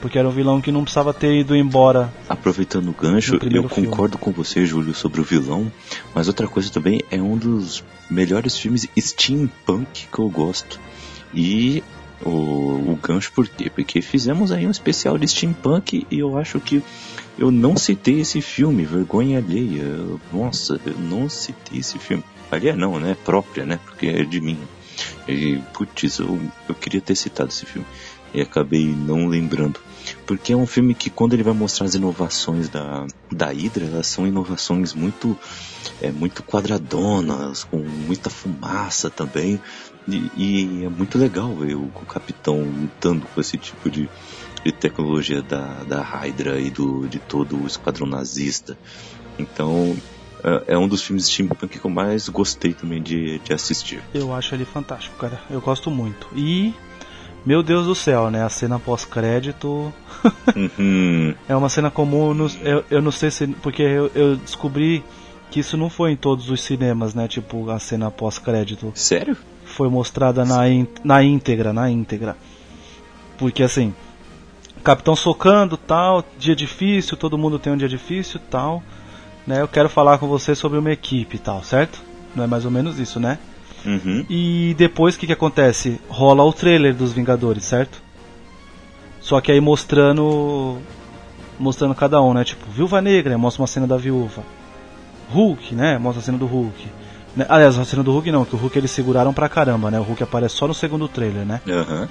[0.00, 2.12] Porque era um vilão que não precisava ter ido embora.
[2.28, 5.72] aproveitando o gancho, eu concordo com você, Júlio, sobre o vilão,
[6.14, 10.78] mas outra coisa também é um dos melhores filmes steampunk que eu gosto.
[11.34, 11.82] E
[12.24, 13.70] o, o gancho por quê?
[13.70, 16.82] Porque fizemos aí um especial de steampunk e eu acho que
[17.38, 19.84] eu não citei esse filme, vergonha alheia.
[20.32, 22.24] Nossa, eu não citei esse filme.
[22.50, 23.16] Alheia não, né?
[23.24, 23.78] Própria, né?
[23.84, 24.58] Porque é de mim.
[25.28, 27.86] E, putz, eu, eu queria ter citado esse filme.
[28.34, 29.80] E acabei não lembrando.
[30.26, 34.06] Porque é um filme que quando ele vai mostrar as inovações da, da Hydra, elas
[34.06, 35.38] são inovações muito
[36.00, 39.60] é, muito quadradonas, com muita fumaça também.
[40.08, 44.08] E, e é muito legal ver o, o Capitão lutando com esse tipo de,
[44.64, 48.76] de tecnologia da, da Hydra e do, de todo o esquadrão nazista.
[49.38, 49.96] Então
[50.42, 54.02] é, é um dos filmes de steampunk que eu mais gostei também de, de assistir.
[54.14, 55.40] Eu acho ele fantástico, cara.
[55.50, 56.26] Eu gosto muito.
[56.34, 56.72] E.
[57.46, 58.42] Meu Deus do céu, né?
[58.44, 59.92] A cena pós-crédito.
[60.56, 61.34] Uhum.
[61.48, 63.46] É uma cena comum, no- eu, eu não sei se.
[63.46, 65.02] Porque eu, eu descobri
[65.50, 67.26] que isso não foi em todos os cinemas, né?
[67.28, 69.36] Tipo, a cena pós-crédito Sério?
[69.78, 72.36] Foi mostrada na, in- na íntegra, na íntegra.
[73.38, 73.94] Porque assim,
[74.82, 78.82] capitão socando, tal, dia difícil, todo mundo tem um dia difícil, tal.
[79.46, 79.62] Né?
[79.62, 82.02] Eu quero falar com você sobre uma equipe, tal, certo?
[82.34, 83.38] Não é mais ou menos isso, né?
[83.86, 84.26] Uhum.
[84.28, 86.00] E depois o que, que acontece?
[86.08, 88.02] Rola o trailer dos Vingadores, certo?
[89.20, 90.78] Só que aí mostrando.
[91.56, 92.42] Mostrando cada um, né?
[92.42, 94.42] Tipo, Viúva Negra, mostra uma cena da viúva.
[95.30, 95.98] Hulk, né?
[95.98, 96.88] Mostra a cena do Hulk.
[97.38, 97.46] Né?
[97.48, 99.98] Aliás, a cena do Hulk não, que o Hulk eles seguraram pra caramba, né?
[100.00, 101.60] O Hulk aparece só no segundo trailer, né?
[101.68, 102.08] Aham.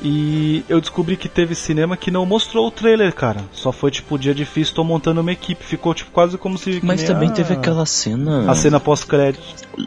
[0.00, 3.44] E eu descobri que teve cinema que não mostrou o trailer, cara.
[3.52, 5.62] Só foi tipo dia difícil, tô montando uma equipe.
[5.64, 6.80] Ficou tipo quase como se.
[6.84, 8.50] Mas também a- teve aquela cena.
[8.50, 9.42] A cena pós-crédito.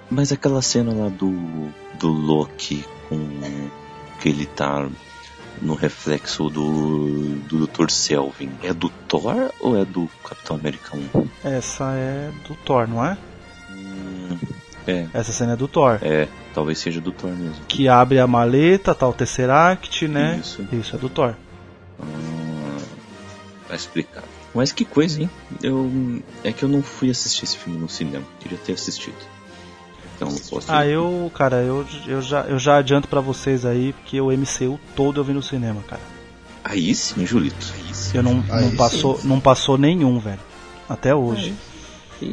[0.09, 3.17] Mas aquela cena lá do, do Loki com
[4.19, 4.85] que ele tá
[5.61, 7.89] no reflexo do, do Dr.
[7.89, 8.51] Selvin.
[8.61, 11.27] É do Thor ou é do Capitão América 1?
[11.43, 13.17] Essa é do Thor, não é?
[14.33, 14.37] Hum,
[14.87, 15.99] é, Essa cena é do Thor.
[16.01, 17.55] é, talvez seja do Thor mesmo.
[17.67, 20.39] Que abre a maleta, tal, Tesseract, né?
[20.41, 20.65] Isso.
[20.71, 21.35] Isso, é do Thor.
[22.01, 22.77] Ah,
[23.67, 24.25] tá explicado.
[24.53, 25.29] Mas que coisa, hein?
[25.63, 28.25] Eu, é que eu não fui assistir esse filme no cinema.
[28.39, 29.15] Queria ter assistido.
[30.15, 30.71] Então não posso.
[30.71, 34.79] Ah, eu, cara, eu, eu, já, eu já adianto pra vocês aí, porque o MCU
[34.95, 36.01] todo eu vi no cinema, cara.
[36.63, 37.73] Aí sim, Julito.
[37.75, 38.17] Aí sim.
[38.17, 38.75] Eu não, Aí não, sim.
[38.75, 40.39] passou, não passou nenhum, velho.
[40.89, 41.45] Até hoje.
[41.45, 41.70] Aí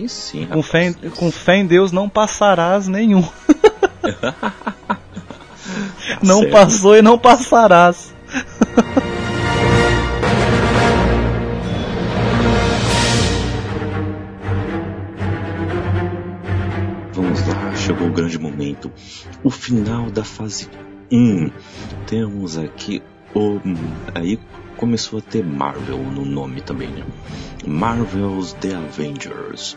[0.08, 0.46] sim.
[0.46, 1.14] Com fé, em, rapaz.
[1.14, 3.22] com fé em Deus não passarás nenhum.
[6.22, 6.52] não certo.
[6.52, 8.14] passou e não passarás.
[17.12, 18.90] Vamos lá, chegou o grande momento.
[19.42, 20.68] O final da fase
[21.10, 21.50] 1.
[22.06, 23.02] Temos aqui
[23.34, 23.58] o.
[24.14, 24.38] Aí
[24.78, 27.04] começou a ter Marvel no nome também, né?
[27.66, 29.76] Marvel's The Avengers.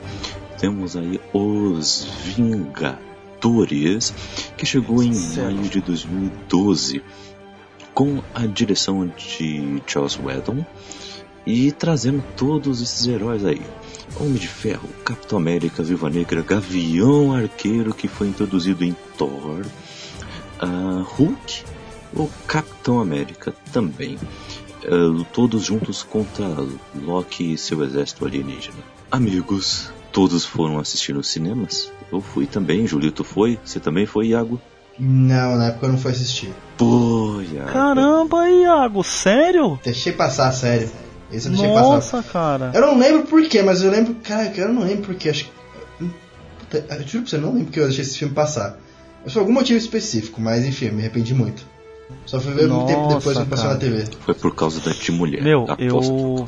[0.59, 4.13] Temos aí os Vingadores,
[4.55, 7.03] que chegou em maio de 2012,
[7.93, 10.63] com a direção de Charles Whedon
[11.45, 13.61] e trazendo todos esses heróis aí.
[14.19, 19.65] Homem de Ferro, Capitão América, Viúva Negra, Gavião Arqueiro, que foi introduzido em Thor,
[20.59, 21.63] ah, Hulk
[22.13, 24.19] O Capitão América também.
[24.85, 26.45] Uh, todos juntos contra
[26.95, 28.77] Loki e seu exército alienígena.
[29.11, 31.91] Amigos, todos foram assistir nos cinemas?
[32.11, 34.59] Eu fui também, Julito foi, você também foi, Iago?
[34.99, 36.53] Não, na época eu não fui assistir.
[36.77, 37.71] Pô, Iago.
[37.71, 39.79] Caramba, Iago, sério?
[39.83, 40.89] Deixei passar, sério.
[41.31, 42.31] Esse eu deixei Nossa, passar.
[42.31, 42.71] cara.
[42.73, 44.15] Eu não lembro porquê, mas eu lembro.
[44.15, 45.29] Cara, eu não lembro porquê.
[45.29, 45.51] Acho que.
[46.59, 48.77] Puta, Eu juro pra você, eu não lembro porque eu deixei esse filme passar.
[49.23, 51.65] Mas por algum motivo específico, mas enfim, eu me arrependi muito.
[52.25, 54.05] Só fui ver muito tempo Nossa, depois que passou na TV.
[54.25, 55.41] Foi por causa da de mulher.
[55.43, 55.81] Meu, aposto.
[55.81, 56.47] eu.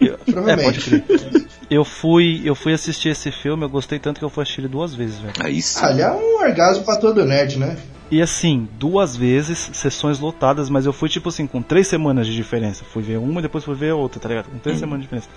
[0.00, 0.64] eu- É, Provavelmente.
[0.64, 1.46] pode crer.
[1.70, 4.68] Eu fui, eu fui assistir esse filme, eu gostei tanto que eu fui assistir ele
[4.68, 5.34] duas vezes, velho.
[5.40, 5.80] Aí sim.
[5.82, 7.76] Ah, ele é um orgasmo pra todo nerd, né?
[8.10, 12.34] E assim, duas vezes, sessões lotadas, mas eu fui tipo assim, com três semanas de
[12.34, 12.84] diferença.
[12.90, 14.46] Fui ver uma e depois fui ver a outra, tá ligado?
[14.48, 15.28] Com três semanas de diferença.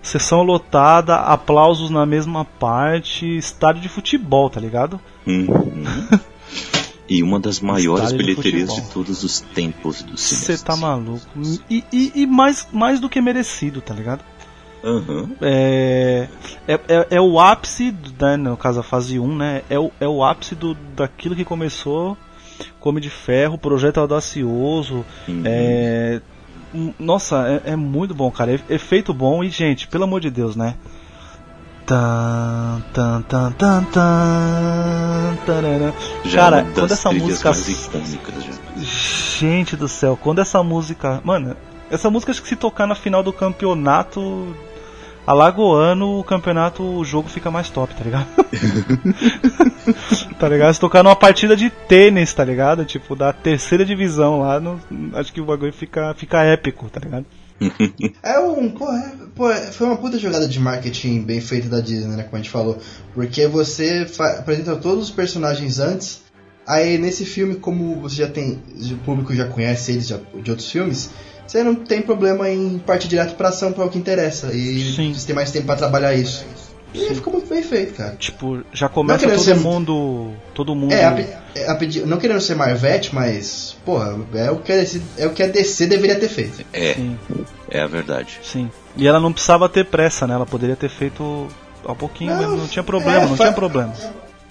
[0.00, 4.98] Sessão lotada, aplausos na mesma parte, estádio de futebol, tá ligado?
[5.26, 5.84] Uhum.
[7.08, 10.64] E uma das maiores bilheterias de todos os tempos do Você cinema.
[10.64, 11.26] tá maluco.
[11.68, 14.24] E, e, e mais, mais do que merecido, tá ligado?
[14.82, 15.30] Aham.
[15.40, 16.28] É,
[16.66, 19.62] é, é, é o ápice, né, no caso a fase 1, né?
[19.68, 22.16] É o, é o ápice do, daquilo que começou
[22.80, 25.04] Come de Ferro, Projeto Audacioso.
[25.26, 25.42] Uhum.
[25.44, 26.20] É,
[26.98, 28.54] nossa, é, é muito bom, cara.
[28.54, 30.76] É, efeito bom e, gente, pelo amor de Deus, né?
[31.86, 35.36] Tan, tan, tan, tan, tan.
[36.24, 37.52] Já Cara, é quando essa música.
[39.38, 41.20] Gente do céu, quando essa música.
[41.22, 41.54] Mano,
[41.90, 44.56] essa música acho que se tocar na final do campeonato
[45.26, 48.26] alagoano, o campeonato, o jogo fica mais top, tá ligado?
[50.38, 50.74] tá ligado?
[50.74, 52.84] Se tocar numa partida de tênis, tá ligado?
[52.84, 54.80] Tipo, da terceira divisão lá, no-
[55.14, 57.24] acho que o bagulho fica, fica épico, tá ligado?
[58.22, 58.70] É um.
[58.70, 59.12] Pô, é-
[59.52, 62.22] é- foi uma puta jogada de marketing bem feita da Disney, né?
[62.24, 62.78] Como a gente falou.
[63.14, 64.06] Porque você
[64.38, 66.22] apresenta todos os personagens antes.
[66.66, 68.60] Aí nesse filme, como você já tem.
[68.92, 71.10] O público já conhece eles já- de outros filmes.
[71.46, 74.52] Você não tem problema em partir direto pra ação, pra o que interessa.
[74.54, 75.12] E Sim.
[75.14, 76.44] você tem mais tempo pra trabalhar isso.
[76.94, 78.14] E ficou muito bem feito, cara.
[78.16, 80.32] Tipo, já começa todo ser- mundo.
[80.54, 80.92] Todo mundo.
[80.94, 81.26] É, a, pe-
[81.56, 85.26] é, a pedi- não querendo ser Marvete, mas, porra, é o, que a DC, é
[85.26, 86.64] o que a DC deveria ter feito.
[86.72, 87.18] É, Sim,
[87.70, 88.40] é a verdade.
[88.42, 88.70] sim.
[88.96, 90.34] E ela não precisava ter pressa, né?
[90.34, 91.48] Ela poderia ter feito
[91.84, 93.92] ao pouquinho Não, mesmo, não tinha problema, é, não tinha problema.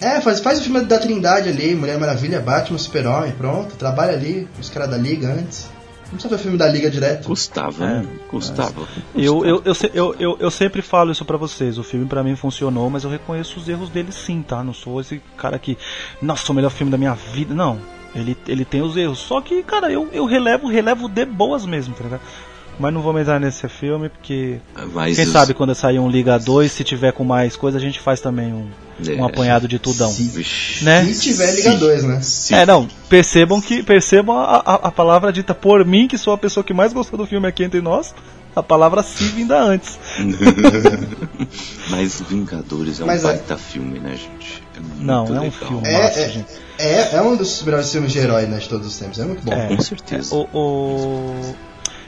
[0.00, 4.46] É, faz, faz o filme da Trindade ali, Mulher Maravilha, Batman, Super-Homem, pronto, trabalha ali,
[4.60, 5.66] os caras da Liga antes.
[6.04, 7.26] Não precisa ver o filme da Liga direto.
[7.26, 8.06] Custava, É, né?
[8.28, 8.86] Custava.
[9.14, 11.78] Eu, eu, eu, eu, eu, eu sempre falo isso pra vocês.
[11.78, 14.62] O filme pra mim funcionou, mas eu reconheço os erros dele sim, tá?
[14.62, 15.76] Não sou esse cara que,
[16.20, 17.54] nossa, o melhor filme da minha vida.
[17.54, 17.80] Não.
[18.14, 19.18] Ele, ele tem os erros.
[19.18, 22.20] Só que, cara, eu, eu relevo, relevo de boas mesmo, tá ligado?
[22.78, 24.58] Mas não vou entrar nesse filme, porque.
[24.92, 27.80] Mas Quem os- sabe quando sair um Liga 2, se tiver com mais coisa, a
[27.80, 28.66] gente faz também um,
[29.06, 29.12] É.
[29.14, 30.10] um apanhado de tudão.
[30.12, 30.84] Vixe.
[30.84, 31.04] Né?
[31.04, 32.20] Se tiver Liga 2, né?
[32.20, 36.32] Se- É, não, percebam que percebam a, a, a palavra dita por mim, que sou
[36.32, 38.12] a pessoa que mais gostou do filme aqui entre nós.
[38.56, 39.98] A palavra se vinda antes.
[41.90, 44.62] Mas Vingadores é um Mas é- baita filme, né, gente?
[44.76, 45.86] É muito Não, é um filme.
[45.86, 46.46] É, Nossa, é, gente.
[46.78, 49.42] É, é um dos melhores filmes de herói né, de todos os tempos, é muito
[49.44, 49.52] bom.
[49.52, 49.68] É.
[49.68, 50.34] Com certeza.
[50.34, 51.54] O, o-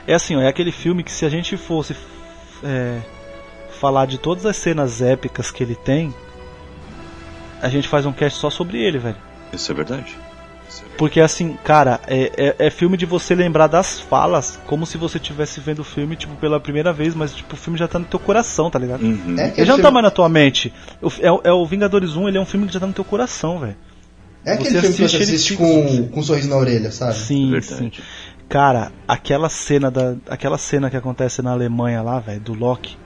[0.06, 1.96] É assim, ó, é aquele filme que se a gente fosse
[2.64, 2.98] é,
[3.80, 6.14] falar de todas as cenas épicas que ele tem,
[7.60, 9.16] a gente faz um cast só sobre ele, velho.
[9.52, 10.16] Isso é verdade.
[10.98, 15.16] Porque assim, cara, é, é, é filme de você lembrar das falas, como se você
[15.16, 18.04] estivesse vendo o filme, tipo, pela primeira vez, mas tipo, o filme já tá no
[18.04, 19.02] teu coração, tá ligado?
[19.02, 19.36] Uhum.
[19.38, 20.72] É Ele já não tá filme, mais na tua mente.
[21.00, 22.92] O- É, o- é o Vingadores 1, ele é um filme que já tá no
[22.92, 23.76] teu coração, velho.
[24.46, 26.90] É aquele você filme que você assiste assiste fica- com, com um sorriso na orelha,
[26.90, 27.14] sabe?
[27.14, 27.76] Sim, É Verdade.
[27.76, 28.02] sim.
[28.48, 32.96] Cara, aquela cena da, aquela cena que acontece na Alemanha lá, velho, do Loki,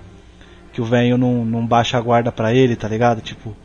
[0.72, 3.22] que o velho não, não baixa a guarda pra ele, tá ligado?
[3.22, 3.56] Tipo,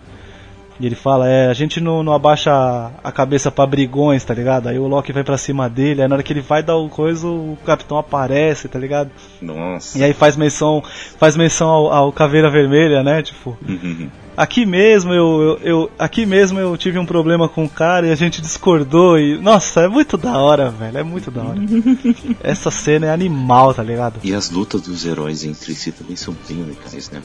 [0.80, 4.34] e ele fala, é, a gente não, não abaixa a- a cabeça pra brigões, tá
[4.34, 4.68] ligado?
[4.70, 6.88] Aí o Loki vai pra cima dele, aí na hora que ele vai dar o
[6.90, 9.12] coisa, o capitão aparece, tá ligado?
[9.42, 9.98] Nossa.
[9.98, 10.82] E aí faz menção,
[11.18, 13.22] faz menção ao, ao Caveira Vermelha, né?
[13.22, 14.10] Tipo, Uhum.
[14.38, 18.12] Aqui mesmo eu, eu, eu- aqui mesmo eu tive um problema com o cara e
[18.12, 21.60] a gente discordou e nossa, é muito da hora, velho, é muito da hora.
[22.42, 24.20] Essa cena é animal, tá ligado?
[24.24, 27.22] E as lutas dos heróis entre si também são bem legais, né?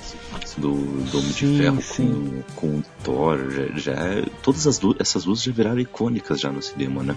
[0.57, 2.43] Do, do Homem Sim, de Ferro sim.
[2.55, 3.95] com, com o Thor, já, já
[4.43, 7.15] todas as lutas, essas lutas já viraram icônicas já no cinema, né?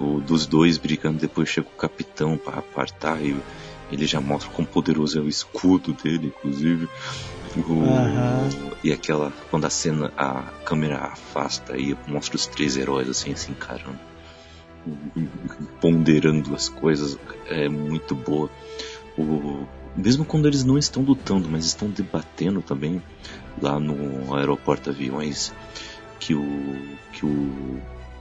[0.00, 3.36] O dos dois brigando, depois chega o Capitão para apartar e
[3.92, 6.88] ele já mostra quão poderoso é o escudo dele, inclusive.
[7.60, 8.48] Aham.
[8.82, 13.54] E aquela, quando a cena, a câmera afasta e mostra os três heróis assim, assim,
[13.54, 14.00] caramba.
[15.80, 18.50] Ponderando as coisas, é muito boa.
[19.16, 19.66] O,
[19.96, 23.02] mesmo quando eles não estão lutando, mas estão debatendo também
[23.60, 25.54] lá no aeroporto aviões,
[26.18, 26.74] que o
[27.12, 27.80] que o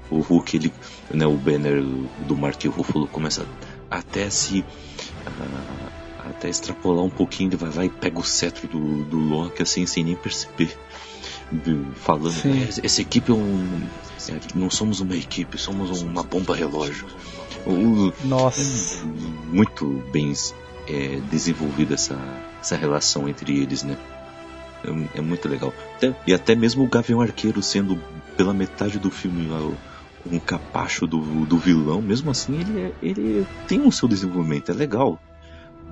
[0.09, 0.73] o Hulk, ele,
[1.11, 1.81] né, o banner
[2.27, 3.45] do Mark Ruffalo começa
[3.89, 9.03] até se uh, até extrapolar um pouquinho, ele vai lá e pega o cetro do,
[9.03, 10.75] do Loki assim sem nem perceber
[11.95, 12.35] falando.
[12.45, 13.87] É, essa equipe é um
[14.29, 17.05] é, não somos uma equipe somos uma bomba relógio.
[17.65, 19.05] O, nossa.
[19.47, 20.33] muito bem
[20.87, 22.17] é, desenvolvida essa
[22.59, 23.97] essa relação entre eles né?
[24.83, 25.73] É, é muito legal.
[25.95, 27.99] Até, e até mesmo o Gavião Arqueiro sendo
[28.35, 29.49] pela metade do filme
[30.31, 34.73] um capacho do, do vilão, mesmo assim ele, é, ele tem um seu desenvolvimento, é
[34.73, 35.19] legal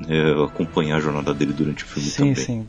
[0.08, 2.36] é, acompanhar a jornada dele durante o filme sim, também.
[2.36, 2.68] Sim,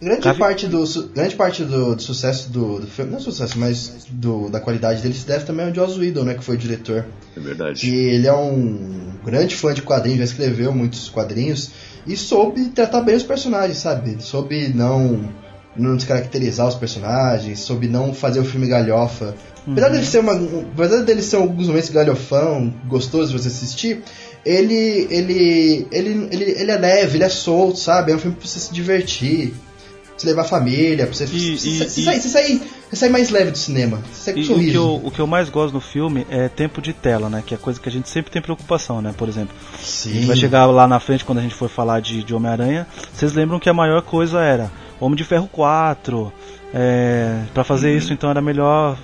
[0.00, 0.38] Grande Cabe...
[0.38, 0.84] parte, do,
[1.14, 5.14] grande parte do, do sucesso do, do, filme, não sucesso, mas do, da qualidade dele
[5.14, 7.06] se deve também ao Joss Whedon, né, que foi o diretor.
[7.36, 7.88] É verdade.
[7.88, 11.70] E ele é um grande fã de quadrinhos, já escreveu muitos quadrinhos
[12.06, 14.22] e soube tratar bem os personagens, sabe?
[14.22, 15.28] Soube não
[15.76, 19.34] não descaracterizar os personagens, soube não fazer o filme galhofa.
[19.70, 20.32] Apesar dele ser uma.
[20.32, 24.02] Apesar dele ser alguns momentos galhofão, gostoso de você assistir,
[24.48, 28.12] ele, ele, ele, ele, ele é leve, ele é solto, sabe?
[28.12, 31.26] É um filme pra você se divertir, pra você levar a família, pra você, e,
[31.26, 34.02] você, e, você, e, sair, você, sair, você sair mais leve do cinema.
[34.10, 34.68] Você sair com sorriso.
[34.68, 37.42] O que, eu, o que eu mais gosto no filme é tempo de tela, né?
[37.44, 39.14] Que é coisa que a gente sempre tem preocupação, né?
[39.14, 40.12] Por exemplo, Sim.
[40.12, 42.86] a gente vai chegar lá na frente quando a gente for falar de, de Homem-Aranha.
[43.12, 46.32] Vocês lembram que a maior coisa era Homem de Ferro 4.
[46.72, 47.96] É, para fazer uhum.
[47.96, 48.98] isso, então era melhor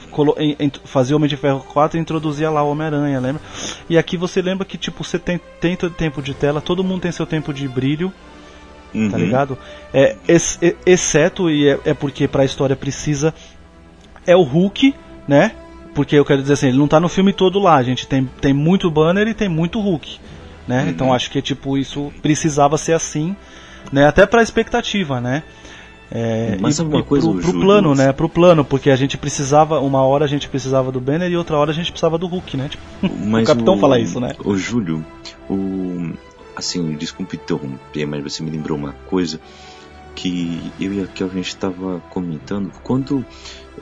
[0.84, 3.40] fazer o Homem de Ferro 4 e introduzir lá o Homem-Aranha, lembra?
[3.88, 7.12] E aqui você lembra que tipo você tem, tem tempo de tela, todo mundo tem
[7.12, 8.12] seu tempo de brilho,
[8.92, 9.10] tá uhum.
[9.10, 9.58] tá ligado?
[9.94, 13.32] É, ex, exceto, e é, é porque pra história precisa,
[14.26, 14.94] é o Hulk,
[15.26, 15.52] né?
[15.94, 18.28] Porque eu quero dizer assim, ele não tá no filme todo lá, a gente tem,
[18.42, 20.20] tem muito banner e tem muito Hulk,
[20.68, 20.82] né?
[20.82, 20.88] Uhum.
[20.90, 23.34] Então acho que tipo isso precisava ser assim,
[23.90, 24.06] né?
[24.06, 25.42] Até pra expectativa, né?
[26.10, 28.12] É, Mas alguma coisa pro, pro plano, né?
[28.12, 31.56] Pro plano, porque a gente precisava, uma hora a gente precisava do Banner e outra
[31.56, 32.68] hora a gente precisava do Hulk, né?
[32.68, 34.34] Tipo, o capitão o, fala isso, né?
[34.44, 35.04] O Júlio,
[35.48, 36.12] o
[36.54, 39.40] assim, desculpe interromper, mas você me lembrou uma coisa
[40.14, 43.24] que eu e a Kel a gente estava comentando quando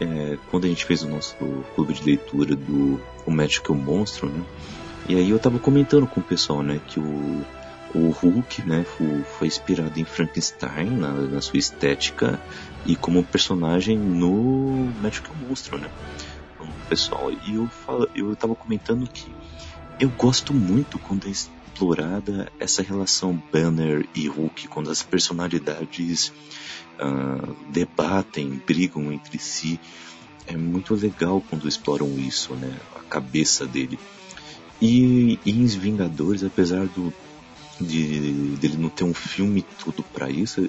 [0.00, 1.36] é, quando a gente fez o nosso
[1.74, 4.42] clube de leitura do O Médico e o Monstro, né?
[5.08, 7.42] E aí eu estava comentando com o pessoal, né, que o
[7.94, 8.84] o Hulk, né,
[9.38, 12.40] foi, inspirado em Frankenstein na, na, sua estética
[12.86, 15.90] e como personagem no Magical Monstro, né,
[16.88, 17.30] pessoal.
[17.30, 17.68] E eu
[18.14, 19.30] eu estava comentando que
[20.00, 26.32] eu gosto muito quando é explorada essa relação Banner e Hulk, quando as personalidades
[26.98, 29.78] uh, debatem, brigam entre si.
[30.46, 33.98] É muito legal quando exploram isso, né, a cabeça dele.
[34.80, 37.12] E, e em Vingadores, apesar do
[37.82, 40.68] de dele não ter um filme tudo para isso,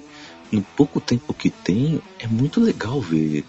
[0.51, 3.43] no pouco tempo que tem, é muito legal ver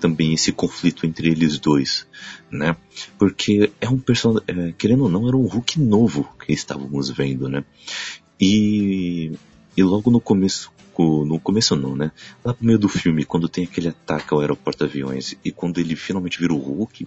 [0.00, 2.06] também esse conflito entre eles dois,
[2.50, 2.74] né?
[3.18, 7.48] Porque é um personagem, é, querendo ou não, era um Hulk novo que estávamos vendo,
[7.48, 7.64] né?
[8.40, 9.32] E,
[9.76, 12.10] e logo no começo, no começo não, né?
[12.44, 15.94] Lá no meio do filme, quando tem aquele ataque ao aeroporto aviões e quando ele
[15.94, 17.06] finalmente vira o Hulk,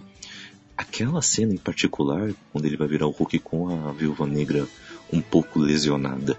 [0.76, 4.66] aquela cena em particular, quando ele vai virar o Hulk com a Viúva Negra
[5.14, 6.38] um pouco lesionada,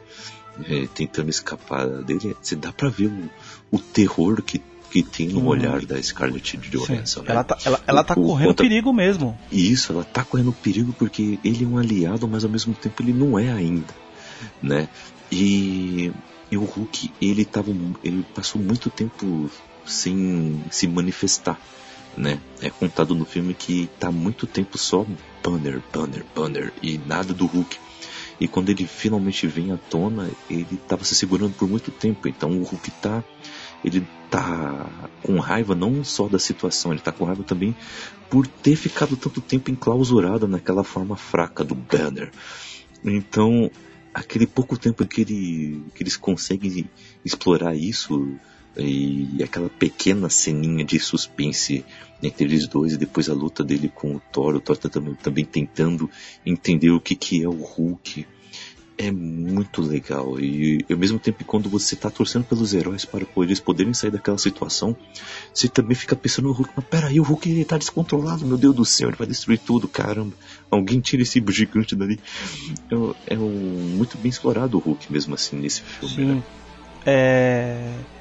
[0.68, 3.30] é, tentando escapar dele, você dá pra ver o,
[3.72, 5.48] o terror que, que tem no hum.
[5.48, 7.22] olhar da Scarlett Johansson.
[7.22, 7.28] Né?
[7.30, 8.64] Ela tá, ela, ela tá o, correndo conta...
[8.64, 9.38] perigo mesmo.
[9.52, 13.14] Isso, ela tá correndo perigo porque ele é um aliado, mas ao mesmo tempo ele
[13.14, 13.94] não é ainda,
[14.62, 14.88] né?
[15.32, 16.12] E,
[16.52, 17.72] e o Hulk, ele tava,
[18.04, 19.50] ele passou muito tempo
[19.86, 21.60] sem se manifestar,
[22.18, 22.40] né?
[22.62, 25.06] É contado no filme que tá muito tempo só
[25.44, 27.78] banner, banner, banner e nada do Hulk.
[28.40, 32.28] E quando ele finalmente vem à tona, ele estava se segurando por muito tempo.
[32.28, 33.24] Então o Hulk tá,
[33.84, 34.90] ele tá
[35.24, 37.76] com raiva não só da situação, ele tá com raiva também
[38.30, 42.32] por ter ficado tanto tempo enclausurado naquela forma fraca do Banner.
[43.04, 43.70] Então,
[44.14, 46.90] aquele pouco tempo que, ele, que eles conseguem
[47.24, 48.38] explorar isso
[48.78, 51.86] e aquela pequena ceninha de suspense
[52.22, 55.14] entre eles dois e depois a luta dele com o Thor, o Thor tá também,
[55.16, 56.10] também tentando
[56.46, 58.26] entender o que, que é o Hulk.
[58.98, 63.60] É muito legal e ao mesmo tempo quando você tá torcendo pelos heróis para eles
[63.60, 64.96] poderem sair daquela situação,
[65.54, 68.74] você também fica pensando no Hulk, mas peraí, o Hulk ele tá descontrolado, meu Deus
[68.74, 70.34] do céu, ele vai destruir tudo, caramba.
[70.72, 72.18] Alguém tira esse gigante dali.
[72.90, 76.16] É, é um, muito bem explorado o Hulk mesmo assim nesse filme.
[76.16, 76.26] Sim.
[76.36, 76.44] Né?
[77.06, 78.15] É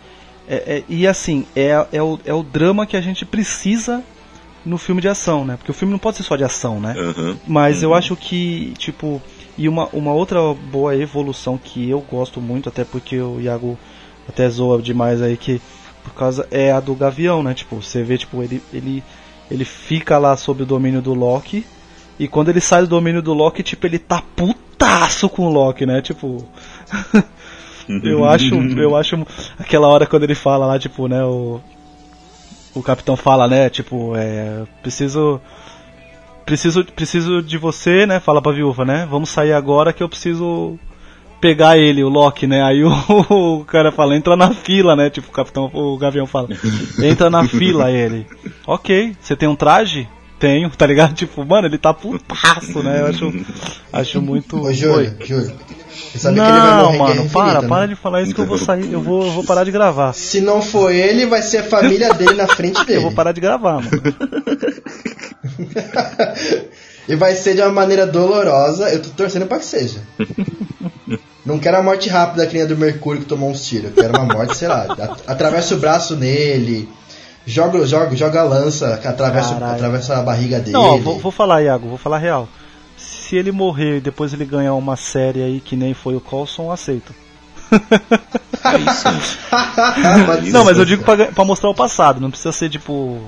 [0.49, 4.03] é, é, e assim, é, é, o, é o drama que a gente precisa
[4.65, 5.57] no filme de ação, né?
[5.57, 6.95] Porque o filme não pode ser só de ação, né?
[6.97, 7.91] Uhum, Mas uhum.
[7.91, 9.21] eu acho que, tipo,
[9.57, 13.79] e uma, uma outra boa evolução que eu gosto muito, até porque o Iago
[14.29, 15.61] até zoa demais aí, que
[16.03, 17.55] por causa é a do Gavião, né?
[17.55, 19.03] Tipo, você vê, tipo, ele, ele,
[19.51, 21.65] ele fica lá sob o domínio do Loki.
[22.19, 25.87] E quando ele sai do domínio do Loki, tipo, ele tá putaço com o Loki,
[25.87, 26.03] né?
[26.03, 26.47] Tipo.
[28.03, 28.55] eu acho.
[28.55, 29.27] Eu acho.
[29.59, 31.61] Aquela hora quando ele fala lá, tipo, né, o.
[32.75, 34.63] O capitão fala, né, tipo, é.
[34.83, 35.41] Preciso.
[36.45, 38.21] Preciso, preciso de você, né?
[38.21, 39.07] Fala pra viúva, né?
[39.11, 40.79] Vamos sair agora que eu preciso
[41.45, 42.63] pegar ele, o Loki, né?
[42.63, 42.91] Aí o,
[43.59, 45.11] o, cara fala, entra na fila, né?
[45.11, 46.49] Tipo, o capitão, o Gavião fala,
[47.03, 48.27] entra na fila ele.
[48.67, 50.09] Ok, você tem um traje?
[50.39, 51.13] Tenho, tá ligado?
[51.17, 53.03] Tipo, mano, ele tá putaço, né?
[53.03, 53.45] Eu acho,
[53.93, 54.59] acho muito.
[54.59, 55.55] Ô, Júlio, Júlio.
[56.33, 57.69] Não, mano, para, né?
[57.69, 60.13] para de falar isso que eu vou sair, eu vou, vou parar de gravar.
[60.13, 62.99] Se não for ele, vai ser a família dele na frente dele.
[62.99, 63.91] Eu vou parar de gravar, mano.
[67.09, 70.01] e vai ser de uma maneira dolorosa, eu tô torcendo pra que seja.
[71.45, 73.91] Não quero a morte rápida que nem a do Mercúrio que tomou uns tiros.
[73.91, 74.87] Eu quero uma morte, sei lá,
[75.27, 76.89] atravessa o braço nele,
[77.45, 80.73] joga, joga, joga a lança, atravessa, atravessa a barriga dele.
[80.73, 82.49] Não, vou, vou falar, Iago, vou falar real.
[83.25, 86.71] Se ele morrer e depois ele ganhar uma série aí que nem foi o Colson,
[86.71, 87.15] aceito.
[90.53, 93.19] não, mas eu digo pra, pra, mostrar o passado, não precisa ser tipo.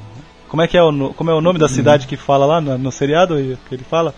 [0.48, 2.76] Como é que é o, como é o nome da cidade que fala lá no,
[2.76, 3.36] no seriado
[3.68, 4.14] que ele fala?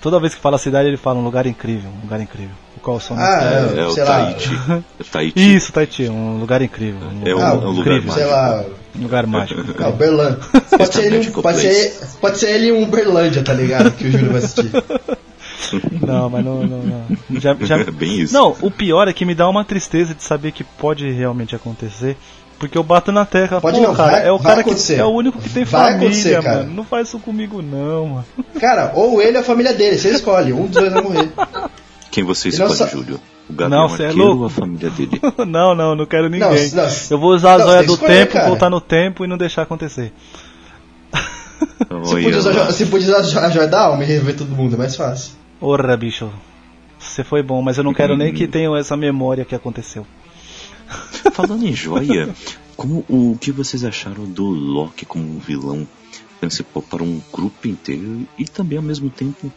[0.00, 2.56] Toda vez que fala cidade, ele fala um lugar incrível, um lugar incrível.
[2.82, 4.50] Qual o som ah, é, é, o Tahiti.
[4.98, 5.56] é Tahiti.
[5.56, 7.00] Isso, Tahiti, um lugar incrível.
[7.08, 8.12] Um é um, ah, um lugar incrível.
[8.12, 8.64] Sei lá.
[8.98, 9.60] Um lugar mágico.
[9.78, 10.38] Ah, Berlândia.
[10.76, 13.90] Pode ser, ele, pode, ser, pode ser ele um Berlândia, tá ligado?
[13.92, 14.70] Que o Júlio vai assistir.
[16.04, 16.66] Não, mas não.
[16.66, 17.40] não, não.
[17.40, 17.78] Já, já...
[17.78, 18.34] É bem isso.
[18.34, 22.16] Não, o pior é que me dá uma tristeza de saber que pode realmente acontecer.
[22.58, 25.08] Porque eu bato na terra, Pode não, cara, vai, é o cara que é o
[25.08, 26.74] único que tem vai família, mano.
[26.74, 28.26] Não faz isso comigo não, mano.
[28.60, 31.32] Cara, ou ele ou a família dele, você escolhe, um dos dois vai morrer.
[32.10, 32.86] Quem você escolhe, sa...
[32.86, 33.20] Júlio?
[33.48, 34.40] O Gabriel não, você é louco?
[34.40, 35.20] ou a família dele?
[35.46, 36.70] não, não, não quero ninguém.
[36.70, 38.48] Não, não, eu vou usar a zóia do escolher, tempo, cara.
[38.48, 40.12] voltar no tempo e não deixar acontecer.
[41.68, 44.96] Se podia, usar, podia usar a joia da alma e rever todo mundo, é mais
[44.96, 45.34] fácil.
[45.58, 46.30] Porra, bicho.
[46.98, 50.06] Você foi bom, mas eu não quero nem que tenham essa memória que aconteceu.
[51.32, 52.28] Falando em joia,
[52.76, 55.86] como o que vocês acharam do Loki como um vilão
[56.40, 59.52] principal para um grupo inteiro e também ao mesmo tempo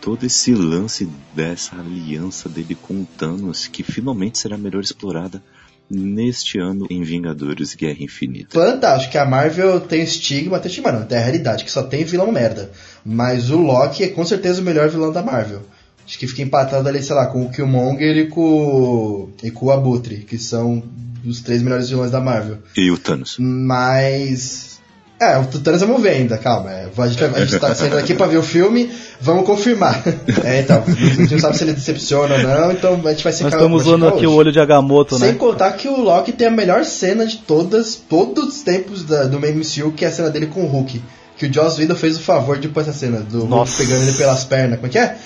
[0.00, 5.42] todo esse lance dessa aliança dele com o Thanos que finalmente será melhor explorada
[5.90, 8.58] neste ano em Vingadores Guerra Infinita.
[8.58, 12.04] Fantástico, que a Marvel tem estigma, tem estigma não, tem a realidade, que só tem
[12.04, 12.70] vilão merda.
[13.04, 15.62] Mas o Loki é com certeza o melhor vilão da Marvel.
[16.06, 19.70] Acho que fica empatado ali, sei lá, com o Killmonger e com, e com o
[19.70, 20.82] Abutre, que são
[21.24, 22.58] os três melhores vilões da Marvel.
[22.76, 23.36] E o Thanos.
[23.38, 24.79] Mas.
[25.20, 26.70] É, o Thanos vamos ver ainda, calma.
[26.70, 28.90] É, a, gente, a gente tá saindo aqui pra ver o filme,
[29.20, 30.02] vamos confirmar.
[30.42, 33.32] É, então, a gente não sabe se ele decepciona ou não, então a gente vai
[33.32, 34.26] ser Nós estamos usando aqui hoje.
[34.26, 35.26] o olho de Agamotto, né?
[35.26, 39.24] Sem contar que o Loki tem a melhor cena de todas, todos os tempos da,
[39.24, 41.02] do MCU, que é a cena dele com o Hulk.
[41.36, 43.72] Que o Joss Whedon fez o favor de pôr essa cena, do Nossa.
[43.72, 44.76] Hulk pegando ele pelas pernas.
[44.78, 45.16] Como é que é?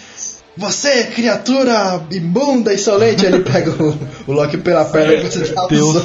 [0.57, 3.27] Você, criatura imunda e insolente!
[3.27, 3.97] Ele pega o,
[4.27, 6.03] o Loki pela perna e você dá Deus.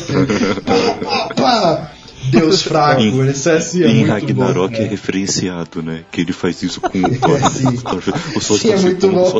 [0.66, 1.92] pá, pá, pá.
[2.26, 6.04] Deus fraco, em, é assim, é Em muito Ragnarok bom, é referenciado, né?
[6.12, 7.38] Que ele faz isso com o Thor.
[7.38, 7.68] É, sim.
[7.68, 9.40] O Thor sim, é muito bom.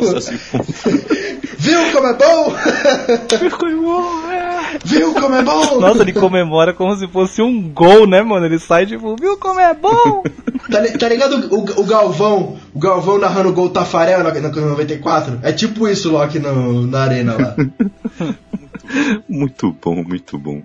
[1.58, 2.54] Viu como é bom?
[3.38, 4.20] Viu como é bom?
[4.84, 5.80] Viu como é bom?
[5.80, 8.46] Nossa, ele comemora como se fosse um gol, né, mano?
[8.46, 10.22] Ele sai tipo, viu como é bom?
[10.70, 12.56] tá, tá ligado o, o, Galvão?
[12.72, 15.40] O Galvão narrando o gol Tafarel na, na 94?
[15.42, 17.56] É tipo isso, Loki, no, na arena lá.
[19.28, 20.62] Muito bom, muito bom.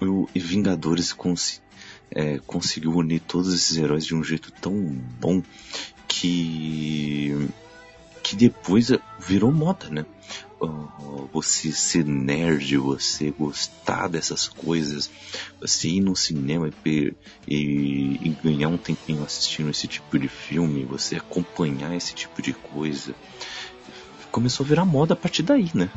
[0.00, 1.62] O Vingadores cons
[2.10, 4.74] é, conseguiu unir todos esses heróis de um jeito tão
[5.20, 5.42] bom
[6.08, 7.50] que
[8.22, 8.90] que depois
[9.20, 10.04] virou moda, né?
[11.32, 15.10] você ser nerd, você gostar dessas coisas,
[15.60, 17.14] você ir no cinema e,
[17.46, 22.54] e, e, ganhar um tempinho assistindo esse tipo de filme, você acompanhar esse tipo de
[22.54, 23.14] coisa,
[24.32, 25.90] começou a virar moda a partir daí, né?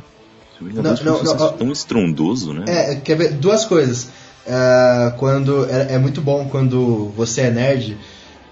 [0.60, 2.64] Não, não, não, tão estrondoso, né?
[2.68, 4.08] É, quer ver duas coisas.
[4.46, 7.96] É, quando é, é, muito bom quando você é nerd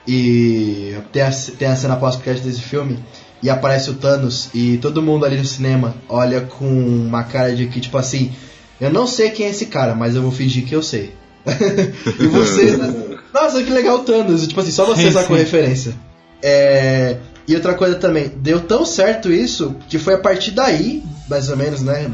[0.06, 2.98] e tem a, tem a cena pós-crédito desse filme
[3.42, 7.66] e aparece o Thanos e todo mundo ali no cinema olha com uma cara de
[7.66, 8.32] que, tipo assim,
[8.80, 11.14] eu não sei quem é esse cara, mas eu vou fingir que eu sei.
[11.46, 12.76] e você.
[13.32, 14.46] Nossa, que legal o Thanos.
[14.46, 15.94] Tipo assim, só você sacou referência.
[16.42, 21.48] É, e outra coisa também, deu tão certo isso que foi a partir daí, mais
[21.48, 22.10] ou menos, né?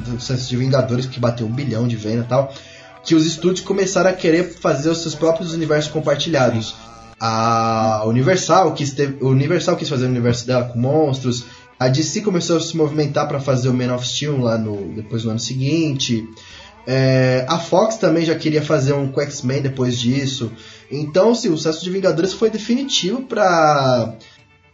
[0.49, 2.53] De Vingadores, que bateu um bilhão de venda e tal,
[3.03, 6.75] que os estúdios começaram a querer fazer os seus próprios universos compartilhados.
[7.21, 11.45] A Universal quis, ter, Universal quis fazer o universo dela com monstros.
[11.79, 15.25] A DC começou a se movimentar para fazer o Man of Steel lá no, depois
[15.25, 16.27] no ano seguinte.
[16.87, 20.53] É, a Fox também já queria fazer um com X-Men depois disso.
[20.91, 24.15] Então, sim, o sucesso de Vingadores foi definitivo pra.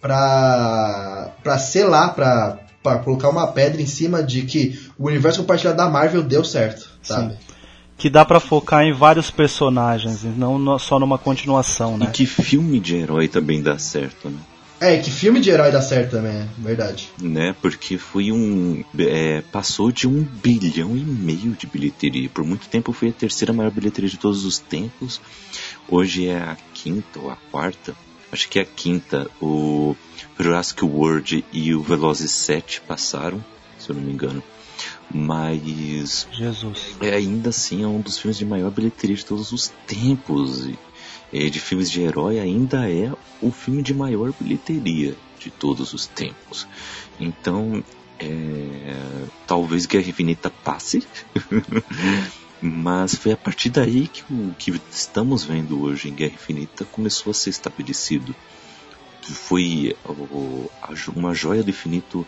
[0.01, 1.33] pra.
[1.43, 5.89] pra selar, pra, pra colocar uma pedra em cima de que o universo compartilhado da
[5.89, 7.33] Marvel deu certo, sabe?
[7.35, 7.39] Sim.
[7.99, 12.11] Que dá pra focar em vários personagens, e não só numa continuação, E né?
[12.13, 14.39] que filme de herói também dá certo, né?
[14.83, 17.11] É, que filme de herói dá certo também, é verdade.
[17.21, 17.55] né?
[17.61, 18.83] Porque foi um.
[18.99, 22.31] é, passou de um bilhão e meio de bilheteria.
[22.31, 25.21] Por muito tempo foi a terceira maior bilheteria de todos os tempos.
[25.87, 27.95] Hoje é a quinta ou a quarta.
[28.33, 29.31] Acho que é a quinta.
[29.41, 29.97] O
[30.39, 33.45] Jurassic World e o Velozes 7 passaram,
[33.79, 34.43] se eu não me engano.
[35.13, 36.97] Mas Jesus.
[37.01, 40.67] é, ainda assim é um dos filmes de maior bilheteria de todos os tempos.
[40.67, 40.79] E,
[41.33, 46.07] é, de filmes de herói ainda é o filme de maior bilheteria de todos os
[46.07, 46.67] tempos.
[47.19, 47.83] Então,
[48.19, 51.03] é, talvez Guerra Infinita passe,
[52.61, 57.31] mas foi a partir daí que o que estamos vendo hoje em Guerra Infinita começou
[57.31, 58.35] a ser estabelecido.
[59.23, 59.97] Foi
[61.15, 62.27] uma joia do infinito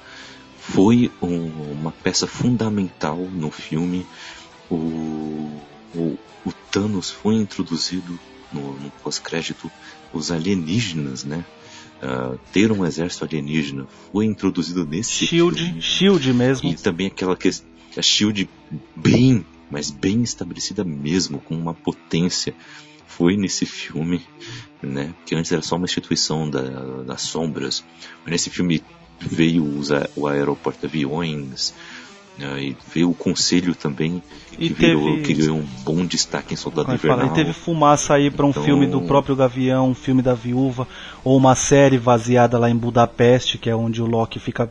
[0.59, 4.06] foi um- uma peça fundamental no filme.
[4.70, 4.76] O,
[5.94, 8.18] o, o Thanos foi introduzido
[8.52, 9.70] no, no pós-crédito.
[10.12, 11.44] Os alienígenas, né?
[12.00, 15.82] Ah, ter um exército alienígena foi introduzido nesse Shield, filme.
[15.82, 16.70] Shield mesmo.
[16.70, 17.48] E também aquela que
[17.96, 18.48] a Shield
[18.94, 22.55] bem, mas bem estabelecida mesmo, com uma potência,
[23.07, 24.23] foi nesse filme,
[24.82, 25.12] né?
[25.27, 26.61] Que antes era só uma instituição da,
[27.07, 27.82] das sombras.
[28.23, 28.82] Mas nesse filme
[29.20, 31.74] veio os o aeroporto-aviões,
[32.39, 36.90] né, e veio o conselho também, que, teve- que ganhou um bom destaque em Soldado
[36.93, 37.15] que fala?
[37.24, 37.32] Invernal.
[37.32, 40.89] E teve fumaça aí pra um Então- filme do próprio Gavião, um filme da Viúva,
[41.23, 44.70] ou uma série vaziada lá em Budapeste, que é onde o Loki fica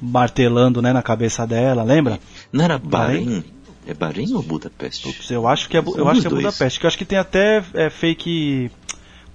[0.00, 2.20] martelando né, na cabeça dela, lembra?
[2.52, 3.42] Não era Bahrein?
[3.86, 5.12] É Bahrein ou Budapeste?
[5.12, 6.30] Putz, Eu acho que é, eu acho que é.
[6.30, 8.70] Budapeste, que eu acho que tem até é, fake.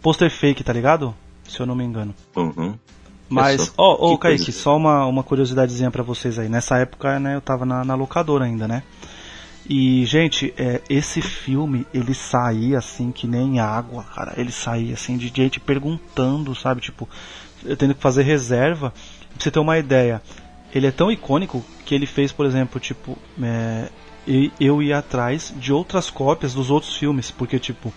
[0.02, 1.16] pôster fake, tá ligado?
[1.48, 2.14] Se eu não me engano.
[2.36, 2.76] Uhum.
[3.30, 3.74] Mas, só.
[3.78, 4.60] ó, ô Que Kaique, coisa.
[4.60, 6.50] só uma, uma curiosidadezinha pra vocês aí.
[6.50, 8.84] Nessa época, né, eu tava na, na locadora ainda, né?
[9.70, 14.34] E, gente, é, esse filme, ele saía assim que nem água, cara.
[14.36, 16.82] Ele saía assim de gente perguntando, sabe?
[16.82, 17.08] Tipo,
[17.64, 18.92] eu tendo que fazer reserva.
[19.30, 20.22] Pra você ter uma ideia,
[20.76, 23.88] ele é tão icônico que ele fez, por exemplo, tipo, é,
[24.28, 27.94] e- eu ia atrás de outras cópias dos outros filmes, porque, tipo,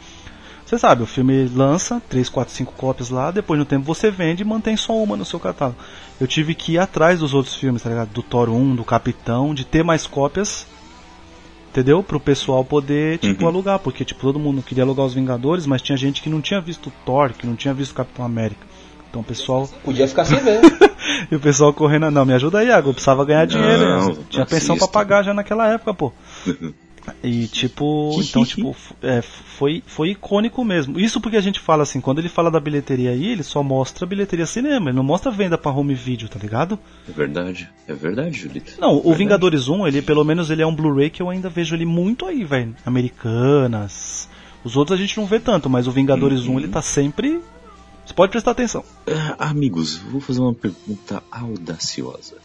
[0.64, 4.42] você sabe, o filme lança 3, 4, 5 cópias lá, depois no tempo você vende
[4.42, 5.78] e mantém só uma no seu catálogo.
[6.20, 8.08] Eu tive que ir atrás dos outros filmes, tá ligado?
[8.10, 10.66] Do Thor 1, do Capitão, de ter mais cópias,
[11.70, 12.02] entendeu?
[12.02, 13.48] Pro pessoal poder, tipo, Uhum.
[13.48, 16.60] alugar, porque, tipo, todo mundo queria alugar os Vingadores, mas tinha gente que não tinha
[16.60, 18.66] visto Thor, que não tinha visto Capitão América.
[19.14, 19.68] Então o pessoal.
[19.84, 20.60] Podia ficar sem ver.
[21.30, 23.78] E o pessoal correndo, não, me ajuda aí, Iago, eu precisava ganhar dinheiro.
[23.78, 24.16] Não, né?
[24.28, 24.92] Tinha pensão pra assista.
[24.92, 26.12] pagar já naquela época, pô.
[27.22, 30.98] E tipo, então tipo, é, foi, foi icônico mesmo.
[30.98, 34.06] Isso porque a gente fala assim, quando ele fala da bilheteria aí, ele só mostra
[34.06, 36.78] bilheteria cinema, ele não mostra venda pra home video, tá ligado?
[37.06, 38.72] É verdade, é verdade, Julito.
[38.80, 39.18] Não, o Verdade.
[39.18, 42.24] Vingadores 1, ele pelo menos ele é um Blu-ray que eu ainda vejo ele muito
[42.24, 42.74] aí, velho.
[42.86, 44.28] Americanas.
[44.64, 47.42] Os outros a gente não vê tanto, mas o Vingadores 1 ele tá sempre.
[48.04, 48.84] Você pode prestar atenção.
[49.06, 52.36] É, amigos, vou fazer uma pergunta audaciosa.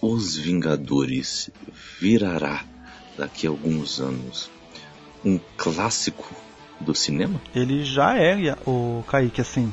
[0.00, 1.50] Os Vingadores
[2.00, 2.64] virará
[3.16, 4.50] daqui a alguns anos
[5.24, 6.26] um clássico
[6.80, 7.40] do cinema?
[7.54, 9.72] Ele já é, o Kaique, assim.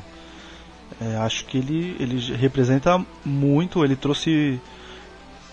[1.01, 4.59] é, acho que ele, ele representa muito, ele trouxe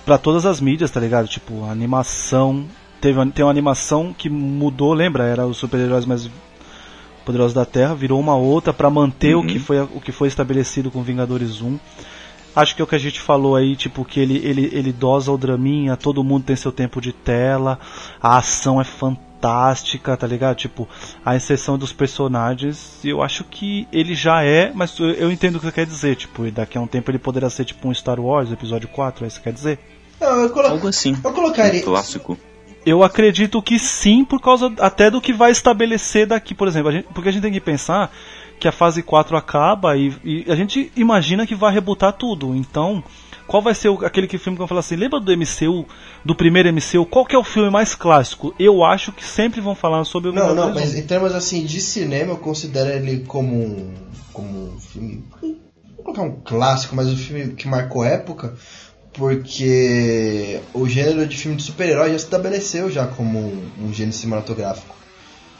[0.04, 1.26] pra todas as mídias, tá ligado?
[1.28, 2.66] Tipo, a animação.
[3.00, 5.24] Teve, tem uma animação que mudou, lembra?
[5.24, 6.30] Era os super-heróis mais
[7.30, 9.46] poderosos da Terra, virou uma outra pra manter o, Uhum.
[9.46, 11.78] que foi, o que foi estabelecido com Vingadores 1.
[12.54, 15.30] Acho que é o que a gente falou aí, tipo, que ele, ele, ele dosa
[15.30, 17.78] o draminha, todo mundo tem seu tempo de tela,
[18.20, 20.56] a ação é fantástica, tá ligado?
[20.56, 20.88] Tipo,
[21.24, 25.58] a inserção dos personagens, eu acho que ele já é, mas eu, eu entendo o
[25.60, 27.94] que você quer dizer, tipo, e daqui a um tempo ele poderá ser tipo um
[27.94, 29.78] Star Wars, episódio 4, é isso que quer dizer?
[30.20, 30.66] Não, eu, colo...
[30.66, 31.16] Algo assim.
[31.22, 31.82] eu Um colocaria.
[31.82, 32.36] clássico.
[32.84, 36.92] Eu acredito que sim, por causa até do que vai estabelecer daqui, por exemplo, a
[36.92, 38.10] gente- porque a gente tem que pensar
[38.58, 42.54] que a fase 4 acaba e, e a gente imagina que vai rebutar tudo.
[42.54, 43.02] Então,
[43.46, 45.86] qual vai ser o- aquele que filme que vai falar assim, lembra do MCU,
[46.24, 48.54] do primeiro MCU, qual que é o filme mais clássico?
[48.58, 50.98] Eu acho que sempre vão falar sobre o Não, não, mas 1.
[50.98, 53.94] em termos assim de cinema, eu considero ele como um,
[54.32, 55.24] como um filme.
[55.96, 58.54] Vou colocar um clássico, mas um filme que marcou época,
[59.12, 64.16] porque o gênero de filme de super-herói já se estabeleceu já como um, um gênero
[64.16, 64.94] cinematográfico.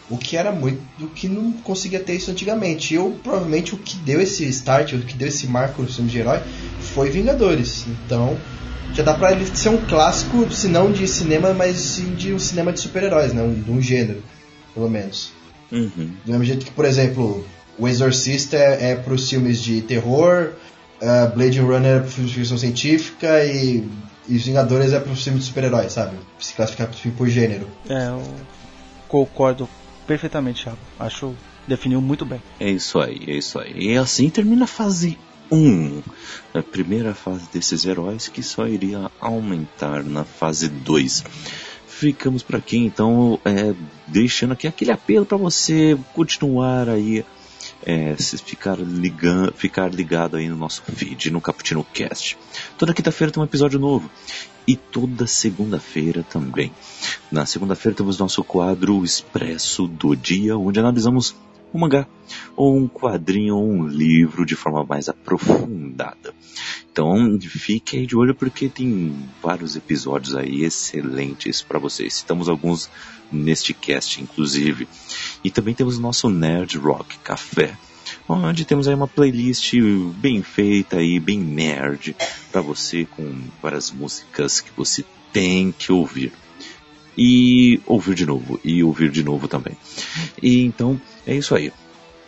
[0.08, 0.80] O que era muito.
[1.00, 2.94] O que não conseguia ter isso antigamente.
[2.94, 6.18] Eu, provavelmente, o que deu esse start, o que deu esse marco no filme de
[6.18, 6.40] herói
[6.80, 7.86] foi Vingadores.
[7.86, 8.36] Então,
[8.92, 12.40] já dá pra ele ser um clássico, se não de cinema, mas sim de um
[12.40, 13.40] cinema de super-heróis, né?
[13.40, 14.20] Um, de um gênero,
[14.74, 15.30] pelo menos.
[15.70, 16.10] Uhum.
[16.24, 17.46] Do mesmo jeito que, por exemplo,
[17.78, 20.54] O Exorcista é, é pros filmes de terror,
[21.00, 23.88] uh, Blade Runner é pro filme de ficção científica e,
[24.28, 26.16] e Os Vingadores é pro filme de super-heróis, sabe?
[26.38, 27.66] Se classificar por gênero.
[27.88, 28.22] É, eu
[29.08, 29.68] concordo
[30.06, 30.78] perfeitamente, Thiago.
[30.98, 31.34] Acho
[31.66, 32.42] definiu muito bem.
[32.58, 33.72] É isso aí, é isso aí.
[33.76, 35.18] E assim termina a fase
[35.50, 36.02] 1.
[36.54, 41.24] A primeira fase desses heróis que só iria aumentar na fase 2.
[41.86, 43.74] Ficamos por aqui, então, é,
[44.06, 47.24] deixando aqui aquele apelo para você continuar aí
[47.84, 52.36] é, ficar, ligando, ficar ligado aí no nosso feed, no Caputino Cast.
[52.76, 54.10] Toda quinta-feira tem um episódio novo.
[54.66, 56.72] E toda segunda-feira também.
[57.32, 61.34] Na segunda-feira temos nosso quadro Expresso do Dia, onde analisamos
[61.72, 62.06] um mangá,
[62.56, 66.34] ou um quadrinho, ou um livro de forma mais aprofundada.
[66.92, 72.14] Então fique aí de olho porque tem vários episódios aí excelentes para vocês.
[72.14, 72.90] Citamos alguns
[73.30, 74.88] neste cast, inclusive.
[75.42, 77.76] E também temos o nosso Nerd Rock Café,
[78.28, 79.74] onde temos aí uma playlist
[80.16, 82.16] bem feita e bem nerd
[82.50, 86.32] para você com várias músicas que você tem que ouvir
[87.16, 89.76] e ouvir de novo e ouvir de novo também.
[90.42, 91.72] E então é isso aí.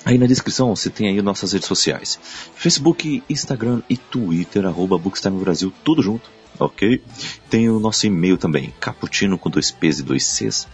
[0.04, 2.18] Aí na descrição você tem aí nossas redes sociais:
[2.54, 7.02] Facebook, Instagram e Twitter, arroba Bookstime Brasil, tudo junto, ok?
[7.48, 10.66] Tem o nosso e-mail também, caputino com dois P's e dois C's,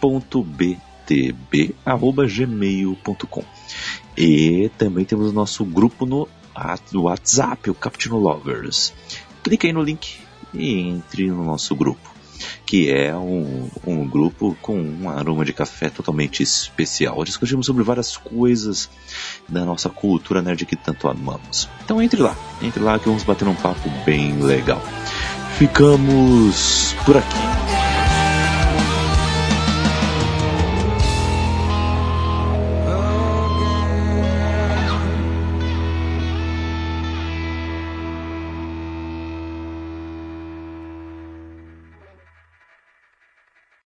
[0.00, 3.44] ponto btb, arroba gmail.com.
[4.16, 6.28] E também temos o nosso grupo no
[6.94, 8.92] WhatsApp, o Caputino Lovers.
[9.42, 10.18] Clique aí no link
[10.52, 12.13] e entre no nosso grupo
[12.66, 17.24] que é um, um grupo com um aroma de café totalmente especial.
[17.24, 18.88] Discutimos sobre várias coisas
[19.48, 21.68] da nossa cultura nerd que tanto amamos.
[21.84, 24.82] Então entre lá, entre lá que vamos bater um papo bem legal.
[25.58, 27.63] Ficamos por aqui.